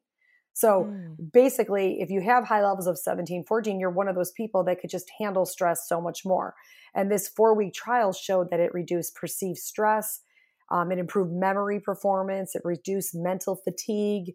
So 0.57 0.85
mm. 0.85 1.33
basically, 1.35 1.99
if 2.01 2.09
you 2.09 2.23
have 2.23 2.49
high 2.49 2.63
levels 2.63 2.87
of 2.87 2.93
1714, 2.93 3.79
you're 3.79 3.91
one 3.91 4.09
of 4.09 4.15
those 4.15 4.33
people 4.33 4.65
that 4.65 4.81
could 4.81 4.89
just 4.89 5.11
handle 5.19 5.45
stress 5.45 5.87
so 5.87 6.01
much 6.01 6.25
more. 6.25 6.55
And 6.95 7.13
this 7.13 7.29
four 7.29 7.55
week 7.55 7.75
trial 7.75 8.15
showed 8.15 8.49
that 8.51 8.59
it 8.59 8.73
reduced 8.73 9.15
perceived 9.17 9.59
stress, 9.59 10.23
um, 10.71 10.91
it 10.93 10.99
improved 10.99 11.31
memory 11.31 11.79
performance, 11.79 12.55
it 12.55 12.63
reduced 12.65 13.15
mental 13.15 13.57
fatigue. 13.57 14.33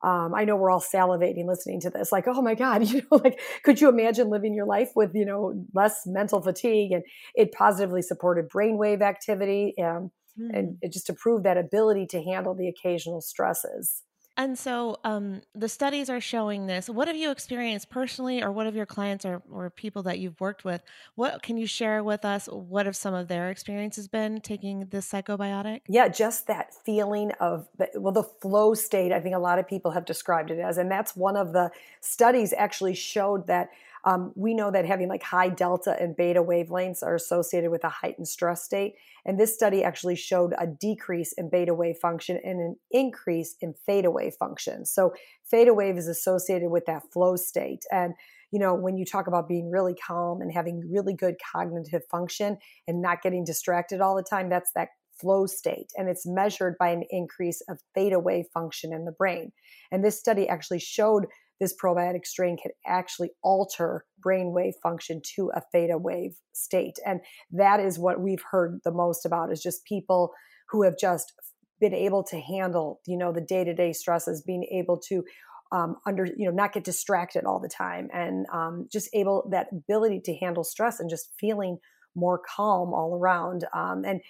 Um, 0.00 0.32
I 0.32 0.44
know 0.44 0.54
we're 0.54 0.70
all 0.70 0.80
salivating 0.80 1.48
listening 1.48 1.80
to 1.80 1.90
this, 1.90 2.12
like, 2.12 2.28
oh 2.28 2.40
my 2.40 2.54
God, 2.54 2.84
you 2.88 3.02
know, 3.10 3.18
like, 3.24 3.40
could 3.64 3.80
you 3.80 3.88
imagine 3.88 4.30
living 4.30 4.54
your 4.54 4.66
life 4.66 4.92
with, 4.94 5.10
you 5.12 5.24
know, 5.24 5.60
less 5.74 6.02
mental 6.06 6.40
fatigue? 6.40 6.92
And 6.92 7.02
it 7.34 7.50
positively 7.50 8.02
supported 8.02 8.48
brainwave 8.48 9.02
activity 9.02 9.74
um, 9.82 10.12
mm. 10.40 10.56
and 10.56 10.78
it 10.82 10.92
just 10.92 11.10
improved 11.10 11.42
that 11.46 11.56
ability 11.56 12.06
to 12.10 12.22
handle 12.22 12.54
the 12.54 12.68
occasional 12.68 13.20
stresses. 13.20 14.04
And 14.36 14.58
so 14.58 14.98
um, 15.04 15.42
the 15.54 15.68
studies 15.68 16.10
are 16.10 16.20
showing 16.20 16.66
this. 16.66 16.88
What 16.88 17.06
have 17.06 17.16
you 17.16 17.30
experienced 17.30 17.88
personally, 17.88 18.42
or 18.42 18.50
what 18.50 18.66
have 18.66 18.74
your 18.74 18.86
clients 18.86 19.24
or, 19.24 19.42
or 19.50 19.70
people 19.70 20.02
that 20.02 20.18
you've 20.18 20.40
worked 20.40 20.64
with? 20.64 20.82
What 21.14 21.42
can 21.42 21.56
you 21.56 21.66
share 21.66 22.02
with 22.02 22.24
us? 22.24 22.46
What 22.46 22.86
have 22.86 22.96
some 22.96 23.14
of 23.14 23.28
their 23.28 23.50
experiences 23.50 24.08
been 24.08 24.40
taking 24.40 24.86
this 24.86 25.10
psychobiotic? 25.10 25.82
Yeah, 25.88 26.08
just 26.08 26.48
that 26.48 26.74
feeling 26.74 27.30
of, 27.38 27.68
well, 27.94 28.12
the 28.12 28.24
flow 28.24 28.74
state, 28.74 29.12
I 29.12 29.20
think 29.20 29.36
a 29.36 29.38
lot 29.38 29.58
of 29.58 29.68
people 29.68 29.92
have 29.92 30.04
described 30.04 30.50
it 30.50 30.58
as. 30.58 30.78
And 30.78 30.90
that's 30.90 31.14
one 31.14 31.36
of 31.36 31.52
the 31.52 31.70
studies 32.00 32.52
actually 32.56 32.94
showed 32.94 33.46
that 33.46 33.70
um, 34.04 34.32
we 34.34 34.54
know 34.54 34.70
that 34.70 34.84
having 34.84 35.08
like 35.08 35.22
high 35.22 35.48
delta 35.48 35.96
and 35.98 36.16
beta 36.16 36.42
wavelengths 36.42 37.02
are 37.02 37.14
associated 37.14 37.70
with 37.70 37.84
a 37.84 37.88
heightened 37.88 38.28
stress 38.28 38.62
state. 38.62 38.94
And 39.24 39.40
this 39.40 39.54
study 39.54 39.82
actually 39.82 40.16
showed 40.16 40.52
a 40.58 40.66
decrease 40.66 41.32
in 41.32 41.48
beta 41.48 41.74
wave 41.74 41.96
function 41.96 42.38
and 42.44 42.60
an 42.60 42.76
increase 42.90 43.56
in 43.60 43.74
theta 43.86 44.10
wave 44.10 44.34
function. 44.34 44.84
So 44.84 45.14
theta 45.50 45.72
wave 45.72 45.96
is 45.96 46.06
associated 46.06 46.70
with 46.70 46.84
that 46.86 47.02
flow 47.12 47.36
state. 47.36 47.84
And 47.90 48.14
you 48.50 48.60
know, 48.60 48.74
when 48.74 48.96
you 48.96 49.04
talk 49.04 49.26
about 49.26 49.48
being 49.48 49.68
really 49.70 49.94
calm 49.94 50.40
and 50.40 50.52
having 50.52 50.88
really 50.88 51.14
good 51.14 51.34
cognitive 51.52 52.02
function 52.08 52.58
and 52.86 53.02
not 53.02 53.20
getting 53.20 53.44
distracted 53.44 54.00
all 54.00 54.14
the 54.14 54.22
time, 54.22 54.48
that's 54.48 54.70
that 54.76 54.90
flow 55.20 55.46
state. 55.46 55.90
And 55.96 56.08
it's 56.08 56.26
measured 56.26 56.76
by 56.78 56.90
an 56.90 57.04
increase 57.10 57.62
of 57.68 57.80
theta 57.94 58.18
wave 58.18 58.46
function 58.52 58.92
in 58.92 59.06
the 59.06 59.12
brain. 59.12 59.52
And 59.90 60.04
this 60.04 60.18
study 60.18 60.48
actually 60.48 60.80
showed 60.80 61.26
this 61.60 61.74
probiotic 61.82 62.26
strain 62.26 62.56
can 62.56 62.72
actually 62.86 63.30
alter 63.42 64.04
brainwave 64.24 64.72
function 64.82 65.20
to 65.36 65.50
a 65.54 65.62
theta 65.72 65.98
wave 65.98 66.36
state. 66.52 66.98
And 67.06 67.20
that 67.52 67.80
is 67.80 67.98
what 67.98 68.20
we've 68.20 68.44
heard 68.50 68.80
the 68.84 68.92
most 68.92 69.24
about 69.24 69.52
is 69.52 69.62
just 69.62 69.84
people 69.84 70.32
who 70.70 70.82
have 70.82 70.98
just 70.98 71.32
been 71.80 71.94
able 71.94 72.24
to 72.24 72.40
handle, 72.40 73.00
you 73.06 73.16
know, 73.16 73.32
the 73.32 73.40
day-to-day 73.40 73.92
stresses, 73.92 74.42
being 74.42 74.64
able 74.72 74.98
to 75.08 75.24
um, 75.72 75.96
under, 76.06 76.24
you 76.24 76.46
know, 76.46 76.54
not 76.54 76.72
get 76.72 76.84
distracted 76.84 77.44
all 77.44 77.60
the 77.60 77.68
time 77.68 78.08
and 78.12 78.46
um, 78.52 78.88
just 78.90 79.08
able 79.12 79.48
that 79.50 79.68
ability 79.72 80.20
to 80.24 80.34
handle 80.36 80.64
stress 80.64 81.00
and 81.00 81.10
just 81.10 81.32
feeling 81.38 81.78
more 82.14 82.40
calm 82.56 82.94
all 82.94 83.18
around. 83.20 83.64
Um, 83.74 84.04
and 84.04 84.20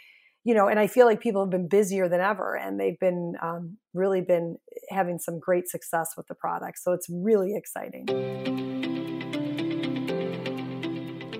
you 0.45 0.55
know, 0.55 0.69
and 0.69 0.79
I 0.79 0.87
feel 0.87 1.07
like 1.07 1.21
people 1.21 1.43
have 1.43 1.51
been 1.51 1.69
busier 1.69 2.09
than 2.09 2.21
ever, 2.21 2.55
and 2.55 2.79
they've 2.79 2.99
been 2.99 3.35
um, 3.43 3.79
really 3.95 4.21
been 4.21 4.59
having 4.91 5.19
some 5.19 5.41
great 5.41 5.69
success 5.69 6.11
with 6.17 6.27
the 6.27 6.35
product. 6.35 6.79
So 6.79 6.93
it's 6.93 7.09
really 7.11 7.57
exciting. 7.57 8.07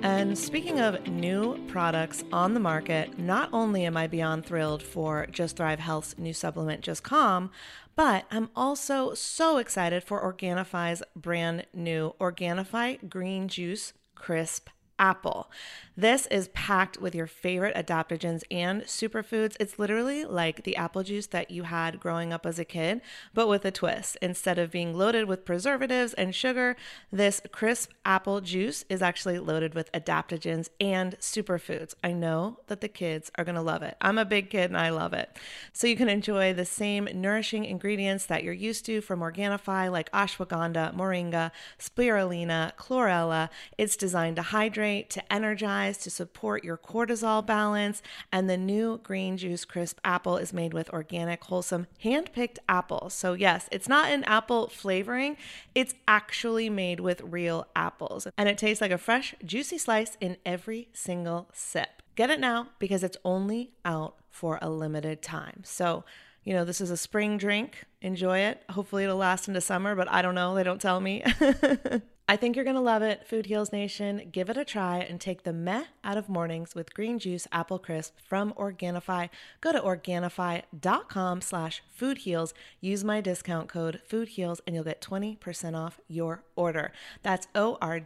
And 0.03 0.37
speaking 0.37 0.81
of 0.81 1.07
new 1.07 1.59
products 1.67 2.25
on 2.31 2.53
the 2.53 2.61
market, 2.61 3.19
not 3.19 3.49
only 3.53 3.85
am 3.85 3.97
I 3.97 4.07
beyond 4.07 4.45
thrilled 4.45 4.83
for 4.83 5.27
Just 5.31 5.57
Thrive 5.57 5.81
Health's 5.81 6.19
new 6.19 6.35
supplement, 6.35 6.83
Just 6.83 7.03
Calm, 7.03 7.51
but 7.97 8.25
I'm 8.31 8.51
also 8.55 9.15
so 9.15 9.57
excited 9.57 10.05
for 10.05 10.21
Organifi's 10.21 11.03
brand 11.17 11.67
new 11.73 12.15
Organifi 12.21 13.09
Green 13.09 13.49
Juice 13.49 13.95
Crisp 14.15 14.69
apple. 14.99 15.51
This 15.97 16.27
is 16.27 16.49
packed 16.49 17.01
with 17.01 17.15
your 17.15 17.27
favorite 17.27 17.77
adaptogens 17.77 18.43
and 18.51 18.83
superfoods. 18.83 19.57
It's 19.61 19.79
literally 19.79 20.25
like 20.25 20.65
the 20.65 20.77
apple 20.77 21.05
juice 21.05 21.27
that 21.29 21.51
you 21.51 21.65
had 21.65 22.01
growing 22.01 22.33
up 22.33 22.45
as 22.47 22.59
a 22.59 22.65
kid, 22.65 23.01
but 23.33 23.49
with 23.49 23.65
a 23.65 23.71
twist. 23.71 24.17
Instead 24.21 24.59
of 24.59 24.73
being 24.73 24.97
loaded 24.97 25.27
with 25.29 25.45
preservatives 25.45 26.13
and 26.15 26.35
sugar, 26.35 26.77
this 27.13 27.41
crisp 27.53 27.93
apple 28.05 28.41
juice 28.41 28.85
is 28.89 29.03
actually 29.03 29.39
loaded 29.39 29.75
with 29.75 29.93
adaptogens 29.93 30.69
and 30.81 31.19
superfoods. 31.21 31.95
I 32.03 32.13
know 32.13 32.59
that 32.67 32.81
the 32.81 32.89
kids 32.89 33.31
are 33.37 33.45
going 33.45 33.55
to 33.55 33.63
love 33.63 33.83
it. 33.83 33.97
I'm 34.01 34.19
a 34.19 34.25
big 34.25 34.51
kid 34.51 34.71
and 34.71 34.79
I 34.79 34.91
love 34.91 35.13
it. 35.13 35.39
So 35.73 35.87
you 35.87 35.97
can 35.97 36.09
enjoy 36.09 36.53
the 36.53 36.65
same 36.65 37.09
nourishing 37.15 37.65
ingredients 37.65 38.27
that 38.27 38.43
you're 38.43 38.53
used 38.53 38.85
to 38.87 39.01
from 39.01 39.21
Organifi, 39.21 39.91
like 39.91 40.11
ashwagandha, 40.11 40.95
moringa, 40.95 41.53
spirulina, 41.79 42.75
chlorella. 42.77 43.49
It's 43.79 43.97
designed 43.97 44.37
to 44.37 44.43
hydrate, 44.43 44.94
to 45.03 45.33
energize, 45.33 45.99
to 45.99 46.11
support 46.11 46.65
your 46.65 46.79
cortisol 46.79 47.45
balance. 47.45 48.03
And 48.33 48.49
the 48.49 48.57
new 48.57 48.99
Green 48.99 49.37
Juice 49.37 49.65
Crisp 49.65 49.99
apple 50.05 50.37
is 50.37 50.53
made 50.53 50.73
with 50.73 50.91
organic, 50.91 51.45
wholesome, 51.45 51.87
hand 52.01 52.31
picked 52.33 52.59
apples. 52.69 53.15
So, 53.15 53.33
yes, 53.33 53.69
it's 53.73 53.89
not 53.89 54.11
an 54.11 54.25
apple 54.25 54.69
flavoring, 54.69 55.37
it's 55.75 55.95
actually 56.07 56.71
made 56.71 57.01
with 57.01 57.21
real 57.23 57.67
apples. 57.75 58.27
And 58.39 58.49
it 58.49 58.59
tastes 58.59 58.81
like 58.81 58.91
a 58.91 58.99
fresh, 58.99 59.35
juicy 59.45 59.79
slice 59.79 60.17
in 60.21 60.37
every 60.47 60.89
single 60.93 61.49
sip. 61.53 62.03
Get 62.15 62.31
it 62.31 62.39
now 62.39 62.69
because 62.79 63.03
it's 63.03 63.17
only 63.25 63.73
out 63.85 64.17
for 64.31 64.59
a 64.63 64.71
limited 64.71 65.21
time. 65.23 65.63
So, 65.65 66.05
you 66.45 66.53
know, 66.53 66.65
this 66.65 66.81
is 66.81 66.91
a 66.91 66.97
spring 66.97 67.39
drink. 67.39 67.85
Enjoy 68.03 68.39
it. 68.39 68.63
Hopefully, 68.71 69.05
it'll 69.05 69.17
last 69.17 69.49
into 69.49 69.61
summer, 69.61 69.95
but 69.95 70.11
I 70.11 70.23
don't 70.23 70.35
know. 70.35 70.55
They 70.55 70.63
don't 70.63 70.81
tell 70.81 71.01
me. 71.01 71.25
I 72.27 72.37
think 72.37 72.57
you're 72.57 72.65
going 72.65 72.75
to 72.75 72.81
love 72.81 73.03
it. 73.03 73.27
Food 73.27 73.45
Heals 73.47 73.71
Nation, 73.71 74.31
give 74.33 74.49
it 74.49 74.57
a 74.57 74.65
try 74.65 75.01
and 75.01 75.21
take 75.21 75.43
the 75.43 75.53
meh 75.53 75.85
out 76.03 76.17
of 76.17 76.27
mornings 76.27 76.75
with 76.75 76.95
green 76.95 77.19
juice 77.19 77.47
apple 77.53 77.79
crisp 77.79 78.15
from 78.27 78.55
Organifi. 78.55 79.29
Go 79.61 79.73
to 79.73 79.81
Organifi.com 79.81 81.43
slash 81.43 81.83
foodheals. 82.01 82.55
Use 82.81 83.05
my 83.05 83.21
discount 83.21 83.69
code 83.69 84.01
foodheals 84.11 84.61
and 84.67 84.75
you'll 84.75 84.85
get 84.85 85.03
20% 85.03 85.77
off 85.77 86.01
your 86.09 86.43
order. 86.57 86.93
That's 87.23 87.47
O-R-G-A-N-I-F-I 87.55 88.03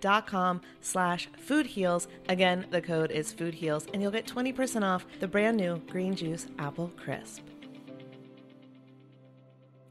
dot 0.00 0.26
com 0.26 0.62
slash 0.80 1.28
foodheals. 1.46 2.06
Again, 2.30 2.64
the 2.70 2.80
code 2.80 3.10
is 3.10 3.34
foodheals 3.34 3.86
and 3.92 4.00
you'll 4.00 4.10
get 4.10 4.26
20% 4.26 4.84
off 4.84 5.04
the 5.20 5.28
brand 5.28 5.58
new 5.58 5.82
green 5.90 6.16
juice 6.16 6.46
apple 6.58 6.92
crisp. 6.96 7.42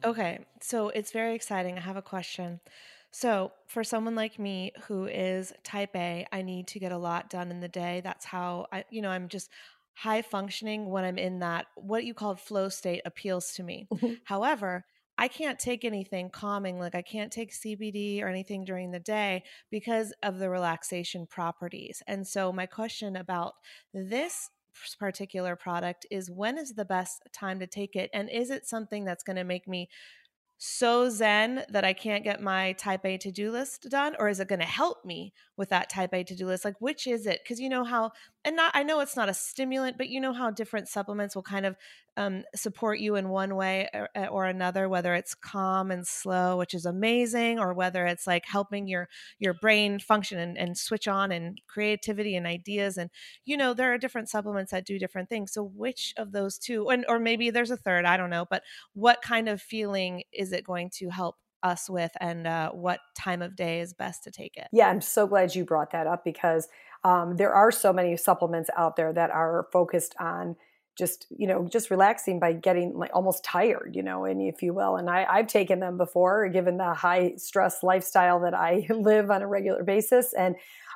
Okay, 0.08 0.40
so 0.62 0.88
it's 0.88 1.12
very 1.12 1.36
exciting. 1.36 1.78
I 1.78 1.82
have 1.82 1.98
a 1.98 2.02
question. 2.02 2.62
So, 3.12 3.52
for 3.68 3.84
someone 3.84 4.16
like 4.16 4.40
me 4.40 4.72
who 4.88 5.06
is 5.06 5.52
type 5.66 5.94
A, 5.98 6.26
I 6.32 6.44
need 6.44 6.68
to 6.68 6.80
get 6.80 6.94
a 6.94 6.98
lot 6.98 7.30
done 7.30 7.52
in 7.52 7.60
the 7.60 7.68
day. 7.68 8.00
That's 8.02 8.24
how 8.24 8.68
I, 8.72 8.86
you 8.90 9.02
know, 9.02 9.10
I'm 9.10 9.28
just 9.28 9.50
high 9.96 10.22
functioning 10.22 10.90
when 10.90 11.04
I'm 11.04 11.18
in 11.18 11.40
that 11.40 11.66
what 11.76 12.06
you 12.06 12.14
call 12.14 12.36
flow 12.36 12.70
state 12.70 13.02
appeals 13.04 13.52
to 13.56 13.64
me. 13.64 13.90
Mm-hmm. 13.94 14.14
However, 14.24 14.86
I 15.18 15.28
can't 15.28 15.60
take 15.60 15.84
anything 15.84 16.30
calming, 16.30 16.80
like 16.80 16.96
I 16.96 17.02
can't 17.02 17.32
take 17.32 17.52
CBD 17.52 18.24
or 18.24 18.30
anything 18.30 18.64
during 18.64 18.92
the 18.92 19.02
day 19.02 19.44
because 19.70 20.14
of 20.24 20.40
the 20.40 20.50
relaxation 20.50 21.28
properties. 21.28 22.02
And 22.08 22.26
so, 22.26 22.54
my 22.54 22.66
question 22.66 23.18
about 23.18 23.56
this 23.94 24.50
particular 25.00 25.56
product 25.56 26.06
is 26.12 26.30
when 26.30 26.58
is 26.58 26.74
the 26.74 26.86
best 26.86 27.24
time 27.34 27.60
to 27.60 27.68
take 27.68 27.96
it? 27.96 28.10
And 28.14 28.30
is 28.30 28.50
it 28.50 28.68
something 28.68 29.06
that's 29.06 29.24
going 29.24 29.38
to 29.38 29.44
make 29.44 29.68
me 29.68 29.90
so 30.58 31.10
zen 31.10 31.64
that 31.70 31.86
I 31.86 31.94
can't 31.94 32.24
get 32.24 32.42
my 32.42 32.74
type 32.74 33.06
A 33.06 33.18
to 33.20 33.32
do 33.32 33.52
list 33.52 33.88
done? 33.90 34.16
Or 34.20 34.30
is 34.30 34.40
it 34.40 34.48
going 34.48 34.60
to 34.60 34.66
help 34.66 35.06
me 35.06 35.34
with 35.58 35.70
that 35.70 35.90
type 35.90 36.14
A 36.14 36.24
to 36.24 36.36
do 36.36 36.46
list? 36.46 36.66
Like, 36.66 36.80
which 36.80 37.08
is 37.08 37.26
it? 37.26 37.40
Because 37.44 37.60
you 37.60 37.70
know 37.70 37.84
how, 37.84 38.12
and 38.46 38.56
not, 38.56 38.72
I 38.74 38.84
know 38.84 39.00
it's 39.00 39.16
not 39.16 39.30
a 39.30 39.34
stimulant, 39.34 39.98
but 39.98 40.10
you 40.10 40.22
know 40.22 40.34
how 40.34 40.52
different 40.52 40.88
supplements 40.88 41.36
will 41.36 41.44
kind 41.44 41.66
of 41.66 41.76
um, 42.18 42.44
support 42.56 43.00
you 43.00 43.16
in 43.16 43.30
one 43.30 43.56
way 43.56 43.88
or, 43.94 44.10
uh, 44.16 44.26
or, 44.26 44.46
another, 44.46 44.90
whether 44.90 45.14
it's 45.14 45.36
calm 45.36 45.92
and 45.92 46.06
slow, 46.06 46.58
which 46.58 46.74
is 46.74 46.86
amazing, 46.86 47.60
or 47.60 47.74
whether 47.74 48.06
it's 48.08 48.26
like 48.26 48.46
helping 48.46 48.88
your 48.88 49.08
your 49.38 49.54
brain 49.62 50.00
function 50.00 50.40
and, 50.40 50.58
and 50.58 50.78
switch 50.78 51.08
on 51.08 51.32
and 51.32 51.62
creativity 51.68 52.36
and 52.36 52.48
ideas. 52.48 52.98
And 52.98 53.12
you 53.46 53.56
know, 53.56 53.74
there 53.76 53.94
are 53.94 54.00
different 54.00 54.30
supplements 54.30 54.72
that 54.72 54.86
do 54.86 54.98
different 54.98 55.30
things. 55.30 55.54
So 55.54 55.64
which 55.64 56.14
of 56.18 56.32
those 56.32 56.58
two, 56.58 56.90
and 56.90 57.06
or 57.08 57.20
maybe 57.20 57.52
there's 57.52 57.72
a 57.72 57.78
third, 57.78 58.06
I 58.06 58.18
don't 58.18 58.32
know, 58.32 58.46
but 58.50 58.64
what 58.94 59.22
kind 59.22 59.48
of 59.48 59.62
feeling 59.62 60.24
is 60.34 60.52
it 60.52 60.64
going 60.64 60.90
to 60.96 61.10
help 61.10 61.36
us 61.68 61.90
with 61.90 62.12
and 62.20 62.48
uh, 62.48 62.72
what 62.72 63.00
time 63.16 63.42
of 63.42 63.56
day 63.56 63.82
is 63.82 63.94
best 63.94 64.24
to 64.24 64.32
take 64.32 64.58
it. 64.58 64.68
Yeah, 64.72 64.90
I'm 64.90 65.02
so 65.02 65.28
glad 65.28 65.54
you 65.54 65.66
brought 65.66 65.92
that 65.92 66.08
up 66.08 66.24
because 66.24 66.68
um, 67.04 67.38
there 67.38 67.54
are 67.54 67.72
so 67.72 67.94
many 67.94 68.18
supplements 68.18 68.70
out 68.76 68.96
there 68.96 69.14
that 69.14 69.30
are 69.30 69.68
focused 69.72 70.16
on 70.20 70.56
just 70.98 71.28
you 71.30 71.48
know 71.48 71.68
just 71.72 71.92
relaxing 71.92 72.40
by 72.40 72.52
getting 72.52 72.98
like 72.98 73.12
almost 73.14 73.44
tired 73.44 73.92
you 73.96 74.02
know 74.02 74.26
and 74.26 74.42
if 74.42 74.64
you 74.64 74.74
will 74.74 74.96
and 74.96 75.10
I, 75.10 75.28
i've 75.30 75.46
taken 75.46 75.80
them 75.80 75.96
before 75.96 76.50
given 76.50 76.78
the 76.78 76.94
high 76.94 77.36
stress 77.38 77.84
lifestyle 77.84 78.40
that 78.40 78.56
i 78.56 78.88
live 78.90 79.30
on 79.30 79.44
a 79.44 79.48
regular 79.48 79.84
basis 79.84 80.34
and 80.34 80.56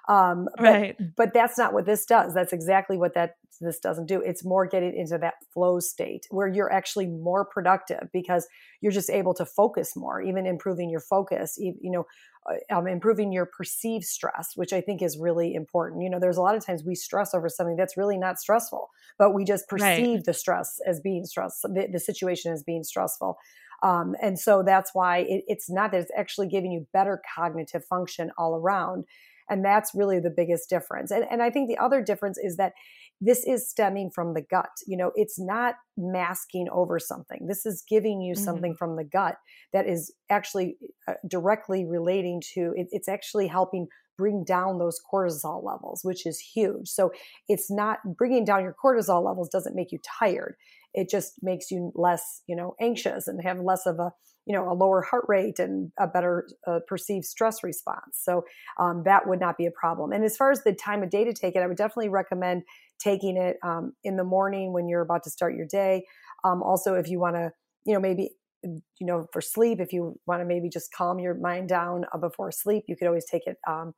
um 0.09 0.49
right. 0.59 0.95
but, 0.97 1.15
but 1.15 1.33
that's 1.35 1.55
not 1.55 1.71
what 1.71 1.85
this 1.85 2.05
does 2.07 2.33
that's 2.33 2.51
exactly 2.51 2.97
what 2.97 3.13
that 3.13 3.35
this 3.59 3.79
doesn't 3.79 4.05
do 4.05 4.21
it's 4.21 4.45
more 4.45 4.65
getting 4.65 4.95
into 4.95 5.17
that 5.17 5.35
flow 5.53 5.79
state 5.79 6.25
where 6.29 6.47
you're 6.47 6.71
actually 6.71 7.07
more 7.07 7.45
productive 7.45 8.09
because 8.13 8.47
you're 8.79 8.91
just 8.91 9.09
able 9.09 9.33
to 9.33 9.45
focus 9.45 9.95
more 9.95 10.21
even 10.21 10.45
improving 10.45 10.89
your 10.89 10.99
focus 10.99 11.57
you 11.59 11.75
know 11.83 12.05
uh, 12.49 12.75
um, 12.75 12.87
improving 12.87 13.31
your 13.31 13.45
perceived 13.45 14.03
stress, 14.03 14.53
which 14.55 14.73
I 14.73 14.81
think 14.81 15.03
is 15.03 15.15
really 15.15 15.53
important. 15.53 16.01
You 16.01 16.09
know, 16.09 16.19
there's 16.19 16.37
a 16.37 16.41
lot 16.41 16.55
of 16.55 16.65
times 16.65 16.83
we 16.83 16.95
stress 16.95 17.35
over 17.35 17.47
something 17.49 17.75
that's 17.75 17.95
really 17.95 18.17
not 18.17 18.39
stressful, 18.39 18.89
but 19.19 19.35
we 19.35 19.45
just 19.45 19.67
perceive 19.67 20.15
right. 20.15 20.25
the 20.25 20.33
stress 20.33 20.79
as 20.87 20.99
being 20.99 21.23
stress, 21.25 21.61
the, 21.61 21.87
the 21.91 21.99
situation 21.99 22.51
as 22.51 22.63
being 22.63 22.83
stressful. 22.83 23.37
Um, 23.83 24.15
and 24.21 24.39
so 24.39 24.63
that's 24.63 24.91
why 24.95 25.19
it, 25.19 25.43
it's 25.47 25.69
not 25.69 25.91
that 25.91 26.01
it's 26.01 26.11
actually 26.17 26.47
giving 26.47 26.71
you 26.71 26.87
better 26.93 27.21
cognitive 27.35 27.85
function 27.85 28.31
all 28.39 28.55
around. 28.55 29.05
And 29.47 29.63
that's 29.63 29.93
really 29.93 30.19
the 30.19 30.29
biggest 30.31 30.67
difference. 30.67 31.11
And, 31.11 31.25
and 31.29 31.43
I 31.43 31.51
think 31.51 31.67
the 31.67 31.77
other 31.77 32.01
difference 32.01 32.39
is 32.41 32.57
that 32.57 32.73
this 33.21 33.45
is 33.45 33.69
stemming 33.69 34.09
from 34.13 34.33
the 34.33 34.41
gut. 34.41 34.71
You 34.87 34.97
know, 34.97 35.11
it's 35.15 35.39
not 35.39 35.75
masking 35.95 36.67
over 36.71 36.99
something. 36.99 37.45
This 37.47 37.65
is 37.65 37.83
giving 37.87 38.19
you 38.21 38.33
mm-hmm. 38.33 38.43
something 38.43 38.75
from 38.75 38.95
the 38.95 39.03
gut 39.03 39.35
that 39.71 39.87
is 39.87 40.13
actually 40.29 40.77
uh, 41.07 41.13
directly 41.29 41.85
relating 41.85 42.41
to 42.55 42.73
it, 42.75 42.87
it's 42.91 43.07
actually 43.07 43.47
helping 43.47 43.87
bring 44.17 44.43
down 44.43 44.77
those 44.77 44.99
cortisol 45.11 45.63
levels, 45.63 46.01
which 46.03 46.25
is 46.25 46.39
huge. 46.39 46.87
So 46.87 47.11
it's 47.47 47.71
not 47.71 47.99
bringing 48.17 48.43
down 48.43 48.63
your 48.63 48.75
cortisol 48.83 49.23
levels 49.23 49.49
doesn't 49.49 49.75
make 49.75 49.91
you 49.91 49.99
tired. 50.19 50.55
It 50.93 51.09
just 51.09 51.35
makes 51.41 51.71
you 51.71 51.91
less, 51.95 52.41
you 52.47 52.55
know, 52.55 52.75
anxious 52.81 53.27
and 53.27 53.41
have 53.43 53.59
less 53.59 53.85
of 53.85 53.99
a 53.99 54.11
you 54.45 54.55
know 54.55 54.71
a 54.71 54.73
lower 54.73 55.01
heart 55.01 55.25
rate 55.27 55.59
and 55.59 55.91
a 55.99 56.07
better 56.07 56.47
uh, 56.67 56.79
perceived 56.87 57.25
stress 57.25 57.63
response 57.63 58.19
so 58.21 58.43
um, 58.79 59.03
that 59.05 59.27
would 59.27 59.39
not 59.39 59.57
be 59.57 59.65
a 59.65 59.71
problem 59.71 60.11
and 60.11 60.23
as 60.23 60.35
far 60.37 60.51
as 60.51 60.63
the 60.63 60.73
time 60.73 61.03
of 61.03 61.09
day 61.09 61.23
to 61.23 61.33
take 61.33 61.55
it 61.55 61.59
i 61.59 61.67
would 61.67 61.77
definitely 61.77 62.09
recommend 62.09 62.63
taking 62.99 63.37
it 63.37 63.57
um, 63.63 63.93
in 64.03 64.15
the 64.17 64.23
morning 64.23 64.73
when 64.73 64.87
you're 64.87 65.01
about 65.01 65.23
to 65.23 65.29
start 65.29 65.55
your 65.55 65.67
day 65.67 66.03
um, 66.43 66.63
also 66.63 66.95
if 66.95 67.07
you 67.07 67.19
want 67.19 67.35
to 67.35 67.51
you 67.85 67.93
know 67.93 67.99
maybe 67.99 68.31
you 68.63 69.07
know 69.07 69.25
for 69.31 69.41
sleep 69.41 69.79
if 69.79 69.91
you 69.91 70.19
want 70.27 70.41
to 70.41 70.45
maybe 70.45 70.69
just 70.69 70.91
calm 70.93 71.19
your 71.19 71.33
mind 71.35 71.67
down 71.67 72.05
uh, 72.13 72.17
before 72.17 72.51
sleep 72.51 72.83
you 72.87 72.95
could 72.95 73.07
always 73.07 73.25
take 73.25 73.47
it 73.47 73.57
um, 73.67 73.93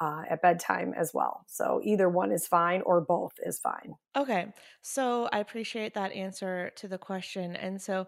uh, 0.00 0.22
at 0.30 0.40
bedtime 0.40 0.94
as 0.96 1.12
well. 1.12 1.44
So 1.46 1.80
either 1.84 2.08
one 2.08 2.32
is 2.32 2.46
fine 2.46 2.82
or 2.82 3.00
both 3.00 3.32
is 3.44 3.58
fine. 3.58 3.94
Okay. 4.16 4.46
So 4.82 5.28
I 5.32 5.40
appreciate 5.40 5.94
that 5.94 6.12
answer 6.12 6.72
to 6.76 6.88
the 6.88 6.98
question. 6.98 7.54
And 7.54 7.80
so 7.80 8.06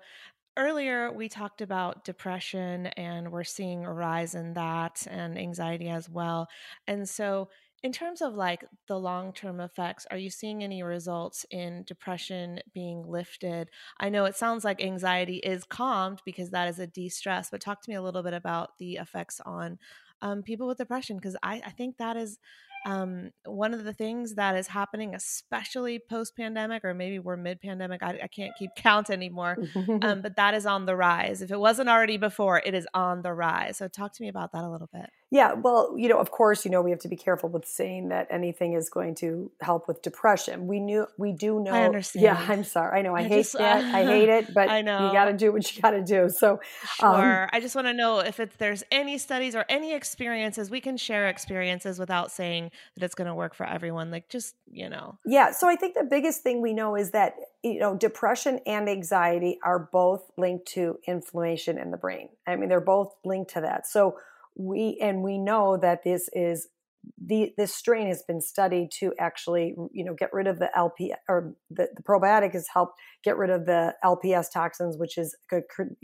earlier 0.57 1.13
we 1.13 1.29
talked 1.29 1.61
about 1.61 2.05
depression 2.05 2.87
and 2.89 3.31
we're 3.31 3.45
seeing 3.45 3.85
a 3.85 3.93
rise 3.93 4.35
in 4.35 4.55
that 4.55 5.07
and 5.11 5.39
anxiety 5.39 5.89
as 5.89 6.09
well. 6.09 6.49
And 6.87 7.09
so 7.09 7.49
in 7.83 7.93
terms 7.93 8.23
of 8.23 8.35
like 8.35 8.65
the 8.87 8.99
long-term 8.99 9.61
effects 9.61 10.07
are 10.11 10.17
you 10.17 10.31
seeing 10.31 10.63
any 10.63 10.83
results 10.83 11.45
in 11.51 11.83
depression 11.85 12.61
being 12.73 13.05
lifted 13.05 13.69
i 13.99 14.09
know 14.09 14.25
it 14.25 14.37
sounds 14.37 14.65
like 14.65 14.81
anxiety 14.81 15.39
is 15.39 15.65
calmed 15.65 16.21
because 16.25 16.51
that 16.51 16.69
is 16.69 16.79
a 16.79 16.87
de-stress 16.87 17.51
but 17.51 17.61
talk 17.61 17.83
to 17.83 17.91
me 17.91 17.97
a 17.97 18.03
little 18.03 18.23
bit 18.23 18.35
about 18.35 18.79
the 18.79 18.95
effects 18.95 19.41
on 19.45 19.79
um, 20.21 20.43
people 20.43 20.69
with 20.69 20.79
depression 20.79 21.17
because 21.17 21.37
I, 21.43 21.61
I 21.67 21.71
think 21.71 21.97
that 21.97 22.17
is 22.17 22.39
um, 22.85 23.31
one 23.45 23.75
of 23.75 23.85
the 23.85 23.93
things 23.93 24.35
that 24.35 24.57
is 24.57 24.67
happening, 24.67 25.15
especially 25.15 25.99
post 25.99 26.37
pandemic, 26.37 26.85
or 26.85 26.95
maybe 26.95 27.19
we're 27.19 27.37
mid 27.37 27.61
pandemic, 27.61 28.03
I, 28.03 28.21
I, 28.25 28.27
can't 28.27 28.53
keep 28.59 28.71
count 28.77 29.11
anymore, 29.11 29.57
um, 30.03 30.21
but 30.23 30.37
that 30.37 30.55
is 30.55 30.67
on 30.67 30.87
the 30.87 30.97
rise. 30.97 31.43
If 31.43 31.51
it 31.51 31.59
wasn't 31.59 31.89
already 31.89 32.17
before, 32.17 32.61
it 32.65 32.75
is 32.75 32.87
on 32.95 33.23
the 33.23 33.33
rise. 33.33 33.77
So, 33.77 33.89
talk 33.89 34.13
to 34.15 34.23
me 34.23 34.29
about 34.29 34.53
that 34.53 34.65
a 34.65 34.69
little 34.69 34.89
bit. 34.93 35.11
Yeah, 35.31 35.55
well, 35.55 35.95
you 35.97 36.11
know, 36.11 36.19
of 36.19 36.31
course, 36.31 36.65
you 36.67 36.71
know, 36.71 36.83
we 36.83 36.91
have 36.91 37.01
to 37.01 37.09
be 37.09 37.17
careful 37.17 37.49
with 37.49 37.65
saying 37.65 38.11
that 38.11 38.27
anything 38.31 38.75
is 38.75 38.91
going 38.91 39.15
to 39.17 39.51
help 39.63 39.89
with 39.89 40.03
depression. 40.03 40.67
We 40.67 40.79
knew, 40.79 41.07
we 41.17 41.33
do 41.33 41.59
know. 41.59 41.71
I 41.73 41.85
understand. 41.85 42.25
Yeah, 42.25 42.47
I'm 42.49 42.65
sorry. 42.65 42.99
I 42.99 43.03
know. 43.03 43.17
I, 43.17 43.21
I 43.21 43.23
hate 43.23 43.39
just, 43.39 43.57
that. 43.57 43.83
Uh, 43.83 43.97
I 43.97 44.05
hate 44.05 44.29
it, 44.29 44.53
but 44.53 44.69
I 44.69 44.83
know 44.83 45.07
you 45.07 45.13
got 45.15 45.27
to 45.27 45.33
do 45.33 45.51
what 45.51 45.75
you 45.75 45.81
got 45.81 45.93
to 45.93 46.03
do. 46.03 46.29
So, 46.29 46.61
um 47.01 47.21
sure. 47.21 47.43
Um, 47.45 47.49
I 47.51 47.61
just 47.61 47.75
want 47.75 47.87
to 47.87 47.95
know 47.95 48.19
if 48.19 48.41
it's 48.41 48.57
there's 48.57 48.85
any 48.91 49.17
studies 49.17 49.55
or 49.55 49.65
any 49.71 49.95
experiences 49.95 50.71
we 50.71 50.83
can 50.83 50.99
share 50.99 51.29
experiences 51.29 51.99
without 51.99 52.31
saying 52.31 52.72
that 52.97 53.05
it's 53.05 53.15
going 53.15 53.29
to 53.29 53.35
work 53.35 53.55
for 53.55 53.67
everyone. 53.67 54.11
Like, 54.11 54.29
just 54.29 54.55
you 54.71 54.89
know. 54.89 55.19
Yeah. 55.25 55.53
So 55.53 55.69
I 55.69 55.77
think 55.77 55.95
the 55.95 56.05
biggest 56.05 56.43
thing 56.43 56.61
we 56.61 56.73
know 56.73 56.97
is 56.97 57.11
that 57.13 57.35
you 57.63 57.79
know 57.79 57.97
depression 57.97 58.61
and 58.67 58.89
anxiety 58.89 59.59
are 59.65 59.89
both 59.93 60.31
linked 60.37 60.67
to 60.73 60.99
inflammation 61.07 61.79
in 61.79 61.91
the 61.91 61.97
brain. 61.97 62.29
I 62.47 62.57
mean, 62.57 62.69
they're 62.69 62.81
both 62.81 63.15
linked 63.25 63.53
to 63.55 63.61
that. 63.63 63.87
So 63.87 64.17
we 64.57 64.99
and 65.01 65.23
we 65.23 65.39
know 65.39 65.77
that 65.77 66.05
this 66.05 66.29
is 66.33 66.69
the 67.25 67.53
this 67.57 67.75
strain 67.75 68.09
has 68.09 68.23
been 68.23 68.41
studied 68.41 68.91
to 68.99 69.13
actually 69.19 69.75
you 69.93 70.05
know 70.05 70.15
get 70.15 70.33
rid 70.33 70.47
of 70.47 70.59
the 70.59 70.71
LP 70.77 71.13
or 71.29 71.55
the, 71.71 71.89
the 71.97 72.03
probiotic 72.03 72.53
has 72.53 72.67
helped 72.73 72.95
get 73.25 73.37
rid 73.37 73.51
of 73.51 73.67
the 73.67 73.95
LPS 74.05 74.47
toxins, 74.53 74.97
which 74.99 75.19
is 75.19 75.37
a 75.53 75.61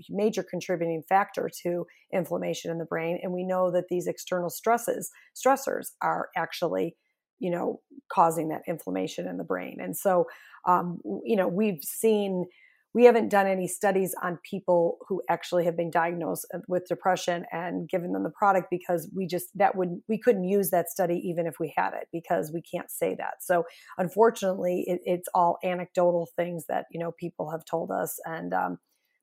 major 0.09 0.43
contributing 0.43 1.03
factor 1.09 1.51
to 1.63 1.87
inflammation 2.13 2.71
in 2.71 2.79
the 2.79 2.85
brain. 2.85 3.19
And 3.23 3.33
we 3.33 3.45
know 3.45 3.71
that 3.71 3.89
these 3.89 4.07
external 4.07 4.51
stresses 4.51 5.11
stressors 5.37 5.89
are 6.03 6.29
actually 6.37 6.97
you 7.39 7.51
know 7.51 7.81
causing 8.13 8.49
that 8.49 8.63
inflammation 8.67 9.27
in 9.27 9.37
the 9.37 9.45
brain. 9.45 9.79
And 9.81 9.97
so 9.97 10.27
um, 10.67 11.01
you 11.25 11.37
know 11.37 11.49
we've 11.49 11.83
seen 11.83 12.47
we 12.95 13.05
haven't 13.05 13.29
done 13.29 13.47
any 13.47 13.69
studies 13.69 14.15
on 14.23 14.39
people 14.49 14.99
who 15.09 15.23
actually 15.29 15.65
have 15.65 15.77
been 15.77 15.91
diagnosed 15.91 16.47
uh, 16.55 16.59
with 16.69 16.87
depression 16.89 17.45
and 17.53 17.89
given 17.89 18.13
them 18.13 18.23
the 18.23 18.31
product 18.31 18.69
because 18.71 19.11
we 19.15 19.27
just 19.27 19.47
that 19.55 19.77
would 19.77 20.01
we 20.09 20.19
couldn't 20.19 20.45
use 20.45 20.71
that 20.71 20.89
study 20.89 21.21
even 21.25 21.47
if 21.47 21.57
we 21.61 21.73
had 21.77 21.93
it 21.95 22.09
because 22.13 22.51
we 22.53 22.63
can't 22.63 22.91
say 22.91 23.15
that. 23.15 23.43
So 23.43 23.65
unfortunately 23.99 24.85
it, 24.87 25.01
it's 25.05 25.29
all 25.35 25.59
anecdotal 25.63 26.29
things 26.37 26.67
that 26.69 26.87
you 26.91 26.99
know 26.99 27.13
people 27.13 27.51
have 27.51 27.65
told 27.65 27.91
us 27.91 28.19
and 28.25 28.55
um, 28.55 28.79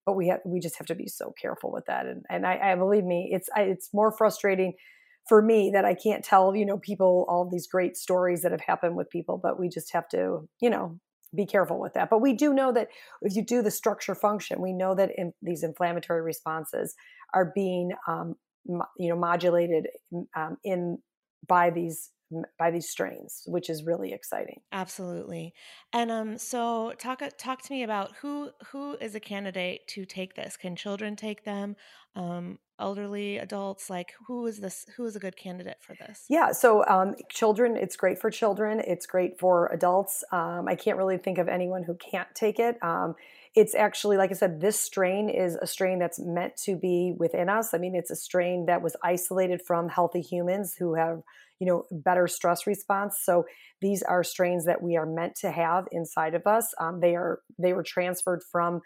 but 0.05 0.13
we 0.13 0.27
have 0.27 0.39
we 0.45 0.59
just 0.59 0.77
have 0.77 0.87
to 0.87 0.95
be 0.95 1.07
so 1.07 1.33
careful 1.41 1.71
with 1.71 1.85
that. 1.87 2.05
And 2.05 2.23
and 2.29 2.45
I, 2.45 2.71
I 2.71 2.75
believe 2.75 3.03
me 3.03 3.29
it's 3.31 3.49
I, 3.55 3.63
it's 3.63 3.89
more 3.93 4.11
frustrating 4.11 4.73
for 5.27 5.41
me 5.41 5.71
that 5.73 5.85
I 5.85 5.95
can't 5.95 6.23
tell, 6.23 6.55
you 6.55 6.65
know, 6.67 6.77
people 6.77 7.25
all 7.27 7.49
these 7.49 7.67
great 7.67 7.97
stories 7.97 8.43
that 8.43 8.51
have 8.51 8.61
happened 8.61 8.95
with 8.95 9.09
people, 9.09 9.39
but 9.41 9.59
we 9.59 9.69
just 9.69 9.91
have 9.93 10.07
to, 10.09 10.47
you 10.61 10.69
know, 10.69 10.99
be 11.33 11.45
careful 11.45 11.79
with 11.79 11.93
that. 11.93 12.09
But 12.09 12.21
we 12.21 12.33
do 12.33 12.53
know 12.53 12.71
that 12.73 12.89
if 13.21 13.35
you 13.35 13.43
do 13.43 13.61
the 13.61 13.71
structure 13.71 14.15
function, 14.15 14.61
we 14.61 14.73
know 14.73 14.95
that 14.95 15.11
in 15.17 15.33
these 15.41 15.63
inflammatory 15.63 16.21
responses 16.21 16.95
are 17.33 17.51
being, 17.55 17.91
um, 18.07 18.35
you 18.65 19.09
know, 19.09 19.15
modulated 19.15 19.87
um, 20.35 20.57
in 20.63 20.97
by 21.47 21.69
these 21.69 22.11
by 22.57 22.71
these 22.71 22.89
strains, 22.89 23.43
which 23.45 23.69
is 23.69 23.83
really 23.83 24.13
exciting. 24.13 24.61
Absolutely. 24.71 25.53
And 25.93 26.11
um, 26.11 26.37
so 26.37 26.93
talk 26.97 27.21
talk 27.37 27.61
to 27.63 27.73
me 27.73 27.83
about 27.83 28.13
who 28.21 28.51
who 28.71 28.95
is 28.95 29.15
a 29.15 29.19
candidate 29.19 29.87
to 29.89 30.05
take 30.05 30.35
this. 30.35 30.57
Can 30.57 30.75
children 30.75 31.15
take 31.15 31.43
them? 31.43 31.75
Um, 32.15 32.59
elderly 32.79 33.37
adults 33.37 33.89
like 33.89 34.13
who 34.27 34.45
is 34.47 34.59
this 34.59 34.85
who 34.97 35.05
is 35.05 35.15
a 35.15 35.19
good 35.19 35.37
candidate 35.37 35.77
for 35.79 35.95
this 35.95 36.25
yeah 36.29 36.51
so 36.51 36.85
um, 36.87 37.15
children 37.29 37.77
it's 37.77 37.95
great 37.95 38.19
for 38.19 38.29
children 38.29 38.81
it's 38.85 39.05
great 39.05 39.39
for 39.39 39.67
adults 39.67 40.23
um, 40.33 40.67
i 40.67 40.75
can't 40.75 40.97
really 40.97 41.17
think 41.17 41.37
of 41.37 41.47
anyone 41.47 41.83
who 41.83 41.95
can't 41.95 42.27
take 42.35 42.59
it 42.59 42.77
um, 42.83 43.15
it's 43.55 43.73
actually 43.73 44.17
like 44.17 44.31
i 44.31 44.33
said 44.33 44.59
this 44.59 44.79
strain 44.79 45.29
is 45.29 45.55
a 45.55 45.67
strain 45.67 45.97
that's 45.97 46.19
meant 46.19 46.55
to 46.57 46.75
be 46.75 47.13
within 47.17 47.49
us. 47.49 47.73
I 47.73 47.77
mean 47.77 47.95
it's 47.95 48.11
a 48.11 48.15
strain 48.15 48.65
that 48.67 48.81
was 48.81 48.95
isolated 49.03 49.61
from 49.65 49.89
healthy 49.89 50.21
humans 50.21 50.75
who 50.77 50.95
have 50.95 51.21
you 51.59 51.67
know 51.67 51.85
better 51.91 52.27
stress 52.27 52.67
response. 52.67 53.17
So 53.23 53.45
these 53.81 54.03
are 54.03 54.23
strains 54.23 54.65
that 54.65 54.81
we 54.81 54.97
are 54.97 55.05
meant 55.05 55.35
to 55.41 55.51
have 55.51 55.85
inside 55.91 56.35
of 56.35 56.45
us. 56.45 56.67
Um, 56.79 56.99
they 56.99 57.15
are 57.15 57.39
they 57.57 57.73
were 57.73 57.83
transferred 57.83 58.41
from 58.51 58.81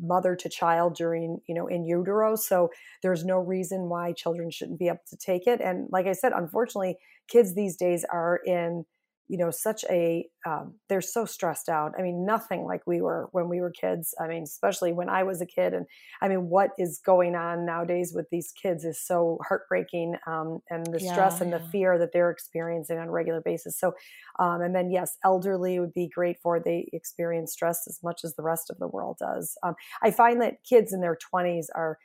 mother 0.00 0.34
to 0.34 0.48
child 0.48 0.94
during 0.96 1.38
you 1.48 1.54
know 1.54 1.66
in 1.68 1.84
utero. 1.84 2.34
So 2.34 2.70
there's 3.02 3.24
no 3.24 3.38
reason 3.38 3.88
why 3.88 4.12
children 4.12 4.50
shouldn't 4.50 4.78
be 4.78 4.88
able 4.88 5.04
to 5.10 5.16
take 5.16 5.46
it. 5.46 5.60
And 5.60 5.88
like 5.92 6.06
i 6.06 6.12
said 6.12 6.32
unfortunately 6.34 6.96
kids 7.28 7.54
these 7.54 7.76
days 7.76 8.04
are 8.10 8.40
in 8.44 8.84
you 9.28 9.36
know 9.36 9.50
such 9.50 9.84
a 9.90 10.26
um, 10.46 10.74
they're 10.88 11.00
so 11.00 11.24
stressed 11.24 11.68
out. 11.68 11.92
I 11.98 12.02
mean 12.02 12.24
nothing 12.24 12.64
like 12.64 12.82
we 12.86 13.00
were 13.00 13.28
when 13.32 13.48
we 13.48 13.60
were 13.60 13.70
kids. 13.70 14.14
I 14.20 14.28
mean 14.28 14.44
especially 14.44 14.92
when 14.92 15.08
i 15.08 15.22
was 15.22 15.40
a 15.40 15.46
kid 15.46 15.74
and 15.74 15.86
i 16.22 16.28
mean 16.28 16.48
what 16.48 16.70
is 16.78 17.00
going 17.04 17.34
on 17.34 17.66
nowadays 17.66 18.12
with 18.14 18.26
these 18.30 18.52
kids 18.60 18.84
is 18.84 19.00
so 19.00 19.38
heartbreaking 19.46 20.16
um, 20.26 20.60
and 20.70 20.86
the 20.86 21.00
yeah, 21.00 21.12
stress 21.12 21.40
and 21.40 21.50
yeah. 21.50 21.58
the 21.58 21.64
fear 21.64 21.98
that 21.98 22.12
they're 22.12 22.30
experiencing 22.30 22.98
on 22.98 23.08
a 23.08 23.10
regular 23.10 23.40
basis. 23.40 23.78
So 23.78 23.94
um, 24.38 24.60
and 24.60 24.74
then 24.74 24.90
yes 24.90 25.16
elderly 25.24 25.78
would 25.80 25.94
be 25.94 26.08
great 26.08 26.36
for 26.42 26.60
they 26.60 26.88
experience 26.92 27.52
stress 27.52 27.86
as 27.88 27.98
much 28.02 28.20
as 28.24 28.34
the 28.34 28.42
rest 28.42 28.70
of 28.70 28.78
the 28.78 28.88
world 28.88 29.16
does. 29.18 29.56
Um, 29.62 29.74
i 30.02 30.10
find 30.10 30.40
that 30.42 30.64
kids 30.68 30.92
in 30.92 31.00
their 31.00 31.18
20s 31.34 31.66
are 31.74 31.98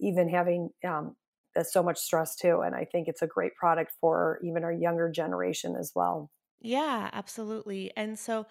even 0.00 0.28
having 0.28 0.70
um, 0.86 1.16
so 1.64 1.82
much 1.82 1.98
stress 1.98 2.36
too 2.36 2.60
and 2.60 2.74
i 2.74 2.84
think 2.84 3.08
it's 3.08 3.22
a 3.22 3.26
great 3.26 3.54
product 3.56 3.92
for 4.00 4.38
even 4.44 4.62
our 4.64 4.72
younger 4.72 5.10
generation 5.10 5.74
as 5.78 5.92
well 5.94 6.30
yeah, 6.60 7.10
absolutely. 7.12 7.92
And 7.96 8.18
so 8.18 8.46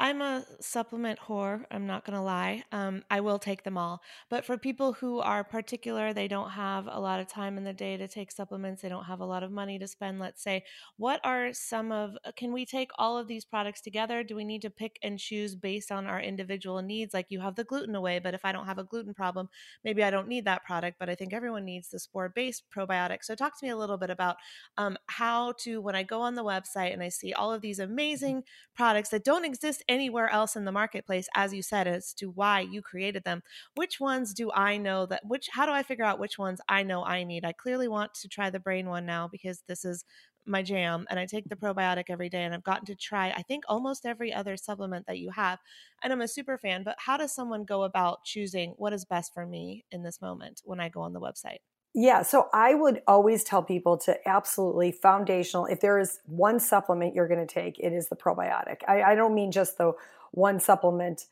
I'm 0.00 0.22
a 0.22 0.46
supplement 0.60 1.18
whore. 1.18 1.62
I'm 1.70 1.86
not 1.86 2.06
going 2.06 2.16
to 2.16 2.22
lie. 2.22 2.64
Um, 2.72 3.02
I 3.10 3.20
will 3.20 3.38
take 3.38 3.64
them 3.64 3.76
all. 3.76 4.00
But 4.30 4.46
for 4.46 4.56
people 4.56 4.94
who 4.94 5.20
are 5.20 5.44
particular, 5.44 6.14
they 6.14 6.26
don't 6.26 6.48
have 6.48 6.88
a 6.90 6.98
lot 6.98 7.20
of 7.20 7.28
time 7.28 7.58
in 7.58 7.64
the 7.64 7.74
day 7.74 7.98
to 7.98 8.08
take 8.08 8.32
supplements, 8.32 8.80
they 8.80 8.88
don't 8.88 9.04
have 9.04 9.20
a 9.20 9.26
lot 9.26 9.42
of 9.42 9.52
money 9.52 9.78
to 9.78 9.86
spend, 9.86 10.18
let's 10.18 10.42
say, 10.42 10.64
what 10.96 11.20
are 11.22 11.52
some 11.52 11.92
of, 11.92 12.16
uh, 12.24 12.32
can 12.34 12.50
we 12.50 12.64
take 12.64 12.90
all 12.98 13.18
of 13.18 13.28
these 13.28 13.44
products 13.44 13.82
together? 13.82 14.24
Do 14.24 14.34
we 14.34 14.44
need 14.44 14.62
to 14.62 14.70
pick 14.70 14.98
and 15.02 15.18
choose 15.18 15.54
based 15.54 15.92
on 15.92 16.06
our 16.06 16.18
individual 16.18 16.80
needs? 16.80 17.12
Like 17.12 17.26
you 17.28 17.40
have 17.40 17.56
the 17.56 17.64
gluten 17.64 17.94
away, 17.94 18.20
but 18.20 18.32
if 18.32 18.46
I 18.46 18.52
don't 18.52 18.64
have 18.64 18.78
a 18.78 18.84
gluten 18.84 19.12
problem, 19.12 19.50
maybe 19.84 20.02
I 20.02 20.10
don't 20.10 20.28
need 20.28 20.46
that 20.46 20.64
product, 20.64 20.96
but 20.98 21.10
I 21.10 21.14
think 21.14 21.34
everyone 21.34 21.66
needs 21.66 21.90
the 21.90 21.98
spore 21.98 22.30
based 22.30 22.64
probiotic. 22.74 23.18
So 23.20 23.34
talk 23.34 23.60
to 23.60 23.66
me 23.66 23.70
a 23.70 23.76
little 23.76 23.98
bit 23.98 24.08
about 24.08 24.36
um, 24.78 24.96
how 25.08 25.52
to, 25.58 25.82
when 25.82 25.94
I 25.94 26.04
go 26.04 26.22
on 26.22 26.36
the 26.36 26.44
website 26.44 26.94
and 26.94 27.02
I 27.02 27.10
see 27.10 27.34
all 27.34 27.52
of 27.52 27.60
these 27.60 27.80
amazing 27.80 28.44
products 28.74 29.10
that 29.10 29.24
don't 29.24 29.44
exist 29.44 29.82
anywhere 29.90 30.30
else 30.30 30.56
in 30.56 30.64
the 30.64 30.72
marketplace 30.72 31.28
as 31.34 31.52
you 31.52 31.62
said 31.62 31.86
as 31.88 32.14
to 32.14 32.30
why 32.30 32.60
you 32.60 32.80
created 32.80 33.24
them. 33.24 33.42
Which 33.74 34.00
ones 34.00 34.32
do 34.32 34.50
i 34.54 34.76
know 34.78 35.04
that 35.06 35.22
which 35.26 35.48
how 35.52 35.66
do 35.66 35.72
i 35.72 35.82
figure 35.82 36.04
out 36.04 36.20
which 36.20 36.38
ones 36.38 36.60
i 36.68 36.82
know 36.82 37.04
i 37.04 37.24
need? 37.24 37.44
I 37.44 37.52
clearly 37.52 37.88
want 37.88 38.14
to 38.14 38.28
try 38.28 38.50
the 38.50 38.60
brain 38.60 38.88
one 38.88 39.04
now 39.06 39.28
because 39.28 39.62
this 39.66 39.84
is 39.84 40.04
my 40.46 40.62
jam 40.62 41.06
and 41.10 41.18
I 41.18 41.26
take 41.26 41.48
the 41.48 41.56
probiotic 41.56 42.04
every 42.08 42.28
day 42.30 42.42
and 42.44 42.54
I've 42.54 42.64
gotten 42.64 42.86
to 42.86 42.94
try 42.94 43.30
I 43.30 43.42
think 43.42 43.64
almost 43.68 44.06
every 44.06 44.32
other 44.32 44.56
supplement 44.56 45.06
that 45.06 45.18
you 45.18 45.30
have 45.32 45.58
and 46.02 46.12
I'm 46.12 46.22
a 46.22 46.28
super 46.28 46.56
fan 46.58 46.82
but 46.82 46.96
how 46.98 47.16
does 47.18 47.34
someone 47.34 47.64
go 47.64 47.82
about 47.84 48.24
choosing 48.24 48.70
what 48.78 48.92
is 48.92 49.04
best 49.04 49.34
for 49.34 49.46
me 49.46 49.84
in 49.90 50.02
this 50.02 50.20
moment 50.20 50.62
when 50.64 50.80
I 50.80 50.88
go 50.88 51.00
on 51.02 51.12
the 51.12 51.20
website 51.20 51.58
yeah, 51.94 52.22
so 52.22 52.48
I 52.52 52.74
would 52.74 53.02
always 53.06 53.42
tell 53.42 53.62
people 53.62 53.98
to 53.98 54.16
absolutely 54.28 54.92
foundational. 54.92 55.66
If 55.66 55.80
there 55.80 55.98
is 55.98 56.20
one 56.26 56.60
supplement 56.60 57.14
you're 57.14 57.26
going 57.26 57.44
to 57.44 57.52
take, 57.52 57.78
it 57.80 57.92
is 57.92 58.08
the 58.08 58.16
probiotic. 58.16 58.82
I, 58.86 59.02
I 59.02 59.14
don't 59.16 59.34
mean 59.34 59.50
just 59.50 59.76
the 59.76 59.92
one 60.30 60.60
supplement 60.60 61.26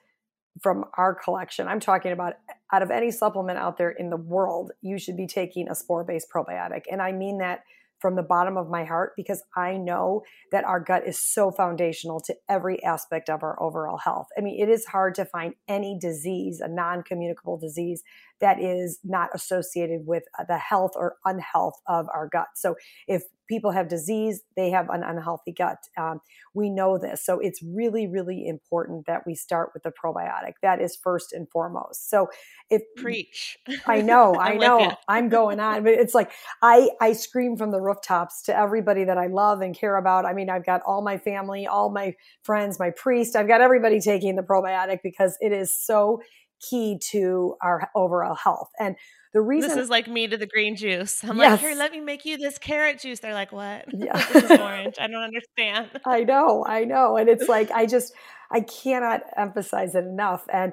from 0.60 0.84
our 0.96 1.14
collection. 1.14 1.68
I'm 1.68 1.78
talking 1.78 2.10
about 2.10 2.34
out 2.72 2.82
of 2.82 2.90
any 2.90 3.12
supplement 3.12 3.58
out 3.58 3.78
there 3.78 3.90
in 3.90 4.10
the 4.10 4.16
world, 4.16 4.72
you 4.80 4.98
should 4.98 5.16
be 5.16 5.28
taking 5.28 5.68
a 5.68 5.74
spore 5.76 6.02
based 6.02 6.28
probiotic. 6.28 6.82
And 6.90 7.00
I 7.00 7.12
mean 7.12 7.38
that 7.38 7.62
from 8.00 8.16
the 8.16 8.22
bottom 8.22 8.56
of 8.56 8.68
my 8.68 8.84
heart 8.84 9.12
because 9.16 9.42
I 9.56 9.76
know 9.76 10.22
that 10.52 10.64
our 10.64 10.80
gut 10.80 11.06
is 11.06 11.22
so 11.32 11.50
foundational 11.50 12.20
to 12.20 12.34
every 12.48 12.82
aspect 12.82 13.28
of 13.28 13.42
our 13.42 13.61
overall 13.62 13.98
health. 13.98 14.26
I 14.37 14.40
mean, 14.40 14.61
it 14.61 14.68
is 14.68 14.87
hard 14.87 15.14
to 15.16 15.24
find 15.24 15.54
any 15.66 15.98
disease, 16.00 16.61
a 16.61 16.68
non 16.68 17.02
communicable 17.02 17.58
disease, 17.58 18.02
that 18.40 18.61
is 18.61 19.00
not 19.04 19.30
associated 19.34 20.02
with 20.06 20.22
uh, 20.38 20.44
the 20.48 20.58
health 20.58 20.92
or 20.94 21.16
unhealth 21.24 21.74
of 21.88 22.06
our 22.14 22.28
gut. 22.30 22.46
So 22.54 22.76
if 23.06 23.22
people 23.48 23.70
have 23.72 23.88
disease, 23.88 24.42
they 24.56 24.70
have 24.70 24.88
an 24.90 25.02
unhealthy 25.02 25.52
gut. 25.52 25.78
Um, 25.96 26.20
we 26.54 26.70
know 26.70 26.98
this. 26.98 27.24
So 27.24 27.40
it's 27.40 27.62
really, 27.62 28.06
really 28.06 28.46
important 28.46 29.06
that 29.06 29.22
we 29.26 29.34
start 29.34 29.70
with 29.74 29.82
the 29.82 29.90
probiotic. 29.90 30.53
That 30.62 30.80
is 30.80 30.96
first 30.96 31.32
and 31.32 31.49
foremost. 31.49 32.11
So 32.11 32.28
if 32.70 32.82
preach, 32.96 33.59
I 33.86 34.03
know, 34.03 34.34
I 34.40 34.55
know, 34.55 34.92
I'm 35.09 35.28
going 35.28 35.61
on, 35.61 35.84
but 35.84 35.94
it's 35.94 36.14
like 36.14 36.30
I 36.62 36.90
I 37.01 37.12
scream 37.12 37.57
from 37.57 37.70
the 37.70 37.80
rooftops 37.80 38.42
to 38.42 38.57
everybody 38.57 39.05
that 39.05 39.18
I 39.18 39.26
love 39.26 39.61
and 39.61 39.76
care 39.76 39.96
about. 39.96 40.26
I 40.26 40.34
mean, 40.34 40.51
I've 40.51 40.66
got 40.66 40.82
all 40.86 41.03
my 41.03 41.18
family, 41.18 41.66
all 41.66 41.90
my 41.90 42.14
friends, 42.42 42.78
my 42.78 42.90
priest. 42.90 43.36
I've 43.36 43.49
got 43.49 43.61
everybody 43.61 44.01
taking 44.01 44.36
the 44.36 44.42
probiotic 44.42 44.99
because 45.03 45.36
it 45.40 45.53
is 45.53 45.74
so 45.74 46.20
key 46.61 46.99
to 47.11 47.55
our 47.62 47.88
overall 47.94 48.34
health. 48.34 48.70
And 48.78 48.96
the 49.33 49.41
reason 49.41 49.70
this 49.70 49.79
is 49.79 49.91
like 49.91 50.09
me 50.09 50.26
to 50.26 50.37
the 50.37 50.47
green 50.47 50.76
juice. 50.76 51.22
I'm 51.22 51.37
yes. 51.37 51.53
like, 51.53 51.61
here, 51.61 51.74
let 51.74 51.93
me 51.93 52.01
make 52.01 52.24
you 52.24 52.39
this 52.39 52.59
carrot 52.59 53.01
juice. 53.01 53.20
They're 53.20 53.35
like, 53.35 53.53
what? 53.53 53.87
Yeah. 53.93 54.16
this 54.33 54.45
is 54.45 54.51
orange. 54.61 54.97
I 55.01 55.07
don't 55.07 55.22
understand. 55.22 55.91
I 56.05 56.24
know, 56.24 56.64
I 56.66 56.85
know. 56.85 57.16
And 57.16 57.29
it's 57.29 57.49
like 57.49 57.70
I 57.70 57.87
just 57.87 58.14
I 58.51 58.61
cannot 58.61 59.22
emphasize 59.37 59.95
it 59.95 60.05
enough. 60.05 60.47
And 60.53 60.72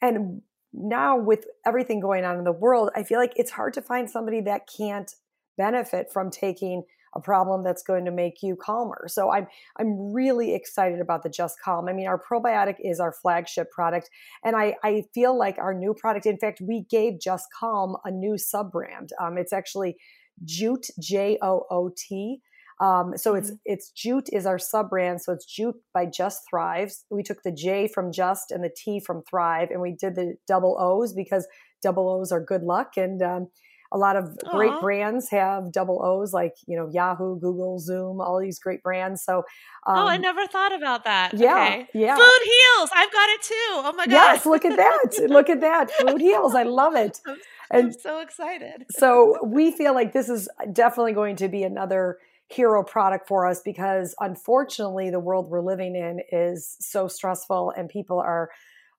and 0.00 0.42
now 0.72 1.18
with 1.18 1.46
everything 1.66 2.00
going 2.00 2.24
on 2.24 2.38
in 2.38 2.44
the 2.44 2.52
world, 2.52 2.90
I 2.94 3.02
feel 3.02 3.18
like 3.18 3.32
it's 3.36 3.50
hard 3.50 3.74
to 3.74 3.82
find 3.82 4.08
somebody 4.08 4.40
that 4.42 4.68
can't 4.68 5.12
benefit 5.58 6.12
from 6.12 6.30
taking 6.30 6.84
a 7.14 7.20
problem 7.20 7.64
that's 7.64 7.82
going 7.82 8.04
to 8.04 8.10
make 8.10 8.42
you 8.42 8.56
calmer. 8.56 9.06
So 9.08 9.30
I'm 9.30 9.46
I'm 9.78 10.12
really 10.12 10.54
excited 10.54 11.00
about 11.00 11.22
the 11.22 11.28
Just 11.28 11.56
Calm. 11.64 11.88
I 11.88 11.92
mean, 11.92 12.06
our 12.06 12.20
probiotic 12.20 12.76
is 12.80 13.00
our 13.00 13.12
flagship 13.12 13.70
product, 13.70 14.10
and 14.44 14.56
I 14.56 14.76
I 14.84 15.04
feel 15.14 15.36
like 15.36 15.58
our 15.58 15.74
new 15.74 15.94
product. 15.94 16.26
In 16.26 16.38
fact, 16.38 16.60
we 16.60 16.86
gave 16.90 17.20
Just 17.20 17.46
Calm 17.58 17.96
a 18.04 18.10
new 18.10 18.38
sub 18.38 18.70
brand. 18.70 19.10
Um, 19.20 19.38
it's 19.38 19.52
actually 19.52 19.96
Joot 20.44 20.86
J 21.00 21.38
O 21.42 21.64
O 21.70 21.90
T. 21.96 22.40
Um, 22.80 23.12
so 23.16 23.34
it's 23.34 23.50
mm-hmm. 23.50 23.56
it's 23.72 23.90
Joot 23.90 24.28
is 24.32 24.46
our 24.46 24.58
sub 24.58 24.88
brand. 24.88 25.20
So 25.20 25.32
it's 25.32 25.44
Joot 25.44 25.76
by 25.92 26.06
Just 26.06 26.42
Thrives. 26.48 27.04
We 27.10 27.22
took 27.22 27.42
the 27.42 27.52
J 27.52 27.88
from 27.88 28.10
Just 28.12 28.50
and 28.50 28.64
the 28.64 28.74
T 28.74 29.00
from 29.04 29.22
Thrive, 29.28 29.70
and 29.70 29.80
we 29.82 29.92
did 29.92 30.14
the 30.14 30.36
double 30.48 30.76
O's 30.80 31.12
because 31.12 31.46
double 31.82 32.08
O's 32.08 32.32
are 32.32 32.40
good 32.42 32.62
luck. 32.62 32.92
And 32.96 33.22
um, 33.22 33.48
a 33.92 33.98
lot 33.98 34.16
of 34.16 34.24
Aww. 34.24 34.50
great 34.50 34.80
brands 34.80 35.30
have 35.30 35.72
double 35.72 36.04
O's, 36.04 36.32
like 36.32 36.54
you 36.66 36.76
know 36.76 36.88
Yahoo, 36.88 37.38
Google, 37.38 37.78
Zoom, 37.78 38.20
all 38.20 38.38
these 38.40 38.58
great 38.58 38.82
brands. 38.82 39.22
So, 39.22 39.38
um, 39.86 39.98
oh, 39.98 40.06
I 40.06 40.16
um, 40.16 40.22
never 40.22 40.46
thought 40.46 40.74
about 40.74 41.04
that. 41.04 41.34
Yeah, 41.34 41.54
okay. 41.54 41.88
yeah. 41.94 42.16
Food 42.16 42.42
heals. 42.44 42.90
I've 42.94 43.12
got 43.12 43.28
it 43.30 43.42
too. 43.42 43.54
Oh 43.70 43.92
my 43.96 44.06
god. 44.06 44.12
Yes, 44.12 44.46
look 44.46 44.64
at 44.64 44.76
that. 44.76 45.28
look 45.28 45.50
at 45.50 45.60
that. 45.60 45.90
Food 45.90 46.20
heals. 46.20 46.54
I 46.54 46.62
love 46.62 46.94
it. 46.94 47.20
I'm, 47.26 47.36
and 47.70 47.86
I'm 47.86 47.92
so 47.92 48.20
excited. 48.20 48.86
so 48.90 49.38
we 49.44 49.70
feel 49.70 49.94
like 49.94 50.12
this 50.12 50.28
is 50.28 50.48
definitely 50.72 51.12
going 51.12 51.36
to 51.36 51.48
be 51.48 51.62
another 51.62 52.18
hero 52.48 52.82
product 52.82 53.28
for 53.28 53.46
us 53.46 53.62
because 53.64 54.14
unfortunately 54.18 55.08
the 55.08 55.20
world 55.20 55.48
we're 55.48 55.60
living 55.60 55.94
in 55.94 56.20
is 56.32 56.76
so 56.80 57.06
stressful 57.06 57.72
and 57.76 57.88
people 57.88 58.18
are 58.18 58.50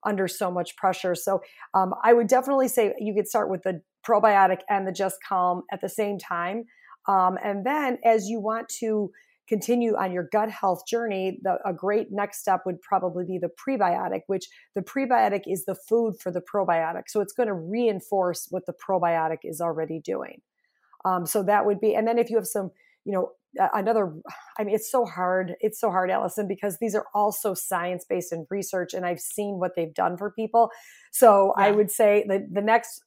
under 0.05 0.27
so 0.27 0.51
much 0.51 0.75
pressure. 0.75 1.15
So 1.15 1.41
um, 1.73 1.93
I 2.03 2.13
would 2.13 2.27
definitely 2.27 2.67
say 2.67 2.93
you 2.99 3.13
could 3.13 3.27
start 3.27 3.49
with 3.49 3.63
the 3.63 3.81
probiotic 4.07 4.61
and 4.69 4.87
the 4.87 4.91
Just 4.91 5.17
Calm 5.27 5.63
at 5.71 5.81
the 5.81 5.89
same 5.89 6.17
time. 6.17 6.65
Um, 7.07 7.37
and 7.43 7.65
then 7.65 7.97
as 8.03 8.27
you 8.27 8.39
want 8.39 8.69
to 8.79 9.11
continue 9.47 9.95
on 9.95 10.13
your 10.13 10.27
gut 10.31 10.49
health 10.49 10.83
journey, 10.87 11.39
the, 11.41 11.57
a 11.65 11.73
great 11.73 12.07
next 12.09 12.39
step 12.39 12.61
would 12.65 12.81
probably 12.81 13.25
be 13.25 13.37
the 13.37 13.49
prebiotic, 13.49 14.21
which 14.27 14.47
the 14.75 14.81
prebiotic 14.81 15.41
is 15.45 15.65
the 15.65 15.75
food 15.75 16.15
for 16.21 16.31
the 16.31 16.41
probiotic. 16.41 17.03
So 17.07 17.19
it's 17.21 17.33
going 17.33 17.47
to 17.47 17.53
reinforce 17.53 18.47
what 18.49 18.65
the 18.65 18.73
probiotic 18.73 19.39
is 19.43 19.59
already 19.59 19.99
doing. 19.99 20.41
Um, 21.03 21.25
so 21.25 21.43
that 21.43 21.65
would 21.65 21.81
be, 21.81 21.95
and 21.95 22.07
then 22.07 22.17
if 22.17 22.29
you 22.29 22.37
have 22.37 22.47
some, 22.47 22.71
you 23.05 23.13
know, 23.13 23.31
another 23.73 24.13
i 24.57 24.63
mean 24.63 24.75
it's 24.75 24.91
so 24.91 25.05
hard 25.05 25.55
it's 25.59 25.79
so 25.79 25.89
hard 25.89 26.09
allison 26.09 26.47
because 26.47 26.77
these 26.79 26.95
are 26.95 27.05
also 27.13 27.53
science 27.53 28.05
based 28.07 28.31
and 28.31 28.45
research 28.49 28.93
and 28.93 29.05
i've 29.05 29.19
seen 29.19 29.59
what 29.59 29.71
they've 29.75 29.93
done 29.93 30.17
for 30.17 30.31
people 30.31 30.69
so 31.11 31.53
yeah. 31.57 31.65
i 31.65 31.71
would 31.71 31.91
say 31.91 32.23
the, 32.27 32.47
the 32.51 32.61
next 32.61 33.03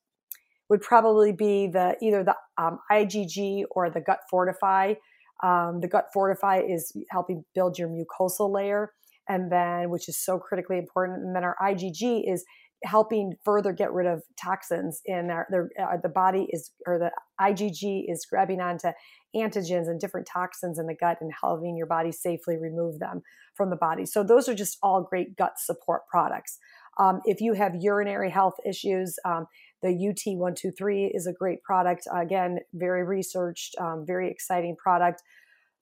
would 0.71 0.81
probably 0.81 1.33
be 1.33 1.67
the 1.67 1.97
either 2.03 2.25
the 2.25 2.35
um, 2.59 2.79
igg 2.93 3.65
or 3.71 3.91
the 3.91 4.01
gut 4.01 4.21
fortify 4.31 4.95
um, 5.43 5.81
the 5.81 5.89
gut 5.89 6.07
fortify 6.13 6.61
is 6.61 6.93
helping 7.11 7.45
build 7.55 7.79
your 7.79 7.89
mucosal 7.89 8.53
layer 8.53 8.93
and 9.29 9.51
then 9.51 9.91
which 9.91 10.09
is 10.09 10.19
so 10.19 10.39
critically 10.39 10.79
important 10.79 11.23
and 11.23 11.35
then 11.35 11.45
our 11.45 11.57
igg 11.63 12.23
is 12.27 12.45
helping 12.85 13.35
further 13.45 13.73
get 13.73 13.93
rid 13.93 14.07
of 14.07 14.23
toxins 14.41 15.01
in 15.05 15.31
our, 15.31 15.47
their, 15.51 15.71
uh, 15.81 15.97
the 16.03 16.09
body 16.09 16.47
is 16.51 16.71
or 16.87 16.99
the 16.99 17.11
IgG 17.41 18.05
is 18.09 18.27
grabbing 18.29 18.61
onto 18.61 18.89
antigens 19.35 19.89
and 19.89 20.01
different 20.01 20.27
toxins 20.27 20.79
in 20.79 20.87
the 20.87 20.95
gut 20.95 21.19
and 21.21 21.33
helping 21.41 21.77
your 21.77 21.87
body 21.87 22.13
safely 22.13 22.57
remove 22.57 22.99
them 22.99 23.23
from 23.55 23.71
the 23.71 23.77
body. 23.77 24.07
So 24.07 24.23
those 24.23 24.49
are 24.49 24.55
just 24.55 24.79
all 24.83 25.03
great 25.03 25.37
gut 25.37 25.55
support 25.59 26.03
products. 26.11 26.59
Um, 26.99 27.21
if 27.25 27.41
you 27.41 27.55
have 27.55 27.75
urinary 27.81 28.31
health 28.31 28.55
issues, 28.69 29.17
um, 29.25 29.47
the 29.83 29.89
UT123 29.89 31.11
is 31.13 31.27
a 31.27 31.33
great 31.33 31.63
product. 31.63 32.07
Again, 32.15 32.59
very 32.73 33.05
researched, 33.05 33.75
um, 33.81 34.05
very 34.07 34.31
exciting 34.31 34.77
product. 34.77 35.23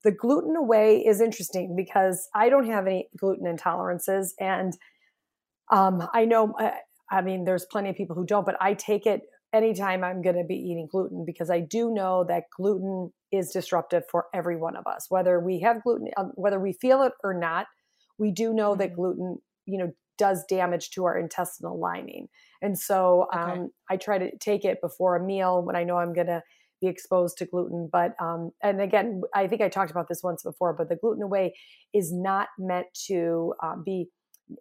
The 0.05 0.13
gluten 0.13 0.57
away 0.57 0.99
is 0.99 1.21
interesting 1.21 1.77
because 1.77 2.29
I 2.35 2.49
don't 2.49 2.67
have 2.67 2.87
any 2.87 3.09
gluten 3.17 3.47
intolerances. 3.47 4.31
And 4.41 4.73
um, 5.71 6.09
I 6.13 6.25
know 6.25 6.53
uh, 6.59 6.71
I 7.13 7.21
mean, 7.21 7.45
there's 7.45 7.67
plenty 7.67 7.91
of 7.91 7.97
people 7.97 8.17
who 8.17 8.25
don't, 8.25 8.47
but 8.47 8.57
I 8.61 8.75
take 8.75 9.07
it 9.07 9.21
anytime 9.53 10.03
I'm 10.03 10.23
going 10.23 10.37
to 10.37 10.45
be 10.45 10.55
eating 10.55 10.89
gluten 10.91 11.25
because 11.27 11.51
I 11.51 11.61
do 11.61 11.93
know 11.93 12.25
that 12.29 12.45
gluten 12.57 13.13
is 13.31 13.51
disruptive 13.51 14.05
for 14.11 14.27
every 14.35 14.57
one 14.57 14.77
of 14.77 14.87
us, 14.87 15.07
whether 15.11 15.39
we 15.39 15.61
have 15.61 15.83
gluten, 15.83 16.09
um, 16.17 16.33
whether 16.35 16.59
we 16.59 16.73
feel 16.73 17.03
it 17.03 17.13
or 17.23 17.35
not. 17.35 17.67
We 18.19 18.33
do 18.33 18.55
know 18.55 18.71
mm-hmm. 18.71 18.81
that 18.81 18.95
gluten, 18.95 19.39
you 19.67 19.79
know, 19.79 19.93
does 20.19 20.45
damage 20.49 20.91
to 20.91 21.05
our 21.05 21.19
intestinal 21.19 21.79
lining, 21.79 22.29
and 22.61 22.79
so 22.79 23.27
um, 23.33 23.51
okay. 23.51 23.63
I 23.91 23.97
try 23.97 24.19
to 24.19 24.31
take 24.39 24.65
it 24.65 24.79
before 24.83 25.17
a 25.17 25.25
meal 25.25 25.63
when 25.63 25.75
I 25.75 25.85
know 25.85 25.97
I'm 25.97 26.13
going 26.13 26.27
to 26.29 26.43
be 26.81 26.89
exposed 26.89 27.39
to 27.39 27.47
gluten. 27.47 27.89
But 27.91 28.15
um, 28.21 28.51
and 28.63 28.81
again, 28.81 29.23
I 29.35 29.49
think 29.49 29.63
I 29.63 29.69
talked 29.69 29.91
about 29.91 30.09
this 30.09 30.23
once 30.23 30.43
before, 30.43 30.75
but 30.75 30.89
the 30.89 30.97
gluten 30.97 31.23
away 31.23 31.55
is 31.95 32.13
not 32.13 32.49
meant 32.59 32.87
to 33.07 33.55
um, 33.63 33.83
be 33.85 34.09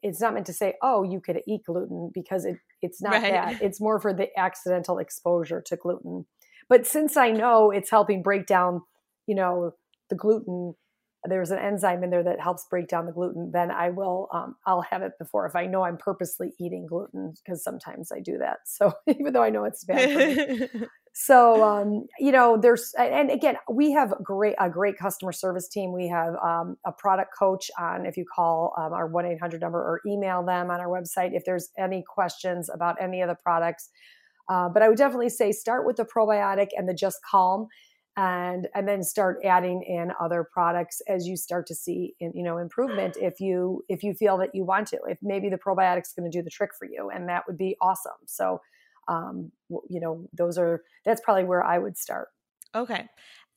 it's 0.02 0.22
not 0.22 0.34
meant 0.34 0.46
to 0.48 0.54
say, 0.54 0.76
oh, 0.82 1.04
you 1.04 1.22
could 1.22 1.42
eat 1.48 1.62
gluten 1.66 2.12
because 2.14 2.46
it, 2.46 2.58
it's 2.82 3.02
not 3.02 3.14
right. 3.14 3.32
that. 3.32 3.62
It's 3.62 3.82
more 3.82 4.00
for 4.00 4.14
the 4.14 4.28
accidental 4.38 4.98
exposure 4.98 5.62
to 5.68 5.76
gluten. 5.76 6.26
But 6.70 6.88
since 6.88 7.18
I 7.18 7.32
know 7.32 7.72
it's 7.72 7.92
helping 7.92 8.24
break 8.24 8.46
down, 8.46 8.82
you 9.28 9.36
know, 9.36 9.74
the 10.10 10.16
gluten, 10.16 10.74
there's 11.28 11.52
an 11.52 11.60
enzyme 11.60 12.04
in 12.04 12.10
there 12.10 12.24
that 12.24 12.40
helps 12.40 12.66
break 12.70 12.88
down 12.88 13.06
the 13.06 13.12
gluten, 13.12 13.52
then 13.52 13.70
I 13.70 13.92
will, 13.92 14.28
um, 14.34 14.56
I'll 14.66 14.82
have 14.82 15.04
it 15.04 15.14
before 15.20 15.46
if 15.46 15.56
I 15.56 15.68
know 15.68 15.84
I'm 15.84 15.98
purposely 15.98 16.54
eating 16.60 16.88
gluten 16.88 17.34
because 17.44 17.64
sometimes 17.64 18.12
I 18.12 18.20
do 18.20 18.38
that. 18.40 18.60
So 18.66 18.94
even 19.08 19.34
though 19.34 19.44
I 19.44 19.50
know 19.50 19.66
it's 19.66 19.84
bad 19.84 20.70
for 20.70 20.78
me. 20.80 20.88
so 21.14 21.62
um, 21.64 22.08
you 22.20 22.32
know 22.32 22.58
there's 22.58 22.94
and 22.98 23.30
again 23.30 23.56
we 23.70 23.92
have 23.92 24.14
great 24.24 24.56
a 24.60 24.70
great 24.70 24.98
customer 24.98 25.34
service 25.34 25.68
team 25.68 25.92
we 25.92 26.08
have 26.08 26.36
um, 26.36 26.78
a 26.86 26.92
product 26.92 27.32
coach 27.38 27.70
on 27.78 28.06
if 28.06 28.16
you 28.16 28.24
call 28.34 28.74
um, 28.78 28.94
our 28.94 29.10
1-800 29.10 29.60
number 29.60 29.78
or 29.78 30.00
email 30.08 30.42
them 30.42 30.72
on 30.72 30.80
our 30.80 30.88
website 30.88 31.32
if 31.34 31.44
there's 31.44 31.70
any 31.78 32.02
questions 32.08 32.70
about 32.74 32.96
any 33.02 33.22
of 33.22 33.28
the 33.28 33.36
products 33.36 33.90
uh, 34.50 34.70
but 34.70 34.82
i 34.82 34.88
would 34.88 34.98
definitely 34.98 35.28
say 35.28 35.52
start 35.52 35.86
with 35.86 35.98
the 35.98 36.06
probiotic 36.06 36.70
and 36.78 36.88
the 36.88 36.94
just 36.94 37.20
calm 37.30 37.68
and 38.18 38.68
and 38.76 38.88
then 38.88 39.04
start 39.04 39.38
adding 39.46 39.84
in 39.84 40.12
other 40.20 40.46
products 40.52 41.02
as 41.08 41.26
you 41.28 41.38
start 41.38 41.66
to 41.66 41.74
see 41.74 42.14
in, 42.20 42.32
you 42.36 42.44
know 42.44 42.58
improvement 42.58 43.16
if 43.22 43.40
you 43.40 43.84
if 43.88 44.04
you 44.04 44.14
feel 44.14 44.38
that 44.38 44.54
you 44.54 44.66
want 44.66 44.86
to 44.86 45.00
if 45.08 45.18
maybe 45.22 45.48
the 45.48 45.58
probiotic's 45.58 46.12
going 46.12 46.30
to 46.30 46.38
do 46.38 46.44
the 46.44 46.50
trick 46.50 46.72
for 46.78 46.86
you 46.86 47.10
and 47.10 47.30
that 47.30 47.44
would 47.48 47.58
be 47.58 47.78
awesome 47.82 48.12
so 48.26 48.60
um, 49.08 49.52
you 49.90 50.00
know, 50.00 50.28
those 50.34 50.58
are 50.58 50.84
that's 51.06 51.22
probably 51.22 51.44
where 51.44 51.64
I 51.64 51.78
would 51.78 51.98
start. 51.98 52.30
Okay. 52.74 53.08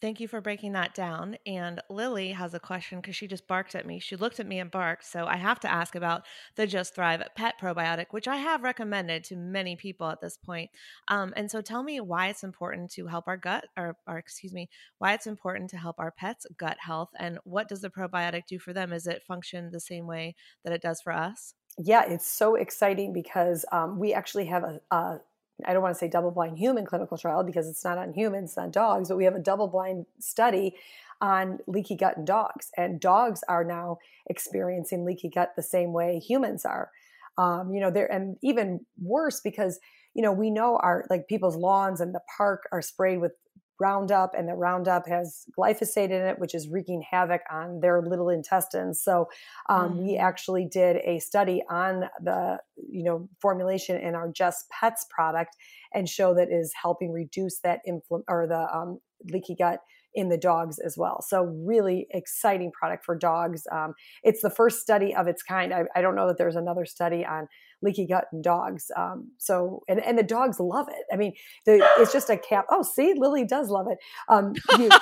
Thank 0.04 0.20
you 0.20 0.28
for 0.28 0.42
breaking 0.42 0.72
that 0.72 0.94
down. 0.94 1.38
And 1.46 1.80
Lily 1.88 2.32
has 2.32 2.52
a 2.52 2.60
question 2.60 3.00
because 3.00 3.16
she 3.16 3.26
just 3.26 3.48
barked 3.48 3.74
at 3.74 3.86
me. 3.86 4.00
She 4.00 4.16
looked 4.16 4.38
at 4.38 4.46
me 4.46 4.58
and 4.58 4.70
barked. 4.70 5.06
So 5.06 5.24
I 5.24 5.36
have 5.36 5.58
to 5.60 5.72
ask 5.72 5.94
about 5.94 6.26
the 6.56 6.66
Just 6.66 6.94
Thrive 6.94 7.22
Pet 7.34 7.54
Probiotic, 7.58 8.08
which 8.10 8.28
I 8.28 8.36
have 8.36 8.62
recommended 8.62 9.24
to 9.24 9.36
many 9.36 9.76
people 9.76 10.10
at 10.10 10.20
this 10.20 10.36
point. 10.36 10.68
Um, 11.08 11.32
and 11.38 11.50
so 11.50 11.62
tell 11.62 11.82
me 11.82 12.02
why 12.02 12.28
it's 12.28 12.44
important 12.44 12.90
to 12.90 13.06
help 13.06 13.26
our 13.28 13.38
gut, 13.38 13.64
or, 13.78 13.96
or 14.06 14.18
excuse 14.18 14.52
me, 14.52 14.68
why 14.98 15.14
it's 15.14 15.26
important 15.26 15.70
to 15.70 15.78
help 15.78 15.98
our 15.98 16.10
pets' 16.10 16.44
gut 16.58 16.76
health, 16.80 17.08
and 17.18 17.38
what 17.44 17.70
does 17.70 17.80
the 17.80 17.88
probiotic 17.88 18.42
do 18.46 18.58
for 18.58 18.74
them? 18.74 18.92
Is 18.92 19.06
it 19.06 19.22
function 19.22 19.70
the 19.70 19.80
same 19.80 20.06
way 20.06 20.34
that 20.64 20.74
it 20.74 20.82
does 20.82 21.00
for 21.00 21.14
us? 21.14 21.54
Yeah, 21.78 22.04
it's 22.06 22.26
so 22.26 22.56
exciting 22.56 23.14
because 23.14 23.64
um, 23.72 23.98
we 23.98 24.12
actually 24.12 24.44
have 24.44 24.64
a, 24.64 24.80
a 24.90 25.20
I 25.64 25.72
don't 25.72 25.82
want 25.82 25.94
to 25.94 25.98
say 25.98 26.08
double 26.08 26.30
blind 26.30 26.58
human 26.58 26.84
clinical 26.84 27.16
trial 27.16 27.44
because 27.44 27.68
it's 27.68 27.84
not 27.84 27.98
on 27.98 28.12
humans, 28.12 28.50
it's 28.50 28.58
on 28.58 28.70
dogs, 28.70 29.08
but 29.08 29.16
we 29.16 29.24
have 29.24 29.36
a 29.36 29.40
double 29.40 29.68
blind 29.68 30.06
study 30.18 30.74
on 31.20 31.58
leaky 31.66 31.96
gut 31.96 32.16
in 32.16 32.24
dogs. 32.24 32.70
And 32.76 33.00
dogs 33.00 33.42
are 33.48 33.64
now 33.64 33.98
experiencing 34.26 35.04
leaky 35.04 35.28
gut 35.28 35.52
the 35.56 35.62
same 35.62 35.92
way 35.92 36.18
humans 36.18 36.64
are. 36.64 36.90
Um, 37.38 37.72
you 37.72 37.80
know, 37.80 37.90
they're, 37.90 38.10
and 38.10 38.36
even 38.42 38.84
worse 39.00 39.40
because, 39.40 39.80
you 40.14 40.22
know, 40.22 40.32
we 40.32 40.50
know 40.50 40.76
our, 40.76 41.04
like 41.10 41.28
people's 41.28 41.56
lawns 41.56 42.00
and 42.00 42.14
the 42.14 42.20
park 42.36 42.68
are 42.72 42.82
sprayed 42.82 43.20
with 43.20 43.32
Roundup, 43.80 44.34
and 44.36 44.48
the 44.48 44.54
Roundup 44.54 45.06
has 45.08 45.44
glyphosate 45.58 46.10
in 46.10 46.22
it, 46.22 46.38
which 46.38 46.54
is 46.54 46.68
wreaking 46.68 47.02
havoc 47.10 47.42
on 47.50 47.80
their 47.80 48.02
little 48.02 48.28
intestines. 48.28 49.02
So 49.02 49.28
um, 49.68 49.94
mm. 49.94 50.04
we 50.04 50.16
actually 50.16 50.66
did 50.70 50.96
a 51.04 51.18
study 51.18 51.62
on 51.68 52.04
the 52.22 52.58
you 52.76 53.02
know 53.02 53.28
formulation 53.40 53.96
in 53.96 54.14
our 54.14 54.30
Just 54.30 54.68
Pets 54.70 55.06
product 55.10 55.56
and 55.92 56.08
show 56.08 56.34
that 56.34 56.48
is 56.50 56.72
helping 56.80 57.12
reduce 57.12 57.60
that 57.60 57.80
infl- 57.88 58.22
or 58.28 58.46
the 58.46 58.66
um, 58.74 58.98
leaky 59.30 59.54
gut 59.54 59.80
in 60.14 60.28
the 60.28 60.38
dogs 60.38 60.78
as 60.78 60.96
well. 60.96 61.20
So 61.22 61.42
really 61.42 62.06
exciting 62.10 62.70
product 62.70 63.04
for 63.04 63.16
dogs. 63.16 63.66
Um, 63.72 63.94
it's 64.22 64.42
the 64.42 64.50
first 64.50 64.80
study 64.80 65.14
of 65.14 65.26
its 65.26 65.42
kind. 65.42 65.74
I, 65.74 65.82
I, 65.96 66.00
don't 66.00 66.14
know 66.14 66.28
that 66.28 66.38
there's 66.38 66.54
another 66.54 66.84
study 66.84 67.26
on 67.26 67.48
leaky 67.84 68.06
gut 68.06 68.26
in 68.32 68.42
dogs. 68.42 68.90
Um, 68.96 69.28
so 69.38 69.82
and 69.88 70.02
and 70.02 70.18
the 70.18 70.22
dogs 70.22 70.58
love 70.58 70.88
it. 70.88 71.04
I 71.12 71.16
mean, 71.16 71.34
the, 71.66 71.86
it's 71.98 72.12
just 72.12 72.30
a 72.30 72.36
cap. 72.36 72.66
Oh, 72.70 72.82
see, 72.82 73.14
Lily 73.16 73.44
does 73.44 73.68
love 73.68 73.86
it. 73.88 73.98
Um, 74.28 74.54
you, 74.78 74.88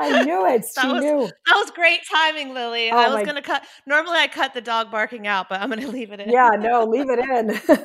I 0.00 0.24
knew 0.24 0.46
it. 0.46 0.64
She 0.64 0.86
that 0.86 0.92
was, 0.92 1.02
knew. 1.02 1.30
That 1.46 1.54
was 1.54 1.70
great 1.70 2.00
timing, 2.10 2.52
Lily. 2.52 2.90
Oh, 2.90 2.96
I 2.96 3.14
was 3.14 3.24
gonna 3.24 3.42
cut. 3.42 3.64
Normally, 3.86 4.18
I 4.18 4.28
cut 4.28 4.54
the 4.54 4.60
dog 4.60 4.90
barking 4.90 5.26
out, 5.26 5.48
but 5.48 5.60
I'm 5.60 5.68
gonna 5.70 5.88
leave 5.88 6.12
it 6.12 6.20
in. 6.20 6.30
Yeah, 6.30 6.50
no, 6.58 6.84
leave 6.84 7.08
it 7.08 7.18
in. 7.18 7.60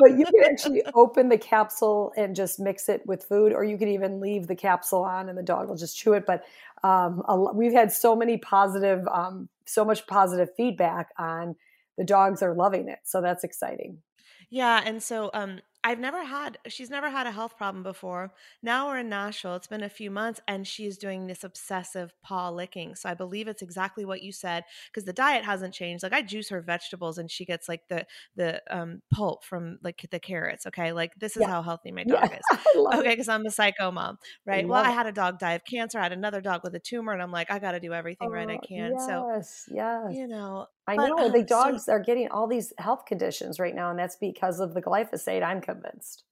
but 0.00 0.18
you 0.18 0.26
can 0.26 0.44
actually 0.44 0.82
open 0.94 1.28
the 1.28 1.38
capsule 1.38 2.12
and 2.16 2.36
just 2.36 2.60
mix 2.60 2.88
it 2.88 3.04
with 3.06 3.24
food, 3.24 3.52
or 3.52 3.64
you 3.64 3.78
could 3.78 3.88
even 3.88 4.20
leave 4.20 4.46
the 4.46 4.56
capsule 4.56 5.02
on 5.02 5.28
and 5.28 5.38
the 5.38 5.42
dog 5.42 5.68
will 5.68 5.76
just 5.76 5.96
chew 5.96 6.12
it. 6.12 6.26
But 6.26 6.44
um, 6.82 7.22
a 7.26 7.36
we've 7.54 7.72
had 7.72 7.92
so 7.92 8.14
many 8.14 8.36
positive, 8.36 9.06
um, 9.08 9.48
so 9.64 9.84
much 9.84 10.06
positive 10.06 10.48
feedback 10.56 11.08
on 11.18 11.56
the 11.98 12.04
dogs 12.04 12.42
are 12.42 12.54
loving 12.54 12.88
it. 12.88 13.00
So 13.04 13.20
that's 13.20 13.44
exciting. 13.44 13.98
Yeah, 14.50 14.82
and 14.84 15.02
so 15.02 15.30
um 15.32 15.60
I've 15.82 15.98
never 15.98 16.22
had 16.24 16.58
she's 16.68 16.90
never 16.90 17.08
had 17.08 17.26
a 17.26 17.30
health 17.30 17.56
problem 17.56 17.82
before. 17.82 18.32
Now 18.62 18.88
we're 18.88 18.98
in 18.98 19.08
Nashville. 19.08 19.54
It's 19.56 19.66
been 19.66 19.82
a 19.82 19.88
few 19.88 20.10
months 20.10 20.38
and 20.46 20.66
she's 20.66 20.98
doing 20.98 21.26
this 21.26 21.42
obsessive 21.42 22.12
paw 22.22 22.50
licking. 22.50 22.94
So 22.96 23.08
I 23.08 23.14
believe 23.14 23.48
it's 23.48 23.62
exactly 23.62 24.04
what 24.04 24.22
you 24.22 24.30
said 24.30 24.64
because 24.92 25.04
the 25.06 25.12
diet 25.14 25.44
hasn't 25.44 25.72
changed. 25.72 26.02
Like 26.02 26.12
I 26.12 26.20
juice 26.22 26.50
her 26.50 26.60
vegetables 26.60 27.16
and 27.16 27.30
she 27.30 27.44
gets 27.46 27.66
like 27.68 27.88
the 27.88 28.04
the 28.36 28.60
um 28.70 29.00
pulp 29.10 29.42
from 29.44 29.78
like 29.82 30.06
the 30.10 30.20
carrots, 30.20 30.66
okay? 30.66 30.92
Like 30.92 31.14
this 31.16 31.36
is 31.36 31.40
Yeah. 31.42 31.48
how 31.48 31.62
healthy 31.62 31.92
my 31.92 32.04
Yeah, 32.06 32.20
dog 32.26 32.32
is. 32.34 32.58
Okay, 32.98 33.10
because 33.10 33.28
I'm 33.28 33.46
a 33.46 33.50
psycho 33.50 33.90
mom, 33.90 34.18
right? 34.44 34.68
Well, 34.68 34.82
love 34.82 34.86
I 34.86 34.90
had 34.90 35.06
a 35.06 35.12
dog 35.12 35.38
die 35.38 35.52
of 35.54 35.64
cancer. 35.64 35.98
I 35.98 36.02
had 36.02 36.12
another 36.12 36.40
dog 36.42 36.60
with 36.62 36.74
a 36.74 36.80
tumor, 36.80 37.12
and 37.12 37.22
I'm 37.22 37.32
like, 37.32 37.50
I 37.50 37.58
got 37.58 37.72
to 37.72 37.80
do 37.80 37.92
everything 37.94 38.28
right 38.30 38.48
I 38.50 38.56
Oh, 38.56 38.66
can. 38.66 38.98
So, 38.98 39.30
yes, 39.34 39.64
yes. 39.70 40.06
you 40.10 40.26
know, 40.26 40.66
I 40.86 40.96
but, 40.96 41.08
know 41.08 41.28
the 41.30 41.38
um, 41.40 41.46
so- 41.48 41.70
dogs 41.70 41.88
are 41.88 42.00
getting 42.00 42.28
all 42.30 42.46
these 42.48 42.72
health 42.78 43.04
conditions 43.06 43.58
right 43.60 43.74
now, 43.74 43.90
and 43.90 43.98
that's 43.98 44.16
because 44.16 44.60
of 44.60 44.74
the 44.74 44.82
glyphosate. 44.82 45.42
I'm 45.42 45.60
convinced. 45.72 46.24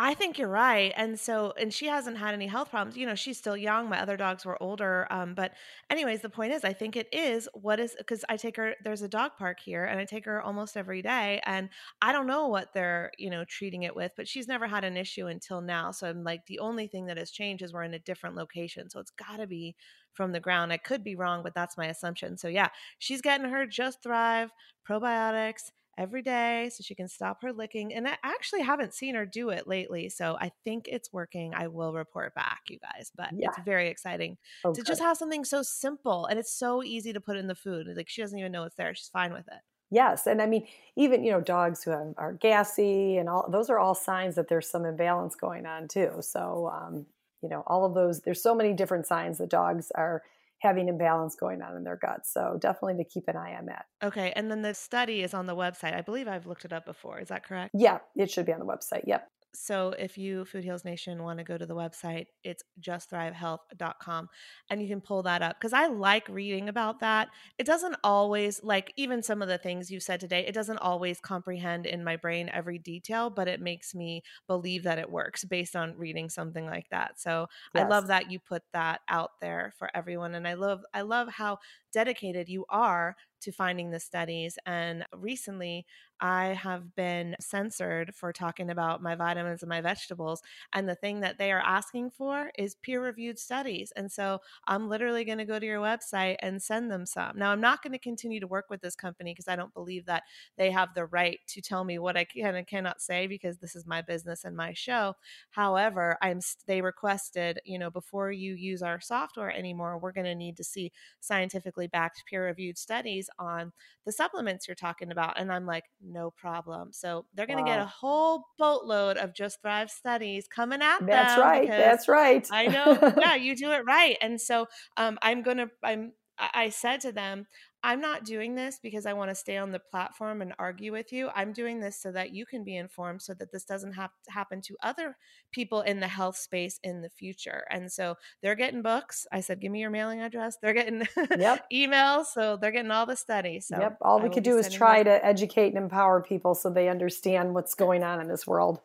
I 0.00 0.14
think 0.14 0.38
you're 0.38 0.46
right. 0.46 0.92
And 0.96 1.18
so, 1.18 1.52
and 1.58 1.74
she 1.74 1.86
hasn't 1.86 2.18
had 2.18 2.32
any 2.32 2.46
health 2.46 2.70
problems. 2.70 2.96
You 2.96 3.04
know, 3.04 3.16
she's 3.16 3.36
still 3.36 3.56
young. 3.56 3.88
My 3.88 4.00
other 4.00 4.16
dogs 4.16 4.46
were 4.46 4.62
older. 4.62 5.08
Um, 5.10 5.34
but, 5.34 5.54
anyways, 5.90 6.20
the 6.20 6.30
point 6.30 6.52
is, 6.52 6.62
I 6.62 6.72
think 6.72 6.94
it 6.94 7.08
is 7.12 7.48
what 7.52 7.80
is 7.80 7.96
because 7.98 8.24
I 8.28 8.36
take 8.36 8.56
her, 8.58 8.76
there's 8.84 9.02
a 9.02 9.08
dog 9.08 9.32
park 9.36 9.58
here 9.58 9.84
and 9.84 9.98
I 9.98 10.04
take 10.04 10.24
her 10.26 10.40
almost 10.40 10.76
every 10.76 11.02
day. 11.02 11.40
And 11.44 11.68
I 12.00 12.12
don't 12.12 12.28
know 12.28 12.46
what 12.46 12.72
they're, 12.74 13.10
you 13.18 13.28
know, 13.28 13.44
treating 13.44 13.82
it 13.82 13.96
with, 13.96 14.12
but 14.16 14.28
she's 14.28 14.46
never 14.46 14.68
had 14.68 14.84
an 14.84 14.96
issue 14.96 15.26
until 15.26 15.60
now. 15.60 15.90
So 15.90 16.08
I'm 16.08 16.22
like, 16.22 16.46
the 16.46 16.60
only 16.60 16.86
thing 16.86 17.06
that 17.06 17.18
has 17.18 17.32
changed 17.32 17.64
is 17.64 17.72
we're 17.72 17.82
in 17.82 17.94
a 17.94 17.98
different 17.98 18.36
location. 18.36 18.88
So 18.90 19.00
it's 19.00 19.10
got 19.10 19.38
to 19.38 19.48
be 19.48 19.74
from 20.12 20.30
the 20.30 20.38
ground. 20.38 20.72
I 20.72 20.76
could 20.76 21.02
be 21.02 21.16
wrong, 21.16 21.42
but 21.42 21.54
that's 21.56 21.76
my 21.76 21.86
assumption. 21.86 22.38
So, 22.38 22.46
yeah, 22.46 22.68
she's 23.00 23.20
getting 23.20 23.50
her 23.50 23.66
Just 23.66 24.04
Thrive 24.04 24.52
probiotics 24.88 25.72
every 25.98 26.22
day 26.22 26.70
so 26.72 26.82
she 26.82 26.94
can 26.94 27.08
stop 27.08 27.42
her 27.42 27.52
licking. 27.52 27.92
And 27.94 28.08
I 28.08 28.16
actually 28.22 28.62
haven't 28.62 28.94
seen 28.94 29.14
her 29.16 29.26
do 29.26 29.50
it 29.50 29.66
lately. 29.68 30.08
So 30.08 30.36
I 30.40 30.52
think 30.64 30.88
it's 30.88 31.12
working. 31.12 31.54
I 31.54 31.68
will 31.68 31.92
report 31.92 32.34
back, 32.34 32.62
you 32.68 32.78
guys. 32.78 33.12
But 33.14 33.30
Yeah. 33.30 33.48
it's 33.48 33.58
very 33.58 33.88
exciting 33.88 34.38
Oh, 34.64 34.74
to 34.74 34.82
just 34.82 35.00
have 35.02 35.16
something 35.18 35.44
so 35.44 35.62
simple 35.62 36.26
and 36.26 36.38
it's 36.38 36.52
so 36.52 36.82
easy 36.84 37.12
to 37.12 37.20
put 37.20 37.36
in 37.36 37.48
the 37.48 37.54
food. 37.54 37.88
Like 37.96 38.08
she 38.08 38.22
doesn't 38.22 38.38
even 38.38 38.52
know 38.52 38.64
it's 38.64 38.76
there. 38.76 38.94
She's 38.94 39.08
fine 39.08 39.32
with 39.32 39.48
it. 39.48 39.60
Yes, 39.90 40.26
and 40.26 40.42
I 40.42 40.46
mean, 40.46 40.66
even 40.96 41.24
you 41.24 41.32
know, 41.32 41.40
dogs 41.40 41.82
who 41.82 41.90
have, 41.92 42.12
are 42.18 42.34
gassy 42.34 43.16
and 43.16 43.28
all 43.28 43.48
those 43.50 43.70
are 43.70 43.78
all 43.78 43.94
signs 43.94 44.34
that 44.34 44.48
there's 44.48 44.68
some 44.68 44.84
imbalance 44.84 45.34
going 45.34 45.64
on 45.64 45.88
too. 45.88 46.16
So, 46.20 46.68
um, 46.68 47.06
you 47.42 47.48
know, 47.48 47.62
all 47.66 47.86
of 47.86 47.94
those. 47.94 48.20
There's 48.20 48.42
so 48.42 48.54
many 48.54 48.74
different 48.74 49.06
signs 49.06 49.38
that 49.38 49.48
dogs 49.48 49.90
are 49.92 50.22
having 50.60 50.88
imbalance 50.88 51.36
going 51.36 51.62
on 51.62 51.76
in 51.76 51.84
their 51.84 51.96
gut. 51.96 52.26
So 52.26 52.58
definitely 52.60 53.02
to 53.02 53.08
keep 53.08 53.24
an 53.28 53.36
eye 53.36 53.54
on 53.54 53.66
that. 53.66 53.86
Okay. 54.02 54.32
And 54.34 54.50
then 54.50 54.62
the 54.62 54.74
study 54.74 55.22
is 55.22 55.34
on 55.34 55.46
the 55.46 55.56
website. 55.56 55.94
I 55.94 56.00
believe 56.00 56.26
I've 56.28 56.46
looked 56.46 56.64
it 56.64 56.72
up 56.72 56.84
before. 56.84 57.20
Is 57.20 57.28
that 57.28 57.44
correct? 57.44 57.70
Yeah, 57.74 57.98
it 58.16 58.30
should 58.30 58.46
be 58.46 58.52
on 58.52 58.58
the 58.58 58.66
website. 58.66 59.04
Yep. 59.06 59.28
So 59.54 59.94
if 59.98 60.18
you 60.18 60.44
Food 60.44 60.64
Heals 60.64 60.84
Nation 60.84 61.22
want 61.22 61.38
to 61.38 61.44
go 61.44 61.56
to 61.56 61.66
the 61.66 61.74
website, 61.74 62.26
it's 62.44 62.62
justthrivehealth.com 62.80 64.28
and 64.70 64.82
you 64.82 64.88
can 64.88 65.00
pull 65.00 65.22
that 65.22 65.42
up 65.42 65.56
because 65.58 65.72
I 65.72 65.86
like 65.86 66.28
reading 66.28 66.68
about 66.68 67.00
that. 67.00 67.28
It 67.58 67.66
doesn't 67.66 67.96
always 68.04 68.62
like 68.62 68.92
even 68.96 69.22
some 69.22 69.40
of 69.40 69.48
the 69.48 69.58
things 69.58 69.90
you 69.90 70.00
said 70.00 70.20
today, 70.20 70.44
it 70.46 70.54
doesn't 70.54 70.78
always 70.78 71.18
comprehend 71.20 71.86
in 71.86 72.04
my 72.04 72.16
brain 72.16 72.50
every 72.52 72.78
detail, 72.78 73.30
but 73.30 73.48
it 73.48 73.60
makes 73.60 73.94
me 73.94 74.22
believe 74.46 74.82
that 74.84 74.98
it 74.98 75.10
works 75.10 75.44
based 75.44 75.74
on 75.74 75.96
reading 75.96 76.28
something 76.28 76.66
like 76.66 76.88
that. 76.90 77.18
So 77.18 77.46
I 77.74 77.84
love 77.84 78.08
that 78.08 78.30
you 78.30 78.38
put 78.38 78.62
that 78.72 79.00
out 79.08 79.30
there 79.40 79.72
for 79.78 79.90
everyone 79.94 80.34
and 80.34 80.46
I 80.46 80.54
love 80.54 80.84
I 80.92 81.02
love 81.02 81.28
how 81.28 81.58
dedicated 81.92 82.48
you 82.48 82.64
are 82.68 83.16
to 83.40 83.52
finding 83.52 83.90
the 83.90 84.00
studies 84.00 84.58
and 84.66 85.04
recently 85.14 85.86
I 86.20 86.46
have 86.46 86.96
been 86.96 87.36
censored 87.40 88.12
for 88.14 88.32
talking 88.32 88.70
about 88.70 89.02
my 89.02 89.14
vitamins 89.14 89.62
and 89.62 89.68
my 89.68 89.80
vegetables 89.80 90.42
and 90.72 90.88
the 90.88 90.96
thing 90.96 91.20
that 91.20 91.38
they 91.38 91.52
are 91.52 91.62
asking 91.64 92.10
for 92.10 92.50
is 92.58 92.74
peer 92.74 93.02
reviewed 93.02 93.38
studies 93.38 93.92
and 93.96 94.10
so 94.10 94.40
I'm 94.66 94.88
literally 94.88 95.24
going 95.24 95.38
to 95.38 95.44
go 95.44 95.58
to 95.58 95.66
your 95.66 95.80
website 95.80 96.36
and 96.40 96.62
send 96.62 96.90
them 96.90 97.06
some. 97.06 97.38
Now 97.38 97.52
I'm 97.52 97.60
not 97.60 97.82
going 97.82 97.92
to 97.92 97.98
continue 97.98 98.40
to 98.40 98.46
work 98.46 98.66
with 98.68 98.80
this 98.80 98.96
company 98.96 99.32
because 99.32 99.48
I 99.48 99.56
don't 99.56 99.74
believe 99.74 100.06
that 100.06 100.24
they 100.56 100.70
have 100.70 100.94
the 100.94 101.06
right 101.06 101.38
to 101.48 101.60
tell 101.60 101.84
me 101.84 101.98
what 101.98 102.16
I 102.16 102.24
can 102.24 102.54
and 102.56 102.66
cannot 102.66 103.00
say 103.00 103.26
because 103.26 103.58
this 103.58 103.76
is 103.76 103.86
my 103.86 104.02
business 104.02 104.44
and 104.44 104.56
my 104.56 104.72
show. 104.72 105.14
However, 105.50 106.16
I'm 106.22 106.40
they 106.66 106.80
requested, 106.80 107.60
you 107.64 107.78
know, 107.78 107.90
before 107.90 108.32
you 108.32 108.54
use 108.54 108.82
our 108.82 109.00
software 109.00 109.50
anymore, 109.50 109.98
we're 109.98 110.12
going 110.12 110.24
to 110.26 110.34
need 110.34 110.56
to 110.56 110.64
see 110.64 110.92
scientifically 111.20 111.86
backed 111.86 112.24
peer 112.28 112.46
reviewed 112.46 112.78
studies 112.78 113.27
on 113.38 113.72
the 114.06 114.12
supplements 114.12 114.66
you're 114.66 114.74
talking 114.74 115.10
about. 115.10 115.38
And 115.38 115.52
I'm 115.52 115.66
like, 115.66 115.84
no 116.02 116.30
problem. 116.30 116.92
So 116.92 117.26
they're 117.34 117.46
going 117.46 117.64
to 117.64 117.70
get 117.70 117.80
a 117.80 117.86
whole 117.86 118.44
boatload 118.58 119.16
of 119.16 119.34
Just 119.34 119.60
Thrive 119.62 119.90
studies 119.90 120.46
coming 120.48 120.82
at 120.82 120.98
them. 120.98 121.08
That's 121.08 121.34
them 121.34 121.42
right. 121.42 121.62
because 121.62 121.78
That's 121.78 122.08
right. 122.08 122.48
I 122.50 122.66
know. 122.66 123.14
yeah, 123.18 123.34
you 123.36 123.56
do 123.56 123.72
it 123.72 123.82
right. 123.86 124.16
And 124.20 124.40
so 124.40 124.66
um, 124.96 125.18
I'm 125.22 125.42
going 125.42 125.58
to, 125.58 125.70
I'm, 125.82 126.12
I 126.38 126.68
said 126.68 127.00
to 127.00 127.12
them, 127.12 127.46
I'm 127.84 128.00
not 128.00 128.24
doing 128.24 128.56
this 128.56 128.80
because 128.82 129.06
I 129.06 129.12
want 129.12 129.30
to 129.30 129.34
stay 129.36 129.56
on 129.56 129.70
the 129.70 129.78
platform 129.78 130.42
and 130.42 130.52
argue 130.58 130.90
with 130.90 131.12
you. 131.12 131.30
I'm 131.34 131.52
doing 131.52 131.78
this 131.78 131.96
so 132.00 132.10
that 132.10 132.34
you 132.34 132.44
can 132.44 132.64
be 132.64 132.76
informed 132.76 133.22
so 133.22 133.34
that 133.34 133.52
this 133.52 133.64
doesn't 133.64 133.92
have 133.92 134.10
to 134.24 134.32
happen 134.32 134.60
to 134.62 134.76
other 134.82 135.16
people 135.52 135.82
in 135.82 136.00
the 136.00 136.08
health 136.08 136.36
space 136.36 136.80
in 136.82 137.02
the 137.02 137.08
future. 137.08 137.64
And 137.70 137.90
so 137.90 138.16
they're 138.42 138.56
getting 138.56 138.82
books. 138.82 139.26
I 139.30 139.40
said, 139.40 139.60
give 139.60 139.70
me 139.70 139.80
your 139.80 139.90
mailing 139.90 140.20
address. 140.20 140.56
They're 140.60 140.72
getting 140.74 141.06
Yep. 141.38 141.66
emails. 141.72 142.26
So 142.26 142.56
they're 142.56 142.72
getting 142.72 142.90
all 142.90 143.06
the 143.06 143.16
studies. 143.16 143.66
So 143.68 143.78
yep. 143.78 143.96
All 144.02 144.18
we 144.20 144.28
could 144.28 144.42
do 144.44 144.58
is 144.58 144.68
try 144.68 145.04
those- 145.04 145.20
to 145.20 145.24
educate 145.26 145.68
and 145.68 145.76
empower 145.78 146.20
people 146.20 146.56
so 146.56 146.70
they 146.70 146.88
understand 146.88 147.54
what's 147.54 147.74
going 147.74 148.02
on 148.02 148.20
in 148.20 148.26
this 148.28 148.46
world. 148.46 148.80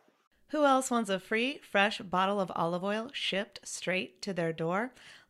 Who 0.49 0.65
else 0.65 0.91
wants 0.91 1.09
a 1.09 1.19
free, 1.19 1.59
fresh 1.71 1.97
bottle 1.99 2.39
of 2.39 2.51
olive 2.55 2.83
oil 2.83 3.09
shipped 3.11 3.67
straight 3.67 4.21
to 4.21 4.33
their 4.33 4.53
door? 4.53 4.91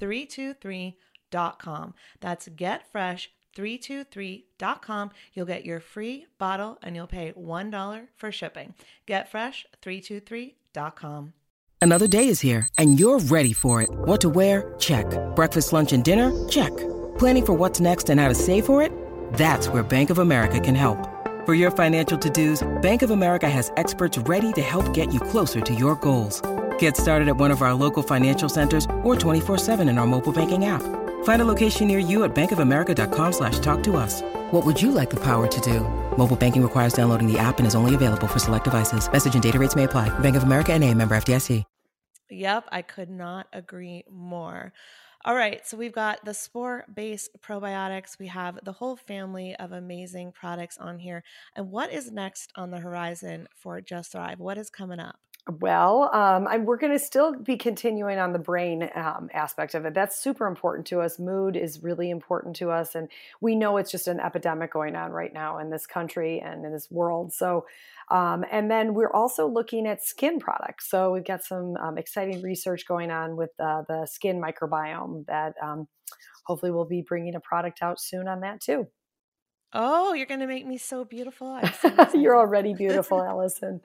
getfresh323.com. 0.00 1.94
That's 2.20 2.48
getfresh323.com. 2.48 5.10
You'll 5.32 5.46
get 5.46 5.64
your 5.64 5.80
free 5.80 6.26
bottle 6.38 6.78
and 6.82 6.96
you'll 6.96 7.06
pay 7.06 7.32
$1 7.32 8.08
for 8.16 8.32
shipping. 8.32 8.74
Getfresh323.com. 9.06 11.34
Another 11.82 12.06
day 12.06 12.28
is 12.28 12.40
here, 12.40 12.68
and 12.76 13.00
you're 13.00 13.20
ready 13.20 13.54
for 13.54 13.80
it. 13.80 13.88
What 13.90 14.20
to 14.20 14.28
wear? 14.28 14.74
Check. 14.78 15.06
Breakfast, 15.34 15.72
lunch, 15.72 15.94
and 15.94 16.04
dinner? 16.04 16.30
Check. 16.46 16.76
Planning 17.16 17.46
for 17.46 17.54
what's 17.54 17.80
next 17.80 18.10
and 18.10 18.20
how 18.20 18.28
to 18.28 18.34
save 18.34 18.66
for 18.66 18.82
it? 18.82 18.92
That's 19.32 19.70
where 19.70 19.82
Bank 19.82 20.10
of 20.10 20.18
America 20.18 20.60
can 20.60 20.74
help. 20.74 20.98
For 21.46 21.54
your 21.54 21.70
financial 21.70 22.18
to-dos, 22.18 22.68
Bank 22.82 23.00
of 23.00 23.10
America 23.10 23.48
has 23.48 23.72
experts 23.78 24.18
ready 24.18 24.52
to 24.52 24.60
help 24.60 24.92
get 24.92 25.14
you 25.14 25.20
closer 25.20 25.62
to 25.62 25.74
your 25.74 25.94
goals. 25.96 26.42
Get 26.80 26.96
started 26.96 27.28
at 27.28 27.36
one 27.36 27.50
of 27.50 27.62
our 27.62 27.72
local 27.72 28.02
financial 28.02 28.50
centers 28.50 28.84
or 29.02 29.14
24-7 29.14 29.88
in 29.88 29.96
our 29.96 30.06
mobile 30.06 30.32
banking 30.32 30.66
app. 30.66 30.82
Find 31.24 31.40
a 31.40 31.44
location 31.44 31.86
near 31.86 31.98
you 31.98 32.24
at 32.24 32.34
bankofamerica.com 32.34 33.32
slash 33.32 33.58
talk 33.60 33.82
to 33.84 33.96
us. 33.96 34.20
What 34.50 34.66
would 34.66 34.80
you 34.80 34.90
like 34.90 35.08
the 35.08 35.20
power 35.20 35.46
to 35.46 35.60
do? 35.62 35.80
Mobile 36.18 36.36
banking 36.36 36.62
requires 36.62 36.92
downloading 36.92 37.32
the 37.32 37.38
app 37.38 37.58
and 37.58 37.66
is 37.66 37.74
only 37.74 37.94
available 37.94 38.26
for 38.26 38.38
select 38.38 38.64
devices. 38.64 39.10
Message 39.10 39.32
and 39.32 39.42
data 39.42 39.58
rates 39.58 39.76
may 39.76 39.84
apply. 39.84 40.08
Bank 40.20 40.36
of 40.36 40.42
America 40.42 40.74
and 40.74 40.84
a 40.84 40.92
member 40.92 41.14
FDIC. 41.14 41.64
Yep, 42.30 42.68
I 42.70 42.82
could 42.82 43.10
not 43.10 43.48
agree 43.52 44.04
more. 44.08 44.72
All 45.24 45.34
right, 45.34 45.66
so 45.66 45.76
we've 45.76 45.92
got 45.92 46.24
the 46.24 46.32
spore 46.32 46.84
based 46.94 47.30
probiotics. 47.42 48.18
We 48.18 48.28
have 48.28 48.60
the 48.64 48.72
whole 48.72 48.96
family 48.96 49.54
of 49.56 49.72
amazing 49.72 50.32
products 50.32 50.78
on 50.78 51.00
here. 51.00 51.24
And 51.56 51.70
what 51.72 51.92
is 51.92 52.12
next 52.12 52.52
on 52.54 52.70
the 52.70 52.78
horizon 52.78 53.48
for 53.54 53.80
Just 53.80 54.12
Thrive? 54.12 54.38
What 54.38 54.58
is 54.58 54.70
coming 54.70 55.00
up? 55.00 55.16
Well, 55.58 56.10
um, 56.14 56.46
I'm, 56.46 56.64
we're 56.64 56.76
going 56.76 56.92
to 56.92 56.98
still 56.98 57.34
be 57.34 57.56
continuing 57.56 58.18
on 58.18 58.32
the 58.32 58.38
brain 58.38 58.88
um, 58.94 59.28
aspect 59.34 59.74
of 59.74 59.84
it. 59.84 59.94
That's 59.94 60.16
super 60.16 60.46
important 60.46 60.86
to 60.88 61.00
us. 61.00 61.18
Mood 61.18 61.56
is 61.56 61.82
really 61.82 62.10
important 62.10 62.54
to 62.56 62.70
us. 62.70 62.94
And 62.94 63.08
we 63.40 63.56
know 63.56 63.76
it's 63.78 63.90
just 63.90 64.06
an 64.06 64.20
epidemic 64.20 64.72
going 64.72 64.94
on 64.94 65.10
right 65.10 65.32
now 65.32 65.58
in 65.58 65.70
this 65.70 65.86
country 65.86 66.40
and 66.40 66.64
in 66.64 66.72
this 66.72 66.90
world. 66.90 67.32
So, 67.32 67.66
um, 68.10 68.44
and 68.50 68.70
then 68.70 68.94
we're 68.94 69.12
also 69.12 69.48
looking 69.48 69.86
at 69.86 70.04
skin 70.04 70.38
products. 70.38 70.88
So 70.88 71.12
we've 71.12 71.24
got 71.24 71.42
some 71.42 71.76
um, 71.78 71.98
exciting 71.98 72.42
research 72.42 72.86
going 72.86 73.10
on 73.10 73.34
with 73.36 73.50
uh, 73.58 73.82
the 73.88 74.06
skin 74.06 74.40
microbiome 74.40 75.26
that 75.26 75.54
um, 75.60 75.88
hopefully 76.44 76.70
we'll 76.70 76.84
be 76.84 77.02
bringing 77.02 77.34
a 77.34 77.40
product 77.40 77.82
out 77.82 78.00
soon 78.00 78.28
on 78.28 78.40
that 78.40 78.60
too. 78.60 78.86
Oh, 79.72 80.14
you're 80.14 80.26
going 80.26 80.40
to 80.40 80.46
make 80.46 80.66
me 80.66 80.78
so 80.78 81.04
beautiful. 81.04 81.60
So 81.80 82.14
you're 82.14 82.36
already 82.36 82.74
beautiful, 82.74 83.22
Allison. 83.24 83.80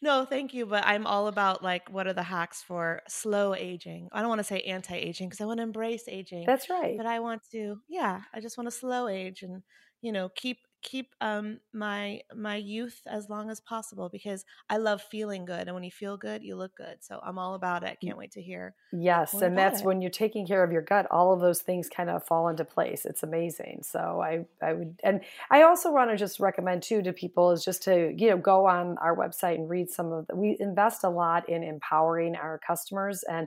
No, 0.00 0.24
thank 0.24 0.52
you. 0.54 0.66
But 0.66 0.84
I'm 0.86 1.06
all 1.06 1.28
about 1.28 1.62
like, 1.62 1.88
what 1.90 2.06
are 2.06 2.12
the 2.12 2.22
hacks 2.22 2.62
for 2.62 3.02
slow 3.08 3.54
aging? 3.54 4.08
I 4.12 4.20
don't 4.20 4.28
want 4.28 4.40
to 4.40 4.44
say 4.44 4.60
anti 4.62 4.94
aging 4.96 5.28
because 5.28 5.40
I 5.40 5.44
want 5.44 5.58
to 5.58 5.62
embrace 5.64 6.04
aging. 6.08 6.46
That's 6.46 6.68
right. 6.70 6.96
But 6.96 7.06
I 7.06 7.20
want 7.20 7.42
to, 7.52 7.76
yeah, 7.88 8.22
I 8.34 8.40
just 8.40 8.58
want 8.58 8.66
to 8.66 8.72
slow 8.76 9.08
age 9.08 9.42
and, 9.42 9.62
you 10.00 10.12
know, 10.12 10.28
keep 10.28 10.58
keep 10.82 11.14
um 11.20 11.60
my 11.72 12.20
my 12.34 12.56
youth 12.56 13.02
as 13.06 13.28
long 13.30 13.50
as 13.50 13.60
possible 13.60 14.08
because 14.08 14.44
I 14.68 14.78
love 14.78 15.00
feeling 15.00 15.44
good 15.44 15.68
and 15.68 15.74
when 15.74 15.84
you 15.84 15.90
feel 15.90 16.16
good 16.16 16.42
you 16.42 16.56
look 16.56 16.76
good 16.76 16.96
so 17.00 17.20
I'm 17.22 17.38
all 17.38 17.54
about 17.54 17.84
it 17.84 17.98
can't 18.02 18.18
wait 18.18 18.32
to 18.32 18.42
hear 18.42 18.74
yes 18.92 19.32
and 19.32 19.56
that's 19.56 19.80
it. 19.80 19.86
when 19.86 20.02
you're 20.02 20.10
taking 20.10 20.46
care 20.46 20.64
of 20.64 20.72
your 20.72 20.82
gut 20.82 21.06
all 21.10 21.32
of 21.32 21.40
those 21.40 21.62
things 21.62 21.88
kind 21.88 22.10
of 22.10 22.24
fall 22.24 22.48
into 22.48 22.64
place 22.64 23.06
it's 23.06 23.22
amazing 23.22 23.80
so 23.82 24.20
I 24.20 24.44
I 24.60 24.72
would 24.74 25.00
and 25.04 25.20
I 25.50 25.62
also 25.62 25.92
want 25.92 26.10
to 26.10 26.16
just 26.16 26.40
recommend 26.40 26.82
too 26.82 27.00
to 27.02 27.12
people 27.12 27.52
is 27.52 27.64
just 27.64 27.82
to 27.84 28.12
you 28.16 28.30
know 28.30 28.36
go 28.36 28.66
on 28.66 28.98
our 28.98 29.16
website 29.16 29.54
and 29.54 29.70
read 29.70 29.88
some 29.88 30.12
of 30.12 30.26
the 30.26 30.36
we 30.36 30.56
invest 30.58 31.04
a 31.04 31.10
lot 31.10 31.48
in 31.48 31.62
empowering 31.62 32.34
our 32.34 32.58
customers 32.66 33.22
and 33.22 33.46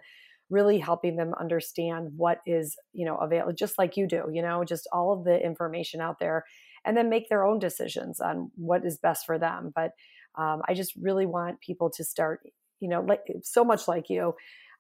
really 0.50 0.78
helping 0.78 1.16
them 1.16 1.34
understand 1.40 2.12
what 2.16 2.40
is 2.46 2.78
you 2.94 3.06
know 3.06 3.18
available 3.18 3.52
just 3.54 3.78
like 3.78 3.98
you 3.98 4.08
do 4.08 4.26
you 4.32 4.42
know 4.42 4.64
just 4.64 4.88
all 4.94 5.12
of 5.12 5.24
the 5.24 5.44
information 5.44 6.02
out 6.02 6.20
there 6.20 6.46
and 6.86 6.96
then 6.96 7.10
make 7.10 7.30
their 7.30 7.44
own 7.44 7.60
decisions 7.60 8.20
on 8.20 8.52
what 8.56 8.86
is 8.86 8.98
best 8.98 9.26
for 9.26 9.38
them. 9.38 9.72
But 9.76 9.92
um, 10.38 10.62
I 10.68 10.74
just 10.74 10.94
really 10.96 11.26
want 11.26 11.62
people 11.62 11.90
to 11.92 12.04
start, 12.04 12.42
you 12.80 12.90
know, 12.90 13.02
like 13.02 13.22
so 13.44 13.64
much 13.64 13.88
like 13.88 14.10
you. 14.10 14.36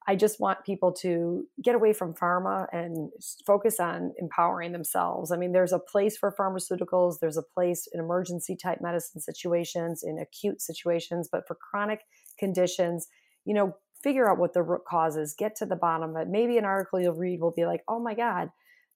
I 0.07 0.15
just 0.15 0.39
want 0.39 0.63
people 0.63 0.93
to 1.01 1.47
get 1.63 1.73
away 1.73 1.91
from 1.91 2.13
pharma 2.13 2.67
and 2.71 3.09
focus 3.45 3.79
on 3.79 4.13
empowering 4.19 4.71
themselves. 4.71 5.31
I 5.31 5.37
mean, 5.37 5.51
there's 5.51 5.73
a 5.73 5.79
place 5.79 6.15
for 6.15 6.31
pharmaceuticals, 6.31 7.15
there's 7.19 7.37
a 7.37 7.43
place 7.55 7.87
in 7.91 7.99
emergency 7.99 8.55
type 8.55 8.79
medicine 8.81 9.19
situations, 9.19 10.03
in 10.03 10.19
acute 10.19 10.61
situations, 10.61 11.27
but 11.31 11.47
for 11.47 11.55
chronic 11.55 12.01
conditions, 12.37 13.07
you 13.45 13.55
know, 13.55 13.75
figure 14.03 14.29
out 14.29 14.37
what 14.37 14.53
the 14.53 14.61
root 14.61 14.81
cause 14.87 15.17
is, 15.17 15.33
get 15.35 15.55
to 15.55 15.65
the 15.65 15.75
bottom 15.75 16.15
of 16.15 16.21
it. 16.21 16.27
Maybe 16.29 16.59
an 16.59 16.65
article 16.65 16.99
you'll 16.99 17.13
read 17.13 17.41
will 17.41 17.53
be 17.55 17.65
like, 17.65 17.81
oh 17.87 17.99
my 17.99 18.13
God, 18.13 18.49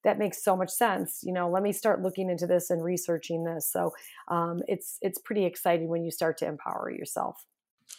that 0.04 0.18
makes 0.18 0.42
so 0.42 0.56
much 0.56 0.70
sense 0.70 1.20
you 1.22 1.32
know 1.32 1.48
let 1.48 1.62
me 1.62 1.72
start 1.72 2.02
looking 2.02 2.30
into 2.30 2.46
this 2.46 2.70
and 2.70 2.82
researching 2.82 3.44
this. 3.44 3.70
So 3.70 3.92
um, 4.28 4.62
it's 4.68 4.98
it's 5.02 5.18
pretty 5.18 5.44
exciting 5.44 5.88
when 5.88 6.04
you 6.04 6.10
start 6.10 6.38
to 6.38 6.46
empower 6.46 6.90
yourself 6.90 7.44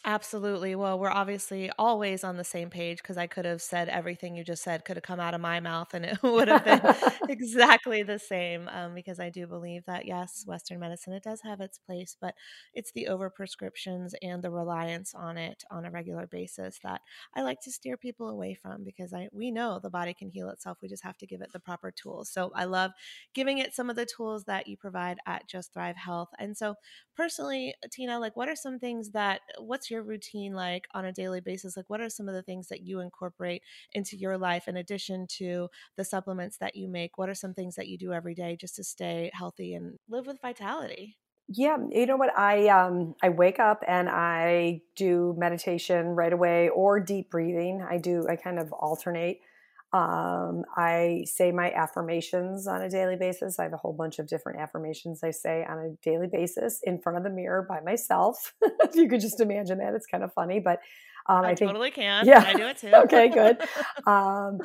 Absolutely. 0.04 0.74
Well, 0.74 0.98
we're 0.98 1.12
obviously 1.12 1.70
always 1.78 2.24
on 2.24 2.36
the 2.36 2.44
same 2.44 2.72
page 2.72 2.98
because 2.98 3.18
I 3.18 3.28
could 3.28 3.46
have 3.46 3.62
said 3.62 3.88
everything 3.88 4.36
you 4.36 4.44
just 4.44 4.64
said 4.64 4.84
could 4.84 4.98
have 4.98 5.04
come 5.04 5.20
out 5.20 5.36
of 5.36 5.42
my 5.42 5.60
mouth 5.60 5.94
and 5.94 6.04
it 6.08 6.24
would 6.24 6.48
have 6.48 6.66
been 6.66 6.82
exactly 7.30 8.02
the 8.02 8.18
same. 8.18 8.68
Um, 8.70 8.96
because 8.96 9.20
I 9.20 9.30
do 9.30 9.46
believe 9.46 9.86
that, 9.86 10.06
yes, 10.08 10.44
Western 10.48 10.80
medicine, 10.80 11.14
it 11.14 11.22
does 11.22 11.42
have 11.44 11.62
its 11.62 11.78
place, 11.78 12.18
but 12.20 12.34
it's 12.74 12.92
the 12.94 13.10
over 13.10 13.30
prescriptions 13.30 14.16
and 14.24 14.42
the 14.44 14.50
reliance 14.50 15.14
on 15.14 15.38
it 15.38 15.64
on 15.70 15.86
a 15.86 15.92
regular 15.92 16.26
basis 16.26 16.80
that 16.84 17.02
I 17.36 17.44
like 17.44 17.62
to 17.62 17.72
steer 17.72 17.96
people 17.96 18.28
away 18.30 18.56
from 18.56 18.84
because 18.84 19.14
I 19.14 19.30
we 19.32 19.52
know 19.52 19.80
the 19.80 19.92
body 19.92 20.16
can 20.16 20.30
heal 20.30 20.50
itself. 20.50 20.80
We 20.82 20.88
just 20.90 21.04
have 21.04 21.18
to 21.20 21.28
give 21.28 21.42
it 21.42 21.54
the 21.54 21.60
proper 21.60 21.92
tools. 21.92 22.28
So 22.32 22.52
I 22.56 22.66
love 22.66 22.90
giving 23.36 23.60
it 23.60 23.76
some 23.76 23.90
of 23.90 23.96
the 23.96 24.08
tools 24.08 24.46
that 24.46 24.68
you 24.68 24.78
provide 24.78 25.18
at 25.28 25.48
Just 25.48 25.74
Thrive 25.74 25.98
Health. 25.98 26.30
And 26.40 26.58
so 26.58 26.76
personally, 27.16 27.76
Tina, 27.92 28.20
like 28.20 28.36
what 28.36 28.50
are 28.50 28.56
some 28.56 28.80
things 28.80 29.12
that 29.12 29.42
what's 29.60 29.91
your 29.92 30.04
routine 30.04 30.54
like 30.54 30.88
on 30.94 31.06
a 31.06 31.14
daily 31.14 31.42
basis? 31.42 31.78
Like, 31.78 31.90
what 31.90 32.02
are 32.02 32.10
some 32.10 32.28
of 32.28 32.34
the 32.34 32.44
things 32.44 32.70
that 32.70 32.82
you 32.82 33.00
incorporate 33.00 33.64
into 33.94 34.18
your 34.18 34.38
life 34.38 34.68
in 34.68 34.78
addition 34.78 35.28
to 35.38 35.70
the 35.98 36.06
supplements 36.06 36.58
that 36.58 36.76
you 36.76 36.88
make? 36.88 37.18
What 37.18 37.30
are 37.30 37.36
some 37.36 37.54
things 37.54 37.76
that 37.76 37.88
you 37.88 37.98
do 37.98 38.14
every 38.14 38.34
day 38.36 38.58
just 38.60 38.76
to 38.78 38.84
stay 38.84 39.32
healthy 39.34 39.74
and 39.76 40.00
live 40.10 40.26
with 40.28 40.42
vitality? 40.42 41.18
Yeah, 41.54 41.78
you 41.92 42.06
know 42.06 42.16
what? 42.16 42.38
I 42.38 42.70
um 42.70 43.16
I 43.22 43.30
wake 43.30 43.60
up 43.60 43.84
and 43.88 44.08
I 44.10 44.82
do 44.96 45.36
meditation 45.38 46.08
right 46.08 46.32
away 46.32 46.70
or 46.70 47.00
deep 47.00 47.30
breathing. 47.30 47.86
I 47.88 47.98
do 47.98 48.26
I 48.30 48.38
kind 48.38 48.58
of 48.60 48.72
alternate. 48.72 49.42
Um, 49.94 50.64
I 50.78 51.26
say 51.26 51.52
my 51.52 51.72
affirmations 51.72 52.66
on 52.66 52.82
a 52.82 52.90
daily 52.90 53.18
basis. 53.18 53.60
I 53.60 53.64
have 53.64 53.74
a 53.74 53.78
whole 53.78 53.92
bunch 53.92 54.20
of 54.20 54.28
different 54.28 54.60
affirmations 54.60 55.22
I 55.22 55.32
say 55.32 55.66
on 55.68 55.78
a 55.80 55.90
daily 56.02 56.28
basis 56.28 56.80
in 56.84 57.00
front 57.00 57.18
of 57.18 57.24
the 57.24 57.30
mirror 57.30 57.66
by 57.68 57.82
myself. 57.82 58.54
if 58.62 58.96
you 58.96 59.10
could 59.10 59.20
just 59.20 59.42
imagine 59.42 59.80
that, 59.80 59.94
it's 59.94 60.08
kind 60.08 60.24
of 60.24 60.34
funny, 60.34 60.60
but 60.60 60.80
um, 61.28 61.44
I, 61.44 61.50
I 61.52 61.56
think, 61.56 61.70
totally 61.70 61.92
can. 61.92 62.26
Yeah, 62.26 62.44
I 62.46 62.54
do 62.54 62.68
it 62.68 62.78
too. 62.78 62.92
okay, 62.94 63.30
good. 63.30 63.58
Um, 64.08 64.60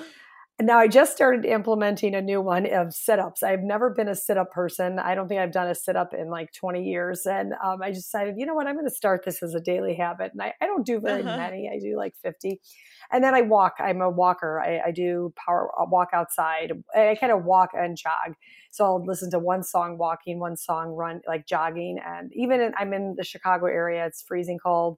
now 0.59 0.79
I 0.79 0.89
just 0.89 1.13
started 1.13 1.45
implementing 1.45 2.15
a 2.15 2.23
new 2.23 2.41
one 2.41 2.65
of 2.73 2.95
sit-ups. 2.95 3.43
I've 3.43 3.63
never 3.63 3.91
been 3.91 4.09
a 4.09 4.15
sit-up 4.15 4.53
person. 4.53 4.99
I 4.99 5.15
don't 5.15 5.29
think 5.29 5.39
I've 5.39 5.53
done 5.53 5.69
a 5.69 5.75
sit-up 5.75 6.15
in 6.15 6.31
like 6.31 6.51
20 6.55 6.83
years. 6.83 7.27
And 7.27 7.53
um, 7.63 7.83
I 7.83 7.91
decided, 7.91 8.37
you 8.39 8.47
know 8.47 8.55
what, 8.55 8.67
I'm 8.67 8.75
going 8.75 8.89
to 8.89 8.95
start 8.95 9.23
this 9.27 9.43
as 9.43 9.55
a 9.55 9.61
daily 9.61 9.95
habit. 9.95 10.33
And 10.33 10.41
I, 10.41 10.55
I 10.63 10.67
don't 10.67 10.87
do 10.87 10.99
very 10.99 11.23
uh-huh. 11.23 11.37
many. 11.37 11.69
I 11.69 11.79
do 11.79 11.99
like 11.99 12.15
50. 12.23 12.59
And 13.13 13.23
then 13.23 13.35
I 13.35 13.43
walk. 13.43 13.75
I'm 13.79 14.01
a 14.01 14.09
walker. 14.09 14.59
I, 14.59 14.89
I 14.89 14.91
do 14.93 15.35
power 15.37 15.71
I'll 15.79 15.91
walk 15.91 16.09
outside. 16.15 16.73
I 16.95 17.19
kind 17.21 17.33
of 17.33 17.45
walk 17.45 17.71
and 17.75 17.95
jog. 17.95 18.35
So 18.71 18.85
I'll 18.85 19.05
listen 19.05 19.31
to 19.33 19.39
one 19.39 19.63
song 19.63 19.99
walking, 19.99 20.41
one 20.41 20.57
song 20.57 20.89
run, 20.89 21.21
like 21.29 21.47
jogging. 21.47 21.99
And 22.03 22.33
even 22.35 22.63
in, 22.63 22.73
I'm 22.79 22.95
in 22.95 23.15
the 23.19 23.25
Chicago 23.25 23.67
area. 23.67 24.07
It's 24.07 24.23
freezing 24.23 24.59
cold 24.59 24.97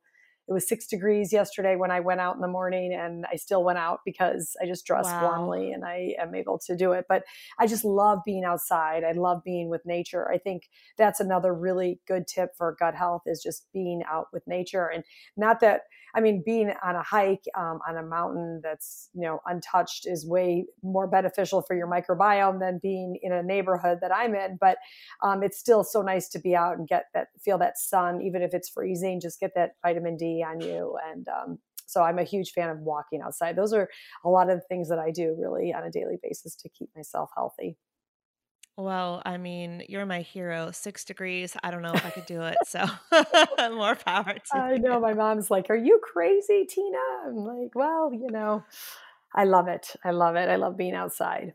it 0.48 0.52
was 0.52 0.66
six 0.66 0.86
degrees 0.86 1.30
yesterday 1.30 1.76
when 1.76 1.90
I 1.90 2.00
went 2.00 2.20
out 2.20 2.34
in 2.34 2.40
the 2.40 2.48
morning, 2.48 2.94
and 2.94 3.26
I 3.30 3.36
still 3.36 3.62
went 3.62 3.78
out 3.78 4.00
because 4.04 4.56
I 4.62 4.66
just 4.66 4.86
dress 4.86 5.04
wow. 5.04 5.22
warmly 5.22 5.72
and 5.72 5.84
I 5.84 6.14
am 6.18 6.34
able 6.34 6.58
to 6.60 6.74
do 6.74 6.92
it. 6.92 7.04
But 7.06 7.24
I 7.58 7.66
just 7.66 7.84
love 7.84 8.20
being 8.24 8.44
outside. 8.44 9.04
I 9.04 9.12
love 9.12 9.42
being 9.44 9.68
with 9.68 9.84
nature. 9.84 10.30
I 10.32 10.38
think 10.38 10.70
that's 10.96 11.20
another 11.20 11.54
really 11.54 12.00
good 12.08 12.26
tip 12.26 12.56
for 12.56 12.76
gut 12.80 12.94
health 12.94 13.22
is 13.26 13.42
just 13.42 13.66
being 13.74 14.02
out 14.10 14.28
with 14.32 14.46
nature. 14.46 14.86
And 14.86 15.04
not 15.36 15.60
that, 15.60 15.82
I 16.14 16.20
mean, 16.20 16.42
being 16.44 16.72
on 16.82 16.96
a 16.96 17.02
hike 17.02 17.44
um, 17.56 17.80
on 17.88 17.96
a 17.96 18.02
mountain 18.02 18.60
that's, 18.62 19.10
you 19.14 19.22
know, 19.22 19.40
untouched 19.46 20.06
is 20.06 20.26
way 20.26 20.66
more 20.82 21.06
beneficial 21.06 21.62
for 21.62 21.76
your 21.76 21.86
microbiome 21.86 22.60
than 22.60 22.80
being 22.82 23.18
in 23.22 23.32
a 23.32 23.42
neighborhood 23.42 23.98
that 24.02 24.14
I'm 24.14 24.34
in. 24.34 24.58
But 24.60 24.78
um, 25.22 25.42
it's 25.42 25.58
still 25.58 25.84
so 25.84 26.02
nice 26.02 26.28
to 26.30 26.38
be 26.38 26.54
out 26.56 26.78
and 26.78 26.88
get 26.88 27.04
that, 27.14 27.28
feel 27.44 27.58
that 27.58 27.78
sun, 27.78 28.22
even 28.22 28.42
if 28.42 28.54
it's 28.54 28.68
freezing, 28.68 29.20
just 29.20 29.40
get 29.40 29.52
that 29.54 29.72
vitamin 29.82 30.16
D 30.16 30.44
on 30.46 30.60
you. 30.60 30.96
And 31.10 31.26
um, 31.28 31.58
so 31.86 32.02
I'm 32.02 32.18
a 32.18 32.24
huge 32.24 32.52
fan 32.52 32.70
of 32.70 32.80
walking 32.80 33.22
outside. 33.22 33.56
Those 33.56 33.72
are 33.72 33.88
a 34.24 34.28
lot 34.28 34.50
of 34.50 34.58
the 34.58 34.64
things 34.68 34.88
that 34.90 34.98
I 34.98 35.10
do 35.10 35.36
really 35.38 35.72
on 35.72 35.84
a 35.84 35.90
daily 35.90 36.16
basis 36.22 36.54
to 36.56 36.68
keep 36.68 36.90
myself 36.94 37.30
healthy. 37.34 37.76
Well, 38.78 39.22
I 39.26 39.38
mean, 39.38 39.82
you're 39.88 40.06
my 40.06 40.22
hero. 40.22 40.70
Six 40.70 41.04
degrees. 41.04 41.56
I 41.64 41.72
don't 41.72 41.82
know 41.82 41.94
if 41.94 42.06
I 42.06 42.10
could 42.10 42.26
do 42.26 42.42
it. 42.42 42.64
So 42.64 42.86
more 43.72 43.96
power 43.96 44.34
to 44.52 44.56
I 44.56 44.76
know. 44.78 45.00
My 45.00 45.14
mom's 45.14 45.50
like, 45.50 45.68
Are 45.68 45.76
you 45.76 46.00
crazy, 46.00 46.64
Tina? 46.64 46.96
I'm 47.26 47.34
like, 47.34 47.74
Well, 47.74 48.12
you 48.14 48.30
know, 48.30 48.64
I 49.34 49.44
love 49.44 49.66
it. 49.66 49.96
I 50.04 50.12
love 50.12 50.36
it. 50.36 50.48
I 50.48 50.56
love 50.56 50.76
being 50.76 50.94
outside. 50.94 51.54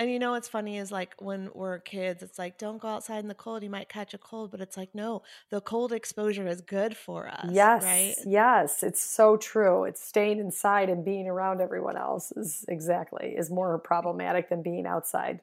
And 0.00 0.10
you 0.10 0.18
know 0.18 0.32
what's 0.32 0.48
funny 0.48 0.78
is 0.78 0.90
like 0.90 1.14
when 1.20 1.50
we're 1.54 1.78
kids, 1.78 2.24
it's 2.24 2.40
like 2.40 2.58
don't 2.58 2.78
go 2.78 2.88
outside 2.88 3.20
in 3.20 3.28
the 3.28 3.36
cold, 3.36 3.62
you 3.62 3.70
might 3.70 3.88
catch 3.88 4.12
a 4.12 4.18
cold. 4.18 4.50
But 4.50 4.60
it's 4.60 4.76
like 4.76 4.96
no, 4.96 5.22
the 5.50 5.60
cold 5.60 5.92
exposure 5.92 6.48
is 6.48 6.60
good 6.60 6.96
for 6.96 7.28
us. 7.28 7.50
Yes, 7.52 7.84
right? 7.84 8.16
yes, 8.26 8.82
it's 8.82 9.00
so 9.00 9.36
true. 9.36 9.84
It's 9.84 10.02
staying 10.02 10.40
inside 10.40 10.88
and 10.88 11.04
being 11.04 11.28
around 11.28 11.60
everyone 11.60 11.96
else 11.96 12.32
is 12.32 12.64
exactly 12.66 13.36
is 13.38 13.48
more 13.48 13.78
problematic 13.78 14.48
than 14.48 14.62
being 14.62 14.86
outside. 14.86 15.40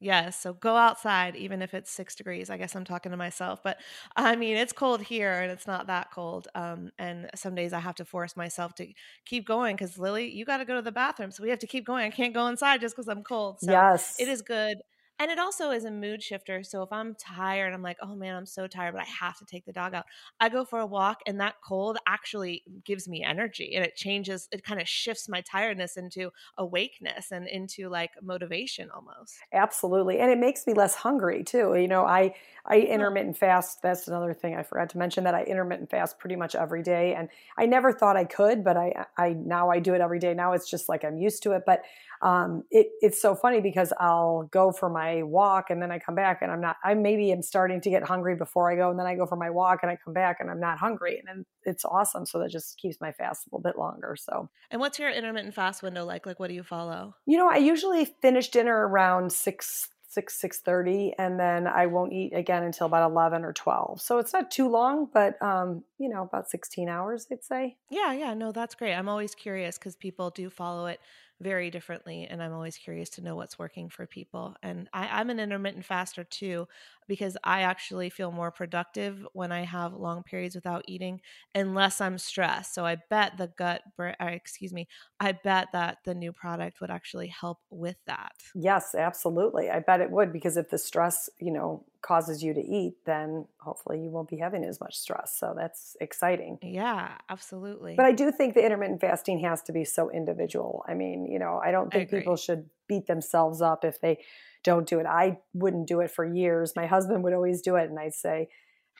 Yes. 0.00 0.40
So 0.40 0.52
go 0.52 0.76
outside, 0.76 1.34
even 1.36 1.62
if 1.62 1.72
it's 1.72 1.90
six 1.90 2.14
degrees. 2.14 2.50
I 2.50 2.58
guess 2.58 2.76
I'm 2.76 2.84
talking 2.84 3.10
to 3.10 3.16
myself, 3.16 3.62
but 3.62 3.78
I 4.16 4.36
mean, 4.36 4.56
it's 4.56 4.72
cold 4.72 5.00
here 5.00 5.40
and 5.40 5.50
it's 5.50 5.66
not 5.66 5.86
that 5.86 6.10
cold. 6.10 6.48
Um, 6.54 6.90
and 6.98 7.30
some 7.34 7.54
days 7.54 7.72
I 7.72 7.80
have 7.80 7.94
to 7.96 8.04
force 8.04 8.36
myself 8.36 8.74
to 8.76 8.86
keep 9.24 9.46
going 9.46 9.76
because 9.76 9.98
Lily, 9.98 10.30
you 10.30 10.44
got 10.44 10.58
to 10.58 10.64
go 10.64 10.74
to 10.74 10.82
the 10.82 10.92
bathroom. 10.92 11.30
So 11.30 11.42
we 11.42 11.50
have 11.50 11.60
to 11.60 11.66
keep 11.66 11.86
going. 11.86 12.04
I 12.04 12.10
can't 12.10 12.34
go 12.34 12.48
inside 12.48 12.80
just 12.80 12.94
because 12.94 13.08
I'm 13.08 13.22
cold. 13.22 13.60
So 13.60 13.72
yes. 13.72 14.16
it 14.18 14.28
is 14.28 14.42
good 14.42 14.78
and 15.18 15.30
it 15.30 15.38
also 15.38 15.70
is 15.70 15.84
a 15.84 15.90
mood 15.90 16.22
shifter. 16.22 16.62
So 16.62 16.82
if 16.82 16.92
I'm 16.92 17.14
tired, 17.14 17.72
I'm 17.72 17.82
like, 17.82 17.98
oh 18.02 18.14
man, 18.16 18.34
I'm 18.34 18.46
so 18.46 18.66
tired, 18.66 18.94
but 18.94 19.02
I 19.02 19.06
have 19.06 19.38
to 19.38 19.44
take 19.44 19.64
the 19.64 19.72
dog 19.72 19.94
out. 19.94 20.04
I 20.40 20.48
go 20.48 20.64
for 20.64 20.78
a 20.80 20.86
walk, 20.86 21.20
and 21.26 21.40
that 21.40 21.56
cold 21.64 21.98
actually 22.06 22.64
gives 22.84 23.08
me 23.08 23.22
energy 23.22 23.74
and 23.74 23.84
it 23.84 23.96
changes, 23.96 24.48
it 24.52 24.64
kind 24.64 24.80
of 24.80 24.88
shifts 24.88 25.28
my 25.28 25.40
tiredness 25.40 25.96
into 25.96 26.30
awakeness 26.58 27.30
and 27.30 27.46
into 27.46 27.88
like 27.88 28.10
motivation 28.22 28.90
almost. 28.90 29.46
Absolutely. 29.52 30.18
And 30.18 30.30
it 30.30 30.38
makes 30.38 30.66
me 30.66 30.74
less 30.74 30.94
hungry 30.94 31.44
too. 31.44 31.76
You 31.76 31.86
know, 31.86 32.04
I, 32.04 32.34
I 32.66 32.80
intermittent 32.80 33.36
fast. 33.36 33.82
That's 33.82 34.08
another 34.08 34.34
thing 34.34 34.56
I 34.56 34.62
forgot 34.62 34.88
to 34.90 34.98
mention 34.98 35.24
that 35.24 35.34
I 35.34 35.44
intermittent 35.44 35.90
fast 35.90 36.18
pretty 36.18 36.34
much 36.34 36.54
every 36.54 36.82
day. 36.82 37.14
And 37.14 37.28
I 37.56 37.66
never 37.66 37.92
thought 37.92 38.16
I 38.16 38.24
could, 38.24 38.64
but 38.64 38.76
I, 38.76 39.06
I 39.16 39.34
now 39.34 39.70
I 39.70 39.78
do 39.78 39.94
it 39.94 40.00
every 40.00 40.18
day. 40.18 40.34
Now 40.34 40.54
it's 40.54 40.68
just 40.68 40.88
like 40.88 41.04
I'm 41.04 41.18
used 41.18 41.42
to 41.44 41.52
it. 41.52 41.62
But 41.66 41.82
um, 42.22 42.64
it, 42.70 42.88
it's 43.00 43.20
so 43.20 43.34
funny 43.34 43.60
because 43.60 43.92
I'll 44.00 44.44
go 44.44 44.72
for 44.72 44.88
my 44.88 45.03
walk 45.22 45.70
and 45.70 45.80
then 45.80 45.90
I 45.90 45.98
come 45.98 46.14
back 46.14 46.40
and 46.42 46.50
I'm 46.50 46.60
not, 46.60 46.76
I 46.82 46.94
maybe 46.94 47.30
am 47.32 47.42
starting 47.42 47.80
to 47.82 47.90
get 47.90 48.02
hungry 48.02 48.34
before 48.36 48.70
I 48.70 48.76
go 48.76 48.90
and 48.90 48.98
then 48.98 49.06
I 49.06 49.14
go 49.14 49.26
for 49.26 49.36
my 49.36 49.50
walk 49.50 49.80
and 49.82 49.90
I 49.90 49.96
come 50.02 50.14
back 50.14 50.38
and 50.40 50.50
I'm 50.50 50.60
not 50.60 50.78
hungry 50.78 51.18
and 51.18 51.28
then 51.28 51.46
it's 51.64 51.84
awesome. 51.84 52.26
So 52.26 52.38
that 52.40 52.50
just 52.50 52.78
keeps 52.78 53.00
my 53.00 53.12
fast 53.12 53.46
a 53.46 53.48
little 53.48 53.62
bit 53.62 53.78
longer. 53.78 54.16
So, 54.18 54.48
and 54.70 54.80
what's 54.80 54.98
your 54.98 55.10
intermittent 55.10 55.54
fast 55.54 55.82
window 55.82 56.04
like? 56.04 56.26
Like, 56.26 56.40
what 56.40 56.48
do 56.48 56.54
you 56.54 56.64
follow? 56.64 57.14
You 57.26 57.38
know, 57.38 57.48
I 57.48 57.58
usually 57.58 58.04
finish 58.04 58.48
dinner 58.48 58.88
around 58.88 59.32
six 59.32 59.88
six 60.14 60.40
six 60.40 60.60
thirty, 60.60 61.12
and 61.18 61.38
then 61.38 61.66
I 61.66 61.86
won't 61.86 62.12
eat 62.12 62.32
again 62.34 62.62
until 62.62 62.86
about 62.86 63.10
eleven 63.10 63.44
or 63.44 63.52
twelve. 63.52 64.00
So 64.00 64.18
it's 64.18 64.32
not 64.32 64.50
too 64.50 64.68
long, 64.68 65.08
but 65.12 65.40
um, 65.42 65.82
you 65.98 66.08
know, 66.08 66.22
about 66.22 66.48
sixteen 66.48 66.88
hours, 66.88 67.26
I'd 67.30 67.44
say. 67.44 67.76
Yeah, 67.90 68.12
yeah, 68.12 68.32
no, 68.32 68.52
that's 68.52 68.74
great. 68.74 68.94
I'm 68.94 69.08
always 69.08 69.34
curious 69.34 69.76
because 69.76 69.96
people 69.96 70.30
do 70.30 70.50
follow 70.50 70.86
it 70.86 71.00
very 71.40 71.70
differently 71.70 72.26
and 72.30 72.42
i'm 72.42 72.52
always 72.52 72.76
curious 72.76 73.10
to 73.10 73.22
know 73.22 73.36
what's 73.36 73.58
working 73.58 73.88
for 73.88 74.06
people 74.06 74.54
and 74.62 74.88
I, 74.92 75.20
am 75.20 75.30
an 75.30 75.40
intermittent 75.40 75.84
faster 75.84 76.24
too 76.24 76.68
because 77.08 77.36
i 77.44 77.62
actually 77.62 78.10
feel 78.10 78.30
more 78.30 78.50
productive 78.50 79.26
when 79.32 79.52
i 79.52 79.64
have 79.64 79.92
long 79.92 80.22
periods 80.22 80.54
without 80.54 80.84
eating 80.86 81.20
unless 81.54 82.00
i'm 82.00 82.18
stressed 82.18 82.74
so 82.74 82.84
i 82.84 82.96
bet 83.10 83.36
the 83.36 83.48
gut 83.56 83.82
uh, 83.98 84.12
excuse 84.20 84.72
me 84.72 84.86
i 85.20 85.32
bet 85.32 85.68
that 85.72 85.98
the 86.04 86.14
new 86.14 86.32
product 86.32 86.80
would 86.80 86.90
actually 86.90 87.28
help 87.28 87.58
with 87.70 87.96
that 88.06 88.32
yes 88.54 88.94
absolutely 88.94 89.70
i 89.70 89.78
bet 89.78 90.00
it 90.00 90.10
would 90.10 90.32
because 90.32 90.56
if 90.56 90.70
the 90.70 90.78
stress 90.78 91.28
you 91.38 91.52
know 91.52 91.84
causes 92.04 92.42
you 92.42 92.52
to 92.52 92.60
eat, 92.60 92.94
then 93.06 93.46
hopefully 93.58 93.98
you 93.98 94.10
won't 94.10 94.28
be 94.28 94.36
having 94.36 94.62
as 94.62 94.78
much 94.78 94.94
stress. 94.94 95.34
So 95.40 95.54
that's 95.56 95.96
exciting. 96.02 96.58
Yeah, 96.60 97.16
absolutely. 97.30 97.96
But 97.96 98.04
I 98.04 98.12
do 98.12 98.30
think 98.30 98.54
the 98.54 98.62
intermittent 98.62 99.00
fasting 99.00 99.38
has 99.40 99.62
to 99.62 99.72
be 99.72 99.84
so 99.84 100.10
individual. 100.10 100.84
I 100.86 100.92
mean, 100.92 101.26
you 101.26 101.38
know, 101.38 101.60
I 101.64 101.70
don't 101.70 101.90
think 101.90 102.12
I 102.12 102.18
people 102.18 102.36
should 102.36 102.68
beat 102.86 103.06
themselves 103.06 103.62
up 103.62 103.86
if 103.86 104.02
they 104.02 104.22
don't 104.64 104.88
do 104.88 104.98
it. 104.98 105.06
I 105.06 105.38
wouldn't 105.52 105.86
do 105.86 106.00
it 106.00 106.10
for 106.10 106.24
years. 106.24 106.72
My 106.74 106.86
husband 106.86 107.22
would 107.22 107.34
always 107.34 107.62
do 107.62 107.76
it. 107.76 107.88
And 107.88 107.98
I'd 107.98 108.14
say, 108.14 108.48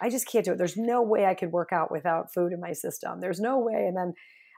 I 0.00 0.10
just 0.10 0.28
can't 0.28 0.44
do 0.44 0.52
it. 0.52 0.58
There's 0.58 0.76
no 0.76 1.02
way 1.02 1.26
I 1.26 1.34
could 1.34 1.52
work 1.52 1.70
out 1.72 1.90
without 1.90 2.32
food 2.32 2.52
in 2.52 2.60
my 2.60 2.72
system. 2.72 3.20
There's 3.20 3.40
no 3.40 3.58
way. 3.58 3.86
And 3.86 3.96
then 3.96 4.14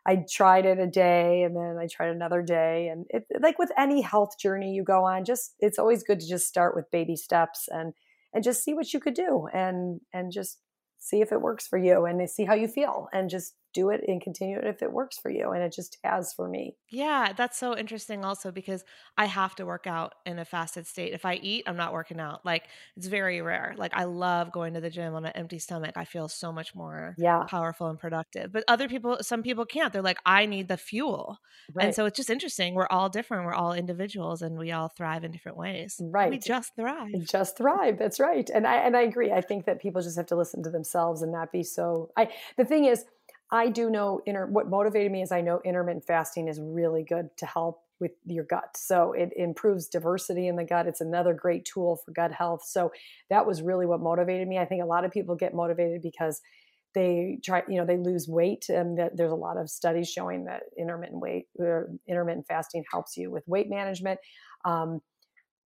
I 0.06 0.24
tried 0.30 0.66
it 0.66 0.78
a 0.78 0.86
day 0.86 1.42
and 1.42 1.56
then 1.56 1.78
I 1.80 1.86
tried 1.86 2.10
another 2.10 2.42
day. 2.42 2.88
And 2.88 3.06
it, 3.10 3.24
like 3.40 3.58
with 3.58 3.70
any 3.78 4.02
health 4.02 4.38
journey 4.40 4.72
you 4.72 4.84
go 4.84 5.04
on, 5.04 5.24
just 5.24 5.54
it's 5.58 5.78
always 5.78 6.02
good 6.02 6.20
to 6.20 6.28
just 6.28 6.48
start 6.48 6.76
with 6.76 6.90
baby 6.90 7.16
steps 7.16 7.68
and 7.70 7.92
and 8.32 8.44
just 8.44 8.62
see 8.62 8.74
what 8.74 8.92
you 8.92 9.00
could 9.00 9.14
do 9.14 9.48
and 9.52 10.00
and 10.12 10.32
just 10.32 10.58
see 10.98 11.20
if 11.20 11.32
it 11.32 11.40
works 11.40 11.66
for 11.66 11.78
you 11.78 12.04
and 12.04 12.28
see 12.28 12.44
how 12.44 12.54
you 12.54 12.68
feel 12.68 13.08
and 13.12 13.30
just 13.30 13.54
do 13.76 13.90
it 13.90 14.02
and 14.08 14.22
continue 14.22 14.56
it 14.56 14.64
if 14.64 14.82
it 14.82 14.90
works 14.90 15.18
for 15.18 15.30
you 15.30 15.50
and 15.50 15.62
it 15.62 15.70
just 15.70 15.98
has 16.02 16.32
for 16.32 16.48
me. 16.48 16.74
Yeah 16.90 17.34
that's 17.36 17.58
so 17.58 17.76
interesting 17.76 18.24
also 18.24 18.50
because 18.50 18.82
i 19.18 19.26
have 19.26 19.54
to 19.56 19.66
work 19.66 19.86
out 19.86 20.14
in 20.24 20.38
a 20.38 20.44
fasted 20.44 20.86
state. 20.86 21.12
If 21.12 21.24
i 21.26 21.34
eat 21.34 21.64
i'm 21.66 21.76
not 21.76 21.92
working 21.92 22.18
out. 22.18 22.44
Like 22.44 22.64
it's 22.96 23.06
very 23.06 23.42
rare. 23.42 23.74
Like 23.76 23.92
i 23.94 24.04
love 24.04 24.50
going 24.50 24.74
to 24.74 24.80
the 24.80 24.88
gym 24.90 25.14
on 25.14 25.26
an 25.26 25.32
empty 25.34 25.58
stomach. 25.58 25.94
I 25.96 26.06
feel 26.06 26.28
so 26.28 26.52
much 26.52 26.74
more 26.74 27.14
yeah. 27.18 27.44
powerful 27.44 27.88
and 27.88 27.98
productive. 27.98 28.50
But 28.50 28.64
other 28.66 28.88
people 28.88 29.18
some 29.20 29.42
people 29.42 29.66
can't. 29.66 29.92
They're 29.92 30.02
like 30.02 30.20
i 30.24 30.46
need 30.46 30.68
the 30.68 30.78
fuel. 30.78 31.38
Right. 31.74 31.86
and 31.86 31.94
so 31.94 32.06
it's 32.06 32.16
just 32.16 32.30
interesting. 32.30 32.74
We're 32.74 32.86
all 32.88 33.08
different. 33.08 33.44
We're 33.44 33.54
all 33.54 33.74
individuals 33.74 34.40
and 34.40 34.58
we 34.58 34.72
all 34.72 34.88
thrive 34.88 35.22
in 35.24 35.32
different 35.32 35.58
ways. 35.58 36.00
Right 36.00 36.30
we 36.30 36.38
just 36.38 36.74
thrive. 36.76 37.12
Just 37.24 37.58
thrive. 37.58 37.98
That's 37.98 38.18
right. 38.20 38.48
And 38.48 38.66
i 38.66 38.76
and 38.76 38.96
i 38.96 39.02
agree. 39.02 39.32
I 39.32 39.42
think 39.42 39.66
that 39.66 39.82
people 39.82 40.00
just 40.00 40.16
have 40.16 40.26
to 40.26 40.36
listen 40.36 40.62
to 40.62 40.70
themselves 40.70 41.20
and 41.20 41.30
not 41.30 41.52
be 41.52 41.62
so 41.62 42.10
i 42.16 42.30
the 42.56 42.64
thing 42.64 42.86
is 42.86 43.04
I 43.50 43.68
do 43.68 43.90
know 43.90 44.20
inter- 44.26 44.46
what 44.46 44.68
motivated 44.68 45.12
me 45.12 45.22
is 45.22 45.30
I 45.30 45.40
know 45.40 45.60
intermittent 45.64 46.04
fasting 46.04 46.48
is 46.48 46.60
really 46.60 47.04
good 47.04 47.28
to 47.38 47.46
help 47.46 47.82
with 48.00 48.12
your 48.24 48.44
gut. 48.44 48.76
So 48.76 49.12
it 49.12 49.30
improves 49.36 49.88
diversity 49.88 50.48
in 50.48 50.56
the 50.56 50.64
gut. 50.64 50.86
It's 50.86 51.00
another 51.00 51.32
great 51.32 51.64
tool 51.64 51.96
for 52.04 52.10
gut 52.12 52.32
health. 52.32 52.62
So 52.66 52.92
that 53.30 53.46
was 53.46 53.62
really 53.62 53.86
what 53.86 54.00
motivated 54.00 54.48
me. 54.48 54.58
I 54.58 54.66
think 54.66 54.82
a 54.82 54.86
lot 54.86 55.04
of 55.04 55.10
people 55.10 55.34
get 55.34 55.54
motivated 55.54 56.02
because 56.02 56.40
they 56.94 57.38
try, 57.44 57.62
you 57.68 57.78
know, 57.78 57.86
they 57.86 57.98
lose 57.98 58.26
weight, 58.26 58.70
and 58.70 58.98
that 58.98 59.16
there's 59.16 59.32
a 59.32 59.36
lot 59.36 59.58
of 59.58 59.68
studies 59.68 60.08
showing 60.08 60.44
that 60.44 60.62
intermittent 60.78 61.20
weight, 61.20 61.46
or 61.58 61.90
intermittent 62.08 62.46
fasting 62.46 62.84
helps 62.90 63.16
you 63.16 63.30
with 63.30 63.44
weight 63.46 63.68
management. 63.68 64.18
Um, 64.64 65.00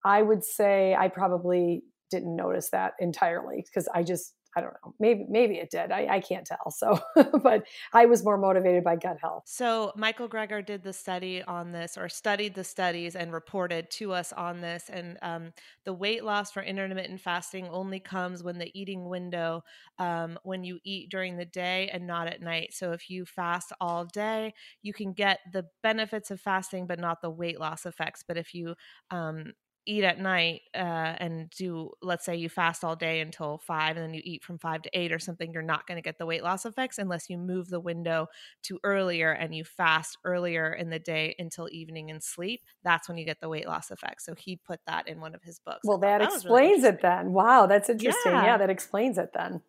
I 0.05 0.23
would 0.23 0.45
say 0.45 0.95
I 0.95 1.09
probably 1.09 1.85
didn't 2.11 2.35
notice 2.35 2.71
that 2.71 2.95
entirely 2.99 3.65
because 3.65 3.89
I 3.95 4.03
just 4.03 4.35
I 4.57 4.61
don't 4.61 4.75
know. 4.85 4.95
Maybe 4.99 5.27
maybe 5.29 5.57
it 5.57 5.71
did. 5.71 5.93
I, 5.93 6.07
I 6.11 6.21
can't 6.21 6.47
tell. 6.47 6.71
So, 6.71 6.99
but 7.43 7.65
I 7.93 8.07
was 8.07 8.25
more 8.25 8.37
motivated 8.37 8.83
by 8.83 8.97
gut 8.97 9.19
health. 9.21 9.45
So 9.47 9.93
Michael 9.97 10.29
Greger 10.29 10.65
did 10.65 10.83
the 10.83 10.93
study 10.93 11.43
on 11.43 11.71
this, 11.71 11.97
or 11.97 12.09
studied 12.09 12.55
the 12.55 12.65
studies 12.65 13.15
and 13.15 13.33
reported 13.33 13.91
to 13.93 14.13
us 14.13 14.33
on 14.33 14.61
this. 14.61 14.91
And 14.93 15.19
um, 15.23 15.53
the 15.85 15.93
weight 15.93 16.25
loss 16.25 16.51
for 16.51 16.63
intermittent 16.63 17.21
fasting 17.21 17.69
only 17.69 18.01
comes 18.01 18.43
when 18.43 18.59
the 18.59 18.71
eating 18.79 19.09
window, 19.09 19.63
um, 19.99 20.39
when 20.43 20.65
you 20.65 20.81
eat 20.85 21.11
during 21.11 21.37
the 21.37 21.45
day 21.45 21.89
and 21.93 22.07
not 22.07 22.27
at 22.27 22.43
night. 22.43 22.73
So 22.73 22.93
if 22.93 23.09
you 23.09 23.27
fast 23.27 23.73
all 23.81 24.05
day, 24.05 24.55
you 24.83 24.93
can 24.93 25.13
get 25.13 25.39
the 25.53 25.67
benefits 25.83 26.31
of 26.33 26.41
fasting, 26.41 26.87
but 26.87 26.99
not 26.99 27.23
the 27.23 27.31
weight 27.31 27.61
loss 27.61 27.87
effects. 27.87 28.25
But 28.27 28.37
if 28.37 28.53
you 28.53 28.75
um, 29.11 29.53
eat 29.87 30.05
at 30.05 30.19
night 30.19 30.61
uh, 30.75 30.79
and 31.19 31.51
do 31.51 31.91
let's 32.03 32.25
say 32.25 32.37
you 32.37 32.49
fast 32.49 32.85
all 32.85 32.95
day 32.95 33.21
until 33.21 33.59
five 33.59 33.97
and 33.97 34.05
then 34.05 34.15
you 34.15 34.21
eat 34.25 34.45
from 34.45 34.59
five 34.59 34.83
to 34.83 34.91
eight 34.93 35.13
or 35.13 35.19
something 35.19 35.53
you're 35.53 35.63
not 35.63 35.87
going 35.87 35.97
to 35.97 36.03
get 36.03 36.19
the 36.19 36.27
weight 36.27 36.43
loss 36.43 36.67
effects 36.67 36.99
unless 36.99 37.31
you 37.31 37.39
move 37.39 37.69
the 37.69 37.81
window 37.81 38.27
to 38.63 38.79
earlier 38.85 39.33
and 39.33 39.55
you 39.55 39.65
fast 39.65 40.19
earlier 40.25 40.73
in 40.73 40.91
the 40.91 40.99
day 40.99 41.35
until 41.39 41.69
evening 41.73 42.11
and 42.11 42.23
sleep 42.23 42.61
that's 42.85 43.09
when 43.09 43.17
you 43.17 43.25
get 43.25 43.41
the 43.41 43.49
weight 43.49 43.67
loss 43.67 43.91
effects. 43.91 44.25
So 44.25 44.35
he 44.35 44.57
put 44.57 44.81
that 44.87 45.09
in 45.09 45.21
one 45.21 45.35
of 45.35 45.43
his 45.43 45.61
books. 45.65 45.81
Well 45.85 45.99
that, 45.99 46.19
that 46.19 46.33
explains 46.33 46.83
really 46.83 46.95
it 46.95 47.03
then. 47.03 47.33
Wow 47.33 47.67
that's 47.67 47.89
interesting. 47.89 48.33
Yeah. 48.33 48.45
yeah. 48.45 48.59
that 48.59 48.71
explains 48.71 49.19
it 49.19 49.31
then 49.33 49.63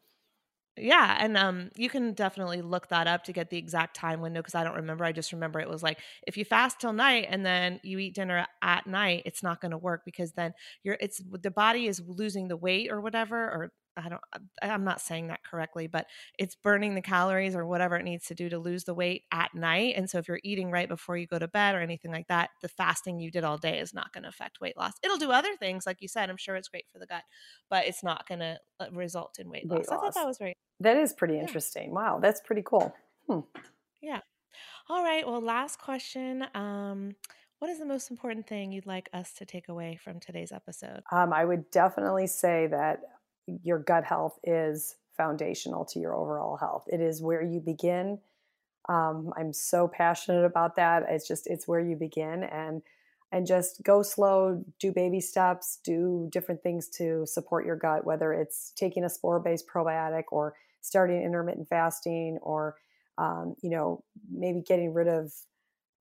Yeah, 0.77 1.17
and 1.19 1.35
um, 1.37 1.69
you 1.75 1.89
can 1.89 2.13
definitely 2.13 2.61
look 2.61 2.87
that 2.87 3.05
up 3.05 3.25
to 3.25 3.33
get 3.33 3.49
the 3.49 3.57
exact 3.57 3.93
time 3.95 4.21
window 4.21 4.39
because 4.39 4.55
I 4.55 4.63
don't 4.63 4.75
remember. 4.77 5.03
I 5.03 5.11
just 5.11 5.33
remember 5.33 5.59
it 5.59 5.69
was 5.69 5.83
like 5.83 5.99
if 6.25 6.37
you 6.37 6.45
fast 6.45 6.79
till 6.79 6.93
night 6.93 7.27
and 7.29 7.45
then 7.45 7.79
you 7.83 7.99
eat 7.99 8.15
dinner 8.15 8.47
at 8.61 8.87
night, 8.87 9.23
it's 9.25 9.43
not 9.43 9.59
going 9.59 9.71
to 9.71 9.77
work 9.77 10.03
because 10.05 10.31
then 10.31 10.53
you're 10.83 10.97
it's 11.01 11.21
the 11.29 11.51
body 11.51 11.87
is 11.87 12.01
losing 12.07 12.47
the 12.47 12.55
weight 12.55 12.89
or 12.89 13.01
whatever, 13.01 13.37
or 13.37 13.71
I 13.97 14.09
don't 14.09 14.21
I'm 14.61 14.83
not 14.83 15.01
saying 15.01 15.27
that 15.27 15.43
correctly, 15.43 15.87
but 15.87 16.05
it's 16.37 16.55
burning 16.55 16.95
the 16.95 17.01
calories 17.01 17.55
or 17.55 17.65
whatever 17.65 17.95
it 17.95 18.03
needs 18.03 18.25
to 18.27 18.35
do 18.35 18.49
to 18.49 18.59
lose 18.59 18.83
the 18.83 18.93
weight 18.93 19.23
at 19.31 19.53
night. 19.53 19.95
And 19.97 20.09
so 20.09 20.17
if 20.17 20.27
you're 20.27 20.39
eating 20.43 20.71
right 20.71 20.87
before 20.87 21.17
you 21.17 21.27
go 21.27 21.39
to 21.39 21.47
bed 21.47 21.75
or 21.75 21.81
anything 21.81 22.11
like 22.11 22.27
that, 22.27 22.49
the 22.61 22.69
fasting 22.69 23.19
you 23.19 23.31
did 23.31 23.43
all 23.43 23.57
day 23.57 23.79
is 23.79 23.93
not 23.93 24.13
going 24.13 24.23
to 24.23 24.29
affect 24.29 24.61
weight 24.61 24.77
loss. 24.77 24.93
It'll 25.03 25.17
do 25.17 25.31
other 25.31 25.55
things 25.57 25.85
like 25.85 26.01
you 26.01 26.07
said. 26.07 26.29
I'm 26.29 26.37
sure 26.37 26.55
it's 26.55 26.69
great 26.69 26.85
for 26.91 26.99
the 26.99 27.07
gut, 27.07 27.23
but 27.69 27.85
it's 27.85 28.03
not 28.03 28.27
going 28.27 28.39
to 28.39 28.57
uh, 28.79 28.87
result 28.91 29.37
in 29.39 29.49
weight, 29.49 29.67
weight 29.67 29.79
loss. 29.79 29.89
loss. 29.89 29.99
I 29.99 30.01
thought 30.01 30.13
that 30.15 30.27
was 30.27 30.37
very 30.37 30.53
That 30.79 30.97
is 30.97 31.13
pretty 31.13 31.39
interesting. 31.39 31.87
Yeah. 31.87 31.93
Wow, 31.93 32.19
that's 32.21 32.41
pretty 32.41 32.63
cool. 32.65 32.93
Hmm. 33.27 33.39
Yeah. 34.01 34.19
All 34.89 35.03
right, 35.03 35.25
well 35.25 35.41
last 35.41 35.79
question 35.79 36.45
um 36.55 37.15
what 37.61 37.69
is 37.69 37.77
the 37.77 37.85
most 37.85 38.09
important 38.09 38.47
thing 38.47 38.71
you'd 38.71 38.87
like 38.87 39.07
us 39.13 39.33
to 39.33 39.45
take 39.45 39.69
away 39.69 39.95
from 40.03 40.19
today's 40.19 40.51
episode? 40.51 41.03
Um, 41.11 41.31
I 41.31 41.45
would 41.45 41.69
definitely 41.69 42.25
say 42.25 42.65
that 42.65 43.01
your 43.63 43.79
gut 43.79 44.03
health 44.03 44.39
is 44.43 44.95
foundational 45.15 45.85
to 45.85 45.99
your 45.99 46.15
overall 46.15 46.57
health. 46.57 46.85
It 46.87 47.01
is 47.01 47.21
where 47.21 47.41
you 47.41 47.59
begin. 47.59 48.19
Um, 48.89 49.31
I'm 49.37 49.53
so 49.53 49.87
passionate 49.87 50.45
about 50.45 50.75
that. 50.77 51.03
It's 51.09 51.27
just 51.27 51.47
it's 51.47 51.67
where 51.67 51.79
you 51.79 51.95
begin 51.95 52.43
and 52.43 52.81
and 53.31 53.47
just 53.47 53.81
go 53.83 54.01
slow, 54.01 54.63
do 54.79 54.91
baby 54.91 55.21
steps, 55.21 55.79
do 55.85 56.27
different 56.31 56.61
things 56.61 56.89
to 56.89 57.25
support 57.25 57.65
your 57.65 57.77
gut, 57.77 58.05
whether 58.05 58.33
it's 58.33 58.73
taking 58.75 59.05
a 59.05 59.09
spore-based 59.09 59.65
probiotic 59.73 60.23
or 60.31 60.53
starting 60.81 61.21
intermittent 61.21 61.69
fasting 61.69 62.39
or 62.41 62.75
um, 63.17 63.55
you 63.61 63.69
know 63.69 64.03
maybe 64.31 64.61
getting 64.61 64.93
rid 64.93 65.07
of 65.07 65.31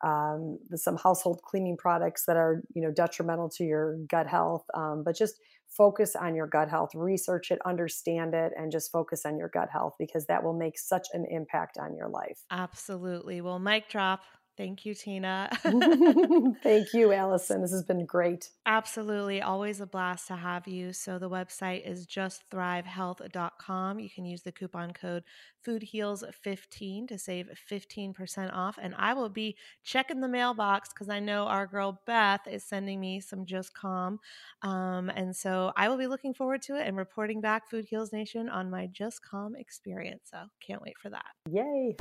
um, 0.02 0.58
some 0.74 0.96
household 0.96 1.40
cleaning 1.44 1.76
products 1.76 2.24
that 2.26 2.36
are 2.36 2.62
you 2.74 2.82
know 2.82 2.90
detrimental 2.90 3.48
to 3.48 3.64
your 3.64 3.96
gut 4.08 4.26
health 4.26 4.64
um, 4.74 5.02
but 5.04 5.16
just 5.16 5.34
focus 5.68 6.16
on 6.16 6.34
your 6.34 6.46
gut 6.46 6.68
health 6.68 6.90
research 6.94 7.50
it 7.50 7.58
understand 7.64 8.34
it 8.34 8.52
and 8.56 8.72
just 8.72 8.90
focus 8.90 9.24
on 9.24 9.38
your 9.38 9.48
gut 9.48 9.68
health 9.72 9.94
because 9.98 10.26
that 10.26 10.42
will 10.42 10.56
make 10.56 10.78
such 10.78 11.06
an 11.12 11.24
impact 11.30 11.78
on 11.78 11.94
your 11.94 12.08
life. 12.08 12.40
Absolutely. 12.50 13.40
Well 13.40 13.58
mic 13.58 13.88
drop 13.88 14.22
Thank 14.56 14.84
you, 14.84 14.94
Tina. 14.94 15.48
Thank 16.62 16.92
you, 16.92 17.12
Allison. 17.12 17.62
This 17.62 17.70
has 17.70 17.82
been 17.82 18.04
great. 18.04 18.50
Absolutely. 18.66 19.40
Always 19.40 19.80
a 19.80 19.86
blast 19.86 20.26
to 20.28 20.36
have 20.36 20.68
you. 20.68 20.92
So, 20.92 21.18
the 21.18 21.30
website 21.30 21.88
is 21.88 22.06
justthrivehealth.com. 22.06 24.00
You 24.00 24.10
can 24.10 24.24
use 24.26 24.42
the 24.42 24.52
coupon 24.52 24.92
code 24.92 25.24
FoodHeals15 25.66 27.08
to 27.08 27.18
save 27.18 27.48
15% 27.70 28.52
off. 28.52 28.78
And 28.80 28.94
I 28.98 29.14
will 29.14 29.28
be 29.28 29.56
checking 29.82 30.20
the 30.20 30.28
mailbox 30.28 30.90
because 30.92 31.08
I 31.08 31.20
know 31.20 31.46
our 31.46 31.66
girl 31.66 32.00
Beth 32.06 32.46
is 32.46 32.64
sending 32.64 33.00
me 33.00 33.20
some 33.20 33.46
Just 33.46 33.72
Calm. 33.72 34.18
Um, 34.62 35.10
and 35.10 35.34
so, 35.34 35.72
I 35.76 35.88
will 35.88 35.98
be 35.98 36.06
looking 36.06 36.34
forward 36.34 36.60
to 36.62 36.76
it 36.76 36.86
and 36.86 36.96
reporting 36.96 37.40
back 37.40 37.70
Food 37.70 37.86
Heals 37.88 38.12
Nation 38.12 38.48
on 38.48 38.70
my 38.70 38.88
Just 38.88 39.22
Calm 39.22 39.56
experience. 39.56 40.28
So, 40.30 40.38
can't 40.60 40.82
wait 40.82 40.98
for 40.98 41.08
that. 41.08 41.30
Yay. 41.50 41.96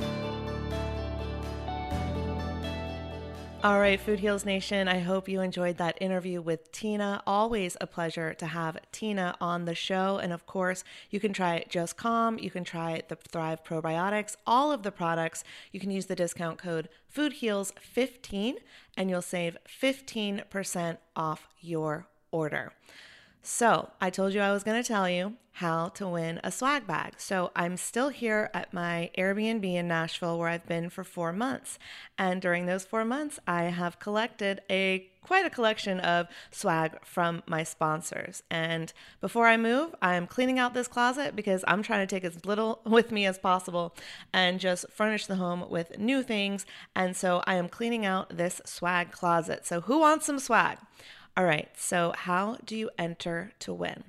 All 3.62 3.78
right, 3.78 4.00
Food 4.00 4.20
Heals 4.20 4.46
Nation, 4.46 4.88
I 4.88 5.00
hope 5.00 5.28
you 5.28 5.42
enjoyed 5.42 5.76
that 5.76 6.00
interview 6.00 6.40
with 6.40 6.72
Tina. 6.72 7.22
Always 7.26 7.76
a 7.78 7.86
pleasure 7.86 8.32
to 8.32 8.46
have 8.46 8.78
Tina 8.90 9.36
on 9.38 9.66
the 9.66 9.74
show. 9.74 10.16
And 10.16 10.32
of 10.32 10.46
course, 10.46 10.82
you 11.10 11.20
can 11.20 11.34
try 11.34 11.66
Just 11.68 11.98
Calm, 11.98 12.38
you 12.38 12.50
can 12.50 12.64
try 12.64 13.02
the 13.08 13.16
Thrive 13.16 13.62
Probiotics, 13.62 14.36
all 14.46 14.72
of 14.72 14.82
the 14.82 14.90
products. 14.90 15.44
You 15.72 15.80
can 15.80 15.90
use 15.90 16.06
the 16.06 16.16
discount 16.16 16.56
code 16.56 16.88
FoodHeals15 17.14 18.54
and 18.96 19.10
you'll 19.10 19.20
save 19.20 19.58
15% 19.68 20.96
off 21.14 21.46
your 21.60 22.06
order. 22.30 22.72
So, 23.42 23.90
I 24.00 24.10
told 24.10 24.34
you 24.34 24.40
I 24.40 24.52
was 24.52 24.64
going 24.64 24.82
to 24.82 24.86
tell 24.86 25.08
you 25.08 25.34
how 25.52 25.88
to 25.88 26.06
win 26.06 26.40
a 26.44 26.52
swag 26.52 26.86
bag. 26.86 27.14
So, 27.16 27.50
I'm 27.56 27.78
still 27.78 28.10
here 28.10 28.50
at 28.52 28.74
my 28.74 29.10
Airbnb 29.16 29.64
in 29.64 29.88
Nashville 29.88 30.38
where 30.38 30.48
I've 30.48 30.66
been 30.66 30.90
for 30.90 31.04
4 31.04 31.32
months. 31.32 31.78
And 32.18 32.42
during 32.42 32.66
those 32.66 32.84
4 32.84 33.04
months, 33.04 33.38
I 33.46 33.64
have 33.64 33.98
collected 33.98 34.60
a 34.68 35.10
quite 35.22 35.46
a 35.46 35.50
collection 35.50 36.00
of 36.00 36.26
swag 36.50 36.98
from 37.04 37.42
my 37.46 37.62
sponsors. 37.62 38.42
And 38.50 38.92
before 39.20 39.46
I 39.46 39.56
move, 39.56 39.94
I'm 40.02 40.26
cleaning 40.26 40.58
out 40.58 40.74
this 40.74 40.88
closet 40.88 41.36
because 41.36 41.64
I'm 41.66 41.82
trying 41.82 42.06
to 42.06 42.14
take 42.14 42.24
as 42.24 42.44
little 42.44 42.80
with 42.86 43.10
me 43.10 43.26
as 43.26 43.38
possible 43.38 43.94
and 44.32 44.60
just 44.60 44.86
furnish 44.90 45.26
the 45.26 45.36
home 45.36 45.64
with 45.70 45.98
new 45.98 46.22
things. 46.22 46.66
And 46.94 47.16
so 47.16 47.42
I 47.46 47.54
am 47.54 47.68
cleaning 47.68 48.04
out 48.04 48.36
this 48.36 48.60
swag 48.64 49.12
closet. 49.12 49.66
So, 49.66 49.82
who 49.82 50.00
wants 50.00 50.26
some 50.26 50.38
swag? 50.38 50.78
All 51.36 51.44
right, 51.44 51.68
so 51.76 52.12
how 52.16 52.58
do 52.64 52.76
you 52.76 52.90
enter 52.98 53.52
to 53.60 53.72
win? 53.72 54.04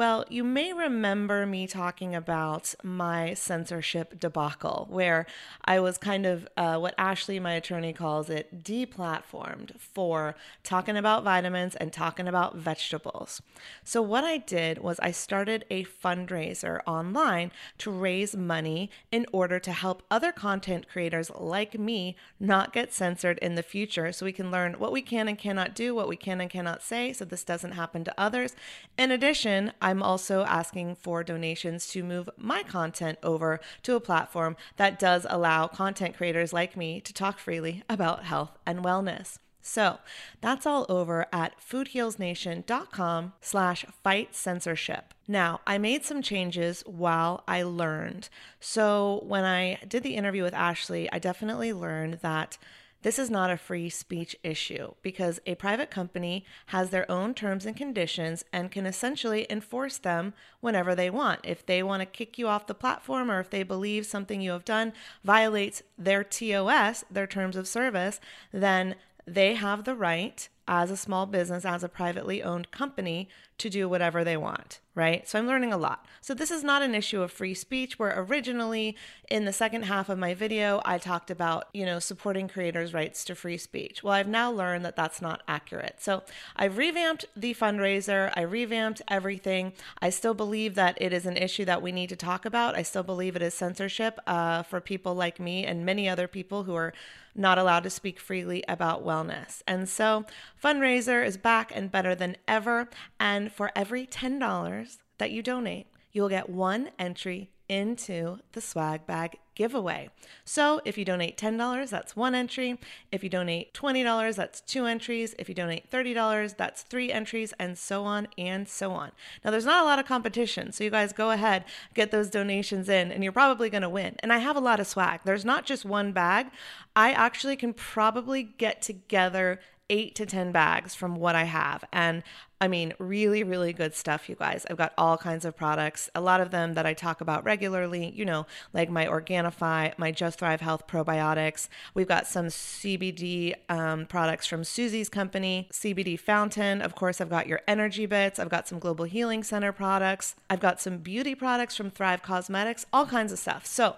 Well, 0.00 0.24
you 0.30 0.44
may 0.44 0.72
remember 0.72 1.44
me 1.44 1.66
talking 1.66 2.14
about 2.14 2.74
my 2.82 3.34
censorship 3.34 4.18
debacle, 4.18 4.86
where 4.88 5.26
I 5.62 5.78
was 5.80 5.98
kind 5.98 6.24
of 6.24 6.48
uh, 6.56 6.78
what 6.78 6.94
Ashley, 6.96 7.38
my 7.38 7.52
attorney, 7.52 7.92
calls 7.92 8.30
it 8.30 8.64
deplatformed 8.64 9.78
for 9.78 10.36
talking 10.62 10.96
about 10.96 11.22
vitamins 11.22 11.76
and 11.76 11.92
talking 11.92 12.26
about 12.26 12.56
vegetables. 12.56 13.42
So, 13.84 14.00
what 14.00 14.24
I 14.24 14.38
did 14.38 14.78
was 14.78 14.98
I 15.00 15.10
started 15.10 15.66
a 15.68 15.84
fundraiser 15.84 16.80
online 16.86 17.52
to 17.76 17.90
raise 17.90 18.34
money 18.34 18.88
in 19.12 19.26
order 19.34 19.58
to 19.58 19.70
help 19.70 20.02
other 20.10 20.32
content 20.32 20.88
creators 20.88 21.30
like 21.38 21.78
me 21.78 22.16
not 22.38 22.72
get 22.72 22.94
censored 22.94 23.38
in 23.40 23.54
the 23.54 23.62
future 23.62 24.12
so 24.12 24.24
we 24.24 24.32
can 24.32 24.50
learn 24.50 24.78
what 24.78 24.92
we 24.92 25.02
can 25.02 25.28
and 25.28 25.36
cannot 25.36 25.74
do, 25.74 25.94
what 25.94 26.08
we 26.08 26.16
can 26.16 26.40
and 26.40 26.48
cannot 26.48 26.82
say, 26.82 27.12
so 27.12 27.26
this 27.26 27.44
doesn't 27.44 27.72
happen 27.72 28.02
to 28.02 28.14
others. 28.18 28.56
In 28.96 29.10
addition, 29.10 29.72
I 29.82 29.89
I'm 29.90 30.04
also 30.04 30.44
asking 30.44 30.94
for 31.00 31.24
donations 31.24 31.88
to 31.88 32.04
move 32.04 32.30
my 32.36 32.62
content 32.62 33.18
over 33.24 33.58
to 33.82 33.96
a 33.96 34.00
platform 34.00 34.56
that 34.76 35.00
does 35.00 35.26
allow 35.28 35.66
content 35.66 36.16
creators 36.16 36.52
like 36.52 36.76
me 36.76 37.00
to 37.00 37.12
talk 37.12 37.40
freely 37.40 37.82
about 37.88 38.22
health 38.22 38.56
and 38.64 38.84
wellness. 38.84 39.38
So 39.62 39.98
that's 40.40 40.64
all 40.64 40.86
over 40.88 41.26
at 41.32 41.60
foodhealsnation.com 41.60 43.32
slash 43.40 43.84
fight 44.04 44.34
censorship. 44.36 45.12
Now, 45.26 45.60
I 45.66 45.76
made 45.76 46.04
some 46.04 46.22
changes 46.22 46.82
while 46.86 47.42
I 47.48 47.64
learned. 47.64 48.28
So 48.60 49.24
when 49.26 49.44
I 49.44 49.80
did 49.88 50.04
the 50.04 50.14
interview 50.14 50.44
with 50.44 50.54
Ashley, 50.54 51.10
I 51.10 51.18
definitely 51.18 51.72
learned 51.72 52.20
that 52.22 52.58
this 53.02 53.18
is 53.18 53.30
not 53.30 53.50
a 53.50 53.56
free 53.56 53.88
speech 53.88 54.36
issue 54.42 54.92
because 55.02 55.40
a 55.46 55.54
private 55.54 55.90
company 55.90 56.44
has 56.66 56.90
their 56.90 57.10
own 57.10 57.32
terms 57.32 57.64
and 57.64 57.76
conditions 57.76 58.44
and 58.52 58.70
can 58.70 58.84
essentially 58.84 59.46
enforce 59.48 59.98
them 59.98 60.34
whenever 60.60 60.94
they 60.94 61.08
want. 61.08 61.40
If 61.42 61.64
they 61.64 61.82
want 61.82 62.00
to 62.02 62.06
kick 62.06 62.38
you 62.38 62.46
off 62.46 62.66
the 62.66 62.74
platform 62.74 63.30
or 63.30 63.40
if 63.40 63.48
they 63.48 63.62
believe 63.62 64.04
something 64.04 64.40
you 64.40 64.50
have 64.50 64.64
done 64.64 64.92
violates 65.24 65.82
their 65.96 66.22
TOS, 66.22 67.04
their 67.10 67.26
terms 67.26 67.56
of 67.56 67.66
service, 67.66 68.20
then 68.52 68.96
they 69.26 69.54
have 69.54 69.84
the 69.84 69.94
right 69.94 70.48
as 70.66 70.90
a 70.90 70.96
small 70.96 71.26
business, 71.26 71.64
as 71.64 71.82
a 71.82 71.88
privately 71.88 72.42
owned 72.42 72.70
company, 72.70 73.28
to 73.60 73.70
do 73.70 73.88
whatever 73.88 74.24
they 74.24 74.36
want, 74.36 74.80
right? 74.94 75.28
So 75.28 75.38
I'm 75.38 75.46
learning 75.46 75.72
a 75.72 75.76
lot. 75.76 76.06
So 76.20 76.34
this 76.34 76.50
is 76.50 76.64
not 76.64 76.82
an 76.82 76.94
issue 76.94 77.22
of 77.22 77.30
free 77.30 77.54
speech 77.54 77.98
where 77.98 78.14
originally 78.16 78.96
in 79.30 79.44
the 79.44 79.52
second 79.52 79.84
half 79.84 80.08
of 80.08 80.18
my 80.18 80.34
video 80.34 80.80
I 80.84 80.98
talked 80.98 81.30
about, 81.30 81.68
you 81.72 81.84
know, 81.84 81.98
supporting 81.98 82.48
creators' 82.48 82.94
rights 82.94 83.24
to 83.26 83.34
free 83.34 83.58
speech. 83.58 84.02
Well, 84.02 84.14
I've 84.14 84.28
now 84.28 84.50
learned 84.50 84.84
that 84.84 84.96
that's 84.96 85.22
not 85.22 85.42
accurate. 85.46 85.96
So 85.98 86.22
I've 86.56 86.78
revamped 86.78 87.26
the 87.36 87.54
fundraiser, 87.54 88.32
I 88.34 88.42
revamped 88.42 89.02
everything. 89.08 89.72
I 90.00 90.10
still 90.10 90.34
believe 90.34 90.74
that 90.74 90.96
it 91.00 91.12
is 91.12 91.26
an 91.26 91.36
issue 91.36 91.66
that 91.66 91.82
we 91.82 91.92
need 91.92 92.08
to 92.08 92.16
talk 92.16 92.44
about. 92.44 92.76
I 92.76 92.82
still 92.82 93.02
believe 93.02 93.36
it 93.36 93.42
is 93.42 93.54
censorship 93.54 94.18
uh, 94.26 94.62
for 94.62 94.80
people 94.80 95.14
like 95.14 95.38
me 95.38 95.64
and 95.64 95.84
many 95.84 96.08
other 96.08 96.26
people 96.26 96.64
who 96.64 96.74
are 96.74 96.92
not 97.34 97.58
allowed 97.58 97.84
to 97.84 97.90
speak 97.90 98.18
freely 98.18 98.64
about 98.68 99.04
wellness. 99.04 99.62
And 99.66 99.88
so, 99.88 100.24
fundraiser 100.62 101.24
is 101.24 101.36
back 101.36 101.72
and 101.74 101.90
better 101.90 102.14
than 102.14 102.36
ever. 102.48 102.88
And 103.18 103.49
for 103.52 103.70
every 103.74 104.06
$10 104.06 104.98
that 105.18 105.30
you 105.30 105.42
donate, 105.42 105.86
you 106.12 106.22
will 106.22 106.28
get 106.28 106.48
one 106.48 106.90
entry 106.98 107.50
into 107.70 108.36
the 108.50 108.60
swag 108.60 109.06
bag 109.06 109.38
giveaway. 109.54 110.10
So 110.44 110.80
if 110.84 110.98
you 110.98 111.04
donate 111.04 111.36
$10, 111.36 111.88
that's 111.88 112.16
one 112.16 112.34
entry. 112.34 112.80
If 113.12 113.22
you 113.22 113.30
donate 113.30 113.72
$20, 113.74 114.34
that's 114.34 114.60
two 114.60 114.86
entries. 114.86 115.36
If 115.38 115.48
you 115.48 115.54
donate 115.54 115.88
$30, 115.88 116.56
that's 116.56 116.82
three 116.82 117.12
entries, 117.12 117.54
and 117.60 117.78
so 117.78 118.04
on 118.04 118.26
and 118.36 118.68
so 118.68 118.90
on. 118.90 119.12
Now, 119.44 119.52
there's 119.52 119.64
not 119.64 119.84
a 119.84 119.86
lot 119.86 120.00
of 120.00 120.06
competition, 120.06 120.72
so 120.72 120.82
you 120.82 120.90
guys 120.90 121.12
go 121.12 121.30
ahead, 121.30 121.64
get 121.94 122.10
those 122.10 122.28
donations 122.28 122.88
in, 122.88 123.12
and 123.12 123.22
you're 123.22 123.32
probably 123.32 123.70
to 123.70 123.88
win. 123.88 124.16
And 124.18 124.32
I 124.32 124.38
have 124.38 124.56
a 124.56 124.60
lot 124.60 124.80
of 124.80 124.88
swag. 124.88 125.20
There's 125.24 125.44
not 125.44 125.64
just 125.64 125.84
one 125.84 126.10
bag. 126.10 126.48
I 126.96 127.12
actually 127.12 127.54
can 127.54 127.72
probably 127.72 128.42
get 128.42 128.82
together 128.82 129.60
eight 129.90 130.14
to 130.14 130.26
10 130.26 130.50
bags 130.50 130.94
from 130.94 131.14
what 131.16 131.34
I 131.34 131.44
have. 131.44 131.84
And 131.92 132.22
I 132.62 132.68
mean, 132.68 132.92
really, 132.98 133.42
really 133.42 133.72
good 133.72 133.94
stuff, 133.94 134.28
you 134.28 134.34
guys. 134.34 134.66
I've 134.68 134.76
got 134.76 134.92
all 134.98 135.16
kinds 135.16 135.46
of 135.46 135.56
products, 135.56 136.10
a 136.14 136.20
lot 136.20 136.42
of 136.42 136.50
them 136.50 136.74
that 136.74 136.84
I 136.84 136.92
talk 136.92 137.22
about 137.22 137.42
regularly, 137.42 138.12
you 138.14 138.26
know, 138.26 138.46
like 138.74 138.90
my 138.90 139.06
Organifi, 139.06 139.96
my 139.96 140.12
Just 140.12 140.40
Thrive 140.40 140.60
Health 140.60 140.86
probiotics. 140.86 141.68
We've 141.94 142.06
got 142.06 142.26
some 142.26 142.48
CBD 142.48 143.54
um, 143.70 144.04
products 144.04 144.46
from 144.46 144.64
Susie's 144.64 145.08
company, 145.08 145.68
CBD 145.72 146.20
Fountain. 146.20 146.82
Of 146.82 146.94
course, 146.94 147.22
I've 147.22 147.30
got 147.30 147.46
your 147.46 147.62
Energy 147.66 148.04
Bits. 148.04 148.38
I've 148.38 148.50
got 148.50 148.68
some 148.68 148.78
Global 148.78 149.06
Healing 149.06 149.42
Center 149.42 149.72
products. 149.72 150.34
I've 150.50 150.60
got 150.60 150.82
some 150.82 150.98
beauty 150.98 151.34
products 151.34 151.76
from 151.76 151.90
Thrive 151.90 152.22
Cosmetics, 152.22 152.84
all 152.92 153.06
kinds 153.06 153.32
of 153.32 153.38
stuff. 153.38 153.64
So 153.64 153.96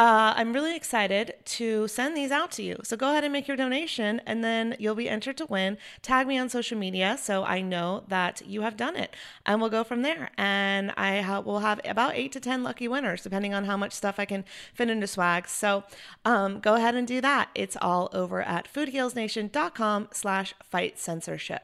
uh, 0.00 0.32
I'm 0.34 0.54
really 0.54 0.74
excited 0.74 1.34
to 1.44 1.86
send 1.86 2.16
these 2.16 2.30
out 2.30 2.50
to 2.52 2.62
you. 2.62 2.80
So 2.84 2.96
go 2.96 3.10
ahead 3.10 3.22
and 3.22 3.34
make 3.34 3.46
your 3.46 3.56
donation, 3.58 4.22
and 4.24 4.42
then 4.42 4.74
you'll 4.78 4.94
be 4.94 5.10
entered 5.10 5.36
to 5.36 5.44
win. 5.44 5.76
Tag 6.00 6.26
me 6.26 6.38
on 6.38 6.48
social 6.48 6.78
media 6.78 7.18
so 7.20 7.44
I 7.44 7.60
know 7.60 8.04
that 8.08 8.40
you 8.46 8.62
have 8.62 8.78
done 8.78 8.96
it, 8.96 9.14
and 9.44 9.60
we'll 9.60 9.68
go 9.68 9.84
from 9.84 10.00
there. 10.00 10.30
And 10.38 10.90
I 10.96 11.20
ha- 11.20 11.40
will 11.40 11.58
have 11.58 11.82
about 11.84 12.14
eight 12.14 12.32
to 12.32 12.40
ten 12.40 12.62
lucky 12.62 12.88
winners, 12.88 13.22
depending 13.22 13.52
on 13.52 13.64
how 13.64 13.76
much 13.76 13.92
stuff 13.92 14.14
I 14.18 14.24
can 14.24 14.46
fit 14.72 14.88
into 14.88 15.06
swag. 15.06 15.46
So 15.48 15.84
um, 16.24 16.60
go 16.60 16.76
ahead 16.76 16.94
and 16.94 17.06
do 17.06 17.20
that. 17.20 17.50
It's 17.54 17.76
all 17.78 18.08
over 18.14 18.40
at 18.40 18.72
foodhealsnation.com/slash 18.72 20.54
fight 20.64 20.98
censorship. 20.98 21.62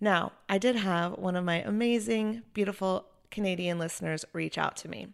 Now, 0.00 0.32
I 0.48 0.56
did 0.56 0.76
have 0.76 1.18
one 1.18 1.36
of 1.36 1.44
my 1.44 1.56
amazing, 1.56 2.44
beautiful 2.54 3.04
Canadian 3.30 3.78
listeners 3.78 4.24
reach 4.32 4.56
out 4.56 4.74
to 4.78 4.88
me. 4.88 5.08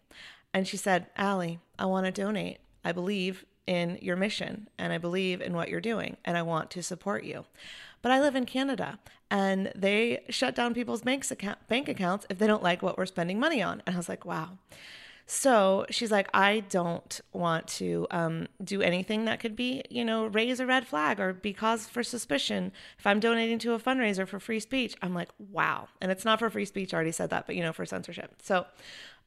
And 0.55 0.65
she 0.65 0.77
said, 0.77 1.07
Allie, 1.17 1.59
I 1.77 1.85
want 1.85 2.05
to 2.05 2.13
donate. 2.13 2.59
I 2.85 2.93
believe 2.93 3.43
in 3.67 3.99
your 4.01 4.15
mission 4.15 4.69
and 4.77 4.93
I 4.93 4.97
believe 4.97 5.41
in 5.41 5.53
what 5.53 5.67
you're 5.67 5.81
doing 5.81 6.15
and 6.23 6.37
I 6.37 6.43
want 6.43 6.71
to 6.71 6.81
support 6.81 7.25
you. 7.25 7.43
But 8.01 8.13
I 8.13 8.21
live 8.21 8.37
in 8.37 8.45
Canada 8.45 8.97
and 9.29 9.69
they 9.75 10.23
shut 10.29 10.55
down 10.55 10.73
people's 10.73 11.01
bank, 11.01 11.29
account, 11.29 11.67
bank 11.67 11.89
accounts 11.89 12.25
if 12.29 12.37
they 12.37 12.47
don't 12.47 12.63
like 12.63 12.81
what 12.81 12.97
we're 12.97 13.05
spending 13.05 13.37
money 13.37 13.61
on. 13.61 13.83
And 13.85 13.97
I 13.97 13.99
was 13.99 14.07
like, 14.07 14.23
wow. 14.23 14.51
So 15.27 15.87
she's 15.89 16.11
like, 16.11 16.29
I 16.33 16.61
don't 16.69 17.19
want 17.33 17.67
to 17.79 18.07
um, 18.11 18.47
do 18.63 18.81
anything 18.81 19.25
that 19.25 19.41
could 19.41 19.57
be, 19.57 19.83
you 19.89 20.05
know, 20.05 20.27
raise 20.27 20.61
a 20.61 20.65
red 20.65 20.87
flag 20.87 21.19
or 21.19 21.33
be 21.33 21.51
cause 21.51 21.85
for 21.87 22.01
suspicion. 22.01 22.71
If 22.97 23.05
I'm 23.05 23.19
donating 23.19 23.59
to 23.59 23.73
a 23.73 23.79
fundraiser 23.79 24.25
for 24.25 24.39
free 24.39 24.61
speech, 24.61 24.95
I'm 25.01 25.15
like, 25.15 25.29
wow. 25.51 25.89
And 25.99 26.11
it's 26.11 26.23
not 26.23 26.39
for 26.39 26.49
free 26.49 26.65
speech. 26.65 26.93
I 26.93 26.95
already 26.95 27.11
said 27.11 27.31
that, 27.31 27.45
but, 27.45 27.55
you 27.55 27.63
know, 27.63 27.73
for 27.73 27.85
censorship. 27.85 28.35
So 28.41 28.67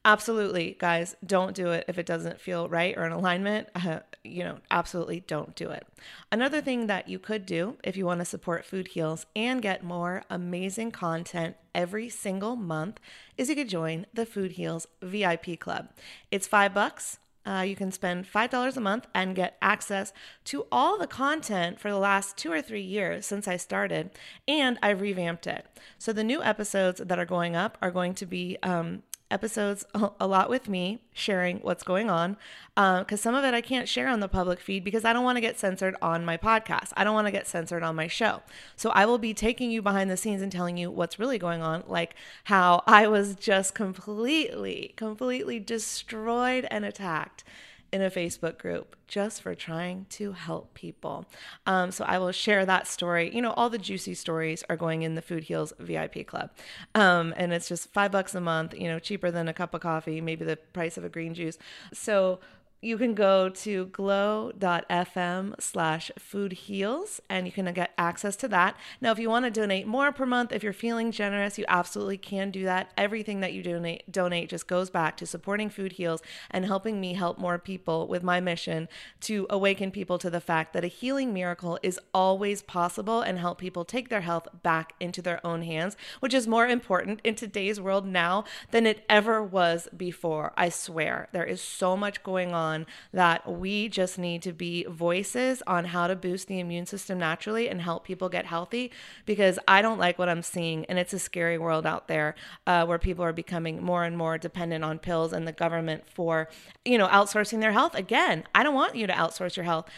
absolutely 0.05 0.77
guys 0.79 1.15
don't 1.25 1.55
do 1.55 1.71
it 1.71 1.85
if 1.87 1.97
it 1.97 2.05
doesn't 2.05 2.39
feel 2.39 2.69
right 2.69 2.97
or 2.97 3.05
in 3.05 3.11
alignment. 3.11 3.67
Uh, 3.75 3.99
you 4.23 4.43
know 4.43 4.57
absolutely 4.69 5.21
don't 5.21 5.55
do 5.55 5.69
it. 5.69 5.85
Another 6.31 6.61
thing 6.61 6.87
that 6.87 7.07
you 7.07 7.19
could 7.19 7.45
do 7.45 7.77
if 7.83 7.97
you 7.97 8.05
want 8.05 8.19
to 8.19 8.25
support 8.25 8.65
food 8.65 8.89
heals 8.89 9.25
and 9.35 9.61
get 9.61 9.83
more 9.83 10.23
amazing 10.29 10.91
content 10.91 11.55
every 11.73 12.09
single 12.09 12.55
month 12.55 12.99
is 13.37 13.49
you 13.49 13.55
could 13.55 13.69
join 13.69 14.05
the 14.13 14.25
food 14.25 14.53
heals 14.53 14.87
vip 15.01 15.59
club. 15.59 15.89
It's 16.31 16.47
five 16.47 16.73
bucks. 16.73 17.19
Uh, 17.45 17.61
you 17.61 17.75
can 17.75 17.91
spend 17.91 18.31
$5 18.31 18.77
a 18.77 18.79
month 18.81 19.07
and 19.15 19.35
get 19.35 19.57
access 19.61 20.13
to 20.43 20.67
all 20.71 20.99
the 20.99 21.07
content 21.07 21.79
for 21.79 21.89
the 21.89 21.97
last 21.97 22.37
two 22.37 22.51
or 22.51 22.61
three 22.61 22.81
years 22.81 23.25
since 23.25 23.47
I 23.47 23.57
started, 23.57 24.11
and 24.47 24.77
I've 24.83 25.01
revamped 25.01 25.47
it. 25.47 25.65
So 25.97 26.13
the 26.13 26.23
new 26.23 26.43
episodes 26.43 27.01
that 27.03 27.17
are 27.17 27.25
going 27.25 27.55
up 27.55 27.77
are 27.81 27.91
going 27.91 28.13
to 28.15 28.25
be 28.27 28.57
um, 28.61 29.03
episodes 29.31 29.85
a 30.19 30.27
lot 30.27 30.49
with 30.49 30.67
me 30.67 30.99
sharing 31.13 31.59
what's 31.59 31.83
going 31.83 32.09
on 32.09 32.37
because 32.75 33.19
uh, 33.19 33.23
some 33.23 33.35
of 33.35 33.43
it 33.43 33.53
I 33.53 33.61
can't 33.61 33.87
share 33.87 34.07
on 34.07 34.19
the 34.19 34.27
public 34.27 34.59
feed 34.59 34.83
because 34.83 35.05
I 35.05 35.13
don't 35.13 35.23
want 35.23 35.37
to 35.37 35.41
get 35.41 35.59
censored 35.59 35.95
on 36.01 36.25
my 36.25 36.37
podcast. 36.37 36.91
I 36.95 37.03
don't 37.03 37.13
want 37.13 37.27
to 37.27 37.31
get 37.31 37.47
censored 37.47 37.83
on 37.83 37.95
my 37.95 38.07
show. 38.07 38.41
So 38.75 38.89
I 38.91 39.05
will 39.05 39.17
be 39.17 39.33
taking 39.33 39.71
you 39.71 39.81
behind 39.81 40.09
the 40.09 40.17
scenes 40.17 40.41
and 40.41 40.51
telling 40.51 40.77
you 40.77 40.89
what's 40.89 41.19
really 41.19 41.37
going 41.37 41.61
on, 41.61 41.83
like 41.87 42.15
how 42.45 42.83
I 42.87 43.07
was 43.07 43.35
just 43.35 43.75
completely, 43.75 44.93
completely 44.95 45.59
destroyed 45.59 46.67
and 46.71 46.85
attacked 46.85 47.43
in 47.91 48.01
a 48.01 48.09
Facebook 48.09 48.57
group 48.57 48.95
just 49.07 49.41
for 49.41 49.55
trying 49.55 50.05
to 50.09 50.33
help 50.33 50.73
people. 50.73 51.25
Um, 51.65 51.91
so 51.91 52.05
I 52.05 52.19
will 52.19 52.31
share 52.31 52.65
that 52.65 52.87
story. 52.87 53.33
You 53.33 53.41
know, 53.41 53.51
all 53.51 53.69
the 53.69 53.77
juicy 53.77 54.13
stories 54.13 54.63
are 54.69 54.77
going 54.77 55.01
in 55.01 55.15
the 55.15 55.21
Food 55.21 55.45
Heals 55.45 55.73
VIP 55.79 56.27
Club. 56.27 56.51
Um, 56.93 57.33
and 57.35 57.51
it's 57.51 57.67
just 57.67 57.91
five 57.91 58.11
bucks 58.11 58.35
a 58.35 58.41
month, 58.41 58.73
you 58.73 58.87
know, 58.87 58.99
cheaper 58.99 59.31
than 59.31 59.47
a 59.47 59.53
cup 59.53 59.73
of 59.73 59.81
coffee, 59.81 60.21
maybe 60.21 60.45
the 60.45 60.57
price 60.57 60.97
of 60.97 61.03
a 61.03 61.09
green 61.09 61.33
juice. 61.33 61.57
So 61.93 62.39
you 62.81 62.97
can 62.97 63.13
go 63.13 63.49
to 63.49 63.87
glow.fm 63.87 65.61
slash 65.61 66.11
food 66.17 66.53
heals 66.53 67.19
and 67.29 67.45
you 67.45 67.51
can 67.51 67.71
get 67.73 67.91
access 67.97 68.37
to 68.37 68.47
that. 68.47 68.75
Now, 69.01 69.11
if 69.11 69.19
you 69.19 69.29
want 69.29 69.45
to 69.45 69.51
donate 69.51 69.85
more 69.85 70.13
per 70.13 70.25
month, 70.25 70.53
if 70.53 70.63
you're 70.63 70.71
feeling 70.71 71.11
generous, 71.11 71.57
you 71.57 71.65
absolutely 71.67 72.17
can 72.17 72.51
do 72.51 72.63
that. 72.63 72.91
Everything 72.97 73.41
that 73.41 73.51
you 73.51 73.61
donate, 73.61 74.09
donate 74.09 74.49
just 74.49 74.67
goes 74.67 74.89
back 74.89 75.17
to 75.17 75.25
supporting 75.25 75.69
food 75.69 75.93
heals 75.93 76.21
and 76.49 76.65
helping 76.65 77.01
me 77.01 77.13
help 77.13 77.37
more 77.37 77.59
people 77.59 78.07
with 78.07 78.23
my 78.23 78.39
mission 78.39 78.87
to 79.21 79.45
awaken 79.49 79.91
people 79.91 80.17
to 80.17 80.29
the 80.29 80.39
fact 80.39 80.71
that 80.73 80.85
a 80.85 80.87
healing 80.87 81.33
miracle 81.33 81.77
is 81.83 81.99
always 82.13 82.61
possible 82.61 83.19
and 83.19 83.39
help 83.39 83.57
people 83.57 83.83
take 83.83 84.07
their 84.07 84.21
health 84.21 84.47
back 84.63 84.93
into 85.01 85.21
their 85.21 85.45
own 85.45 85.63
hands, 85.63 85.97
which 86.21 86.33
is 86.33 86.47
more 86.47 86.67
important 86.67 87.19
in 87.25 87.35
today's 87.35 87.81
world 87.81 88.05
now 88.05 88.45
than 88.71 88.85
it 88.85 89.03
ever 89.09 89.43
was 89.43 89.89
before. 89.95 90.53
I 90.55 90.69
swear, 90.69 91.27
there 91.33 91.43
is 91.43 91.59
so 91.61 91.97
much 91.97 92.23
going 92.23 92.53
on 92.53 92.68
on 92.69 92.85
that 93.13 93.39
we 93.49 93.89
just 93.89 94.17
need 94.17 94.41
to 94.43 94.53
be 94.53 94.85
voices 94.85 95.61
on 95.67 95.85
how 95.85 96.07
to 96.07 96.15
boost 96.15 96.47
the 96.47 96.59
immune 96.59 96.85
system 96.85 97.17
naturally 97.19 97.69
and 97.69 97.81
help 97.81 98.03
people 98.03 98.29
get 98.29 98.45
healthy 98.45 98.91
because 99.25 99.57
I 99.67 99.81
don't 99.81 99.99
like 99.99 100.17
what 100.19 100.29
I'm 100.29 100.43
seeing. 100.43 100.85
And 100.85 100.97
it's 100.99 101.13
a 101.13 101.19
scary 101.19 101.57
world 101.57 101.85
out 101.85 102.07
there 102.07 102.35
uh, 102.67 102.85
where 102.85 102.99
people 102.99 103.25
are 103.25 103.33
becoming 103.33 103.83
more 103.83 104.03
and 104.03 104.17
more 104.17 104.37
dependent 104.37 104.83
on 104.83 104.99
pills 104.99 105.33
and 105.33 105.47
the 105.47 105.51
government 105.51 106.03
for, 106.09 106.49
you 106.85 106.97
know, 106.97 107.07
outsourcing 107.07 107.59
their 107.59 107.71
health. 107.71 107.95
Again, 107.95 108.43
I 108.53 108.63
don't 108.63 108.75
want 108.75 108.95
you 108.95 109.07
to 109.07 109.13
outsource 109.13 109.55
your 109.55 109.65
health, 109.65 109.89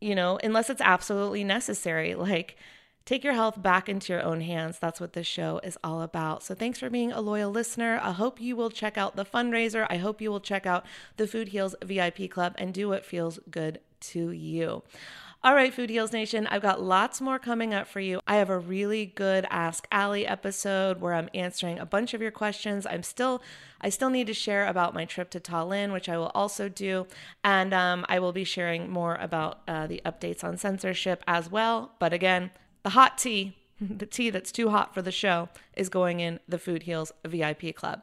you 0.00 0.14
know, 0.14 0.38
unless 0.42 0.70
it's 0.70 0.82
absolutely 0.82 1.44
necessary. 1.44 2.14
Like, 2.14 2.56
Take 3.04 3.24
your 3.24 3.32
health 3.32 3.60
back 3.60 3.88
into 3.88 4.12
your 4.12 4.22
own 4.22 4.40
hands. 4.40 4.78
That's 4.78 5.00
what 5.00 5.14
this 5.14 5.26
show 5.26 5.60
is 5.64 5.78
all 5.82 6.02
about. 6.02 6.42
So, 6.42 6.54
thanks 6.54 6.78
for 6.78 6.90
being 6.90 7.12
a 7.12 7.20
loyal 7.20 7.50
listener. 7.50 8.00
I 8.02 8.12
hope 8.12 8.40
you 8.40 8.56
will 8.56 8.70
check 8.70 8.96
out 8.96 9.16
the 9.16 9.24
fundraiser. 9.24 9.86
I 9.90 9.96
hope 9.96 10.20
you 10.20 10.30
will 10.30 10.40
check 10.40 10.66
out 10.66 10.84
the 11.16 11.26
Food 11.26 11.48
Heals 11.48 11.74
VIP 11.82 12.30
Club 12.30 12.54
and 12.58 12.72
do 12.72 12.88
what 12.88 13.04
feels 13.04 13.38
good 13.50 13.80
to 14.00 14.30
you. 14.30 14.82
All 15.42 15.54
right, 15.54 15.72
Food 15.72 15.88
Heals 15.88 16.12
Nation, 16.12 16.46
I've 16.48 16.60
got 16.60 16.82
lots 16.82 17.18
more 17.18 17.38
coming 17.38 17.72
up 17.72 17.86
for 17.86 17.98
you. 17.98 18.20
I 18.26 18.36
have 18.36 18.50
a 18.50 18.58
really 18.58 19.06
good 19.06 19.46
Ask 19.48 19.88
Allie 19.90 20.26
episode 20.26 21.00
where 21.00 21.14
I'm 21.14 21.30
answering 21.32 21.78
a 21.78 21.86
bunch 21.86 22.12
of 22.12 22.20
your 22.20 22.30
questions. 22.30 22.84
I'm 22.84 23.02
still, 23.02 23.40
I 23.80 23.88
still 23.88 24.10
need 24.10 24.26
to 24.26 24.34
share 24.34 24.66
about 24.66 24.92
my 24.92 25.06
trip 25.06 25.30
to 25.30 25.40
Tallinn, 25.40 25.94
which 25.94 26.10
I 26.10 26.18
will 26.18 26.30
also 26.34 26.68
do, 26.68 27.06
and 27.42 27.72
um, 27.72 28.04
I 28.06 28.18
will 28.18 28.32
be 28.32 28.44
sharing 28.44 28.90
more 28.90 29.14
about 29.14 29.60
uh, 29.66 29.86
the 29.86 30.02
updates 30.04 30.44
on 30.44 30.58
censorship 30.58 31.24
as 31.26 31.50
well. 31.50 31.92
But 31.98 32.12
again, 32.12 32.50
the 32.82 32.90
hot 32.90 33.18
tea, 33.18 33.56
the 33.80 34.06
tea 34.06 34.30
that's 34.30 34.52
too 34.52 34.70
hot 34.70 34.94
for 34.94 35.02
the 35.02 35.12
show, 35.12 35.48
is 35.76 35.88
going 35.88 36.20
in 36.20 36.40
the 36.48 36.58
Food 36.58 36.84
Heals 36.84 37.12
VIP 37.24 37.74
Club. 37.74 38.02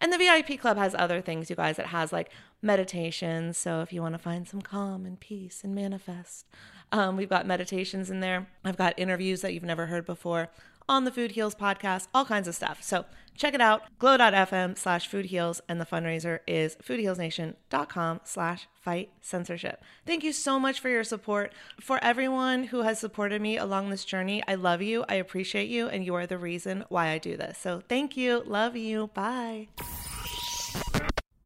And 0.00 0.12
the 0.12 0.18
VIP 0.18 0.60
Club 0.60 0.76
has 0.76 0.94
other 0.94 1.20
things, 1.20 1.50
you 1.50 1.56
guys. 1.56 1.78
It 1.78 1.86
has 1.86 2.12
like 2.12 2.30
meditations. 2.62 3.58
So 3.58 3.80
if 3.80 3.92
you 3.92 4.00
want 4.00 4.14
to 4.14 4.18
find 4.18 4.46
some 4.46 4.62
calm 4.62 5.04
and 5.04 5.18
peace 5.18 5.62
and 5.64 5.74
manifest, 5.74 6.46
um, 6.92 7.16
we've 7.16 7.28
got 7.28 7.46
meditations 7.46 8.10
in 8.10 8.20
there. 8.20 8.46
I've 8.64 8.76
got 8.76 8.98
interviews 8.98 9.40
that 9.40 9.54
you've 9.54 9.64
never 9.64 9.86
heard 9.86 10.06
before 10.06 10.48
on 10.88 11.04
the 11.04 11.10
Food 11.10 11.32
Heals 11.32 11.54
podcast, 11.54 12.08
all 12.14 12.24
kinds 12.24 12.48
of 12.48 12.54
stuff. 12.54 12.82
So 12.82 13.04
check 13.36 13.54
it 13.54 13.60
out, 13.60 13.82
glow.fm 13.98 14.76
slash 14.76 15.08
food 15.08 15.26
heals. 15.26 15.60
And 15.68 15.80
the 15.80 15.86
fundraiser 15.86 16.40
is 16.46 16.76
foodhealsnation.com 16.76 18.20
slash 18.24 18.68
fight 18.80 19.10
censorship. 19.20 19.82
Thank 20.06 20.24
you 20.24 20.32
so 20.32 20.58
much 20.58 20.80
for 20.80 20.88
your 20.88 21.04
support. 21.04 21.52
For 21.80 22.02
everyone 22.02 22.64
who 22.64 22.82
has 22.82 22.98
supported 22.98 23.40
me 23.40 23.56
along 23.56 23.90
this 23.90 24.04
journey, 24.04 24.42
I 24.48 24.54
love 24.54 24.82
you. 24.82 25.04
I 25.08 25.14
appreciate 25.14 25.68
you. 25.68 25.88
And 25.88 26.04
you 26.04 26.14
are 26.14 26.26
the 26.26 26.38
reason 26.38 26.84
why 26.88 27.08
I 27.08 27.18
do 27.18 27.36
this. 27.36 27.58
So 27.58 27.82
thank 27.88 28.16
you. 28.16 28.42
Love 28.44 28.76
you. 28.76 29.08
Bye. 29.14 29.68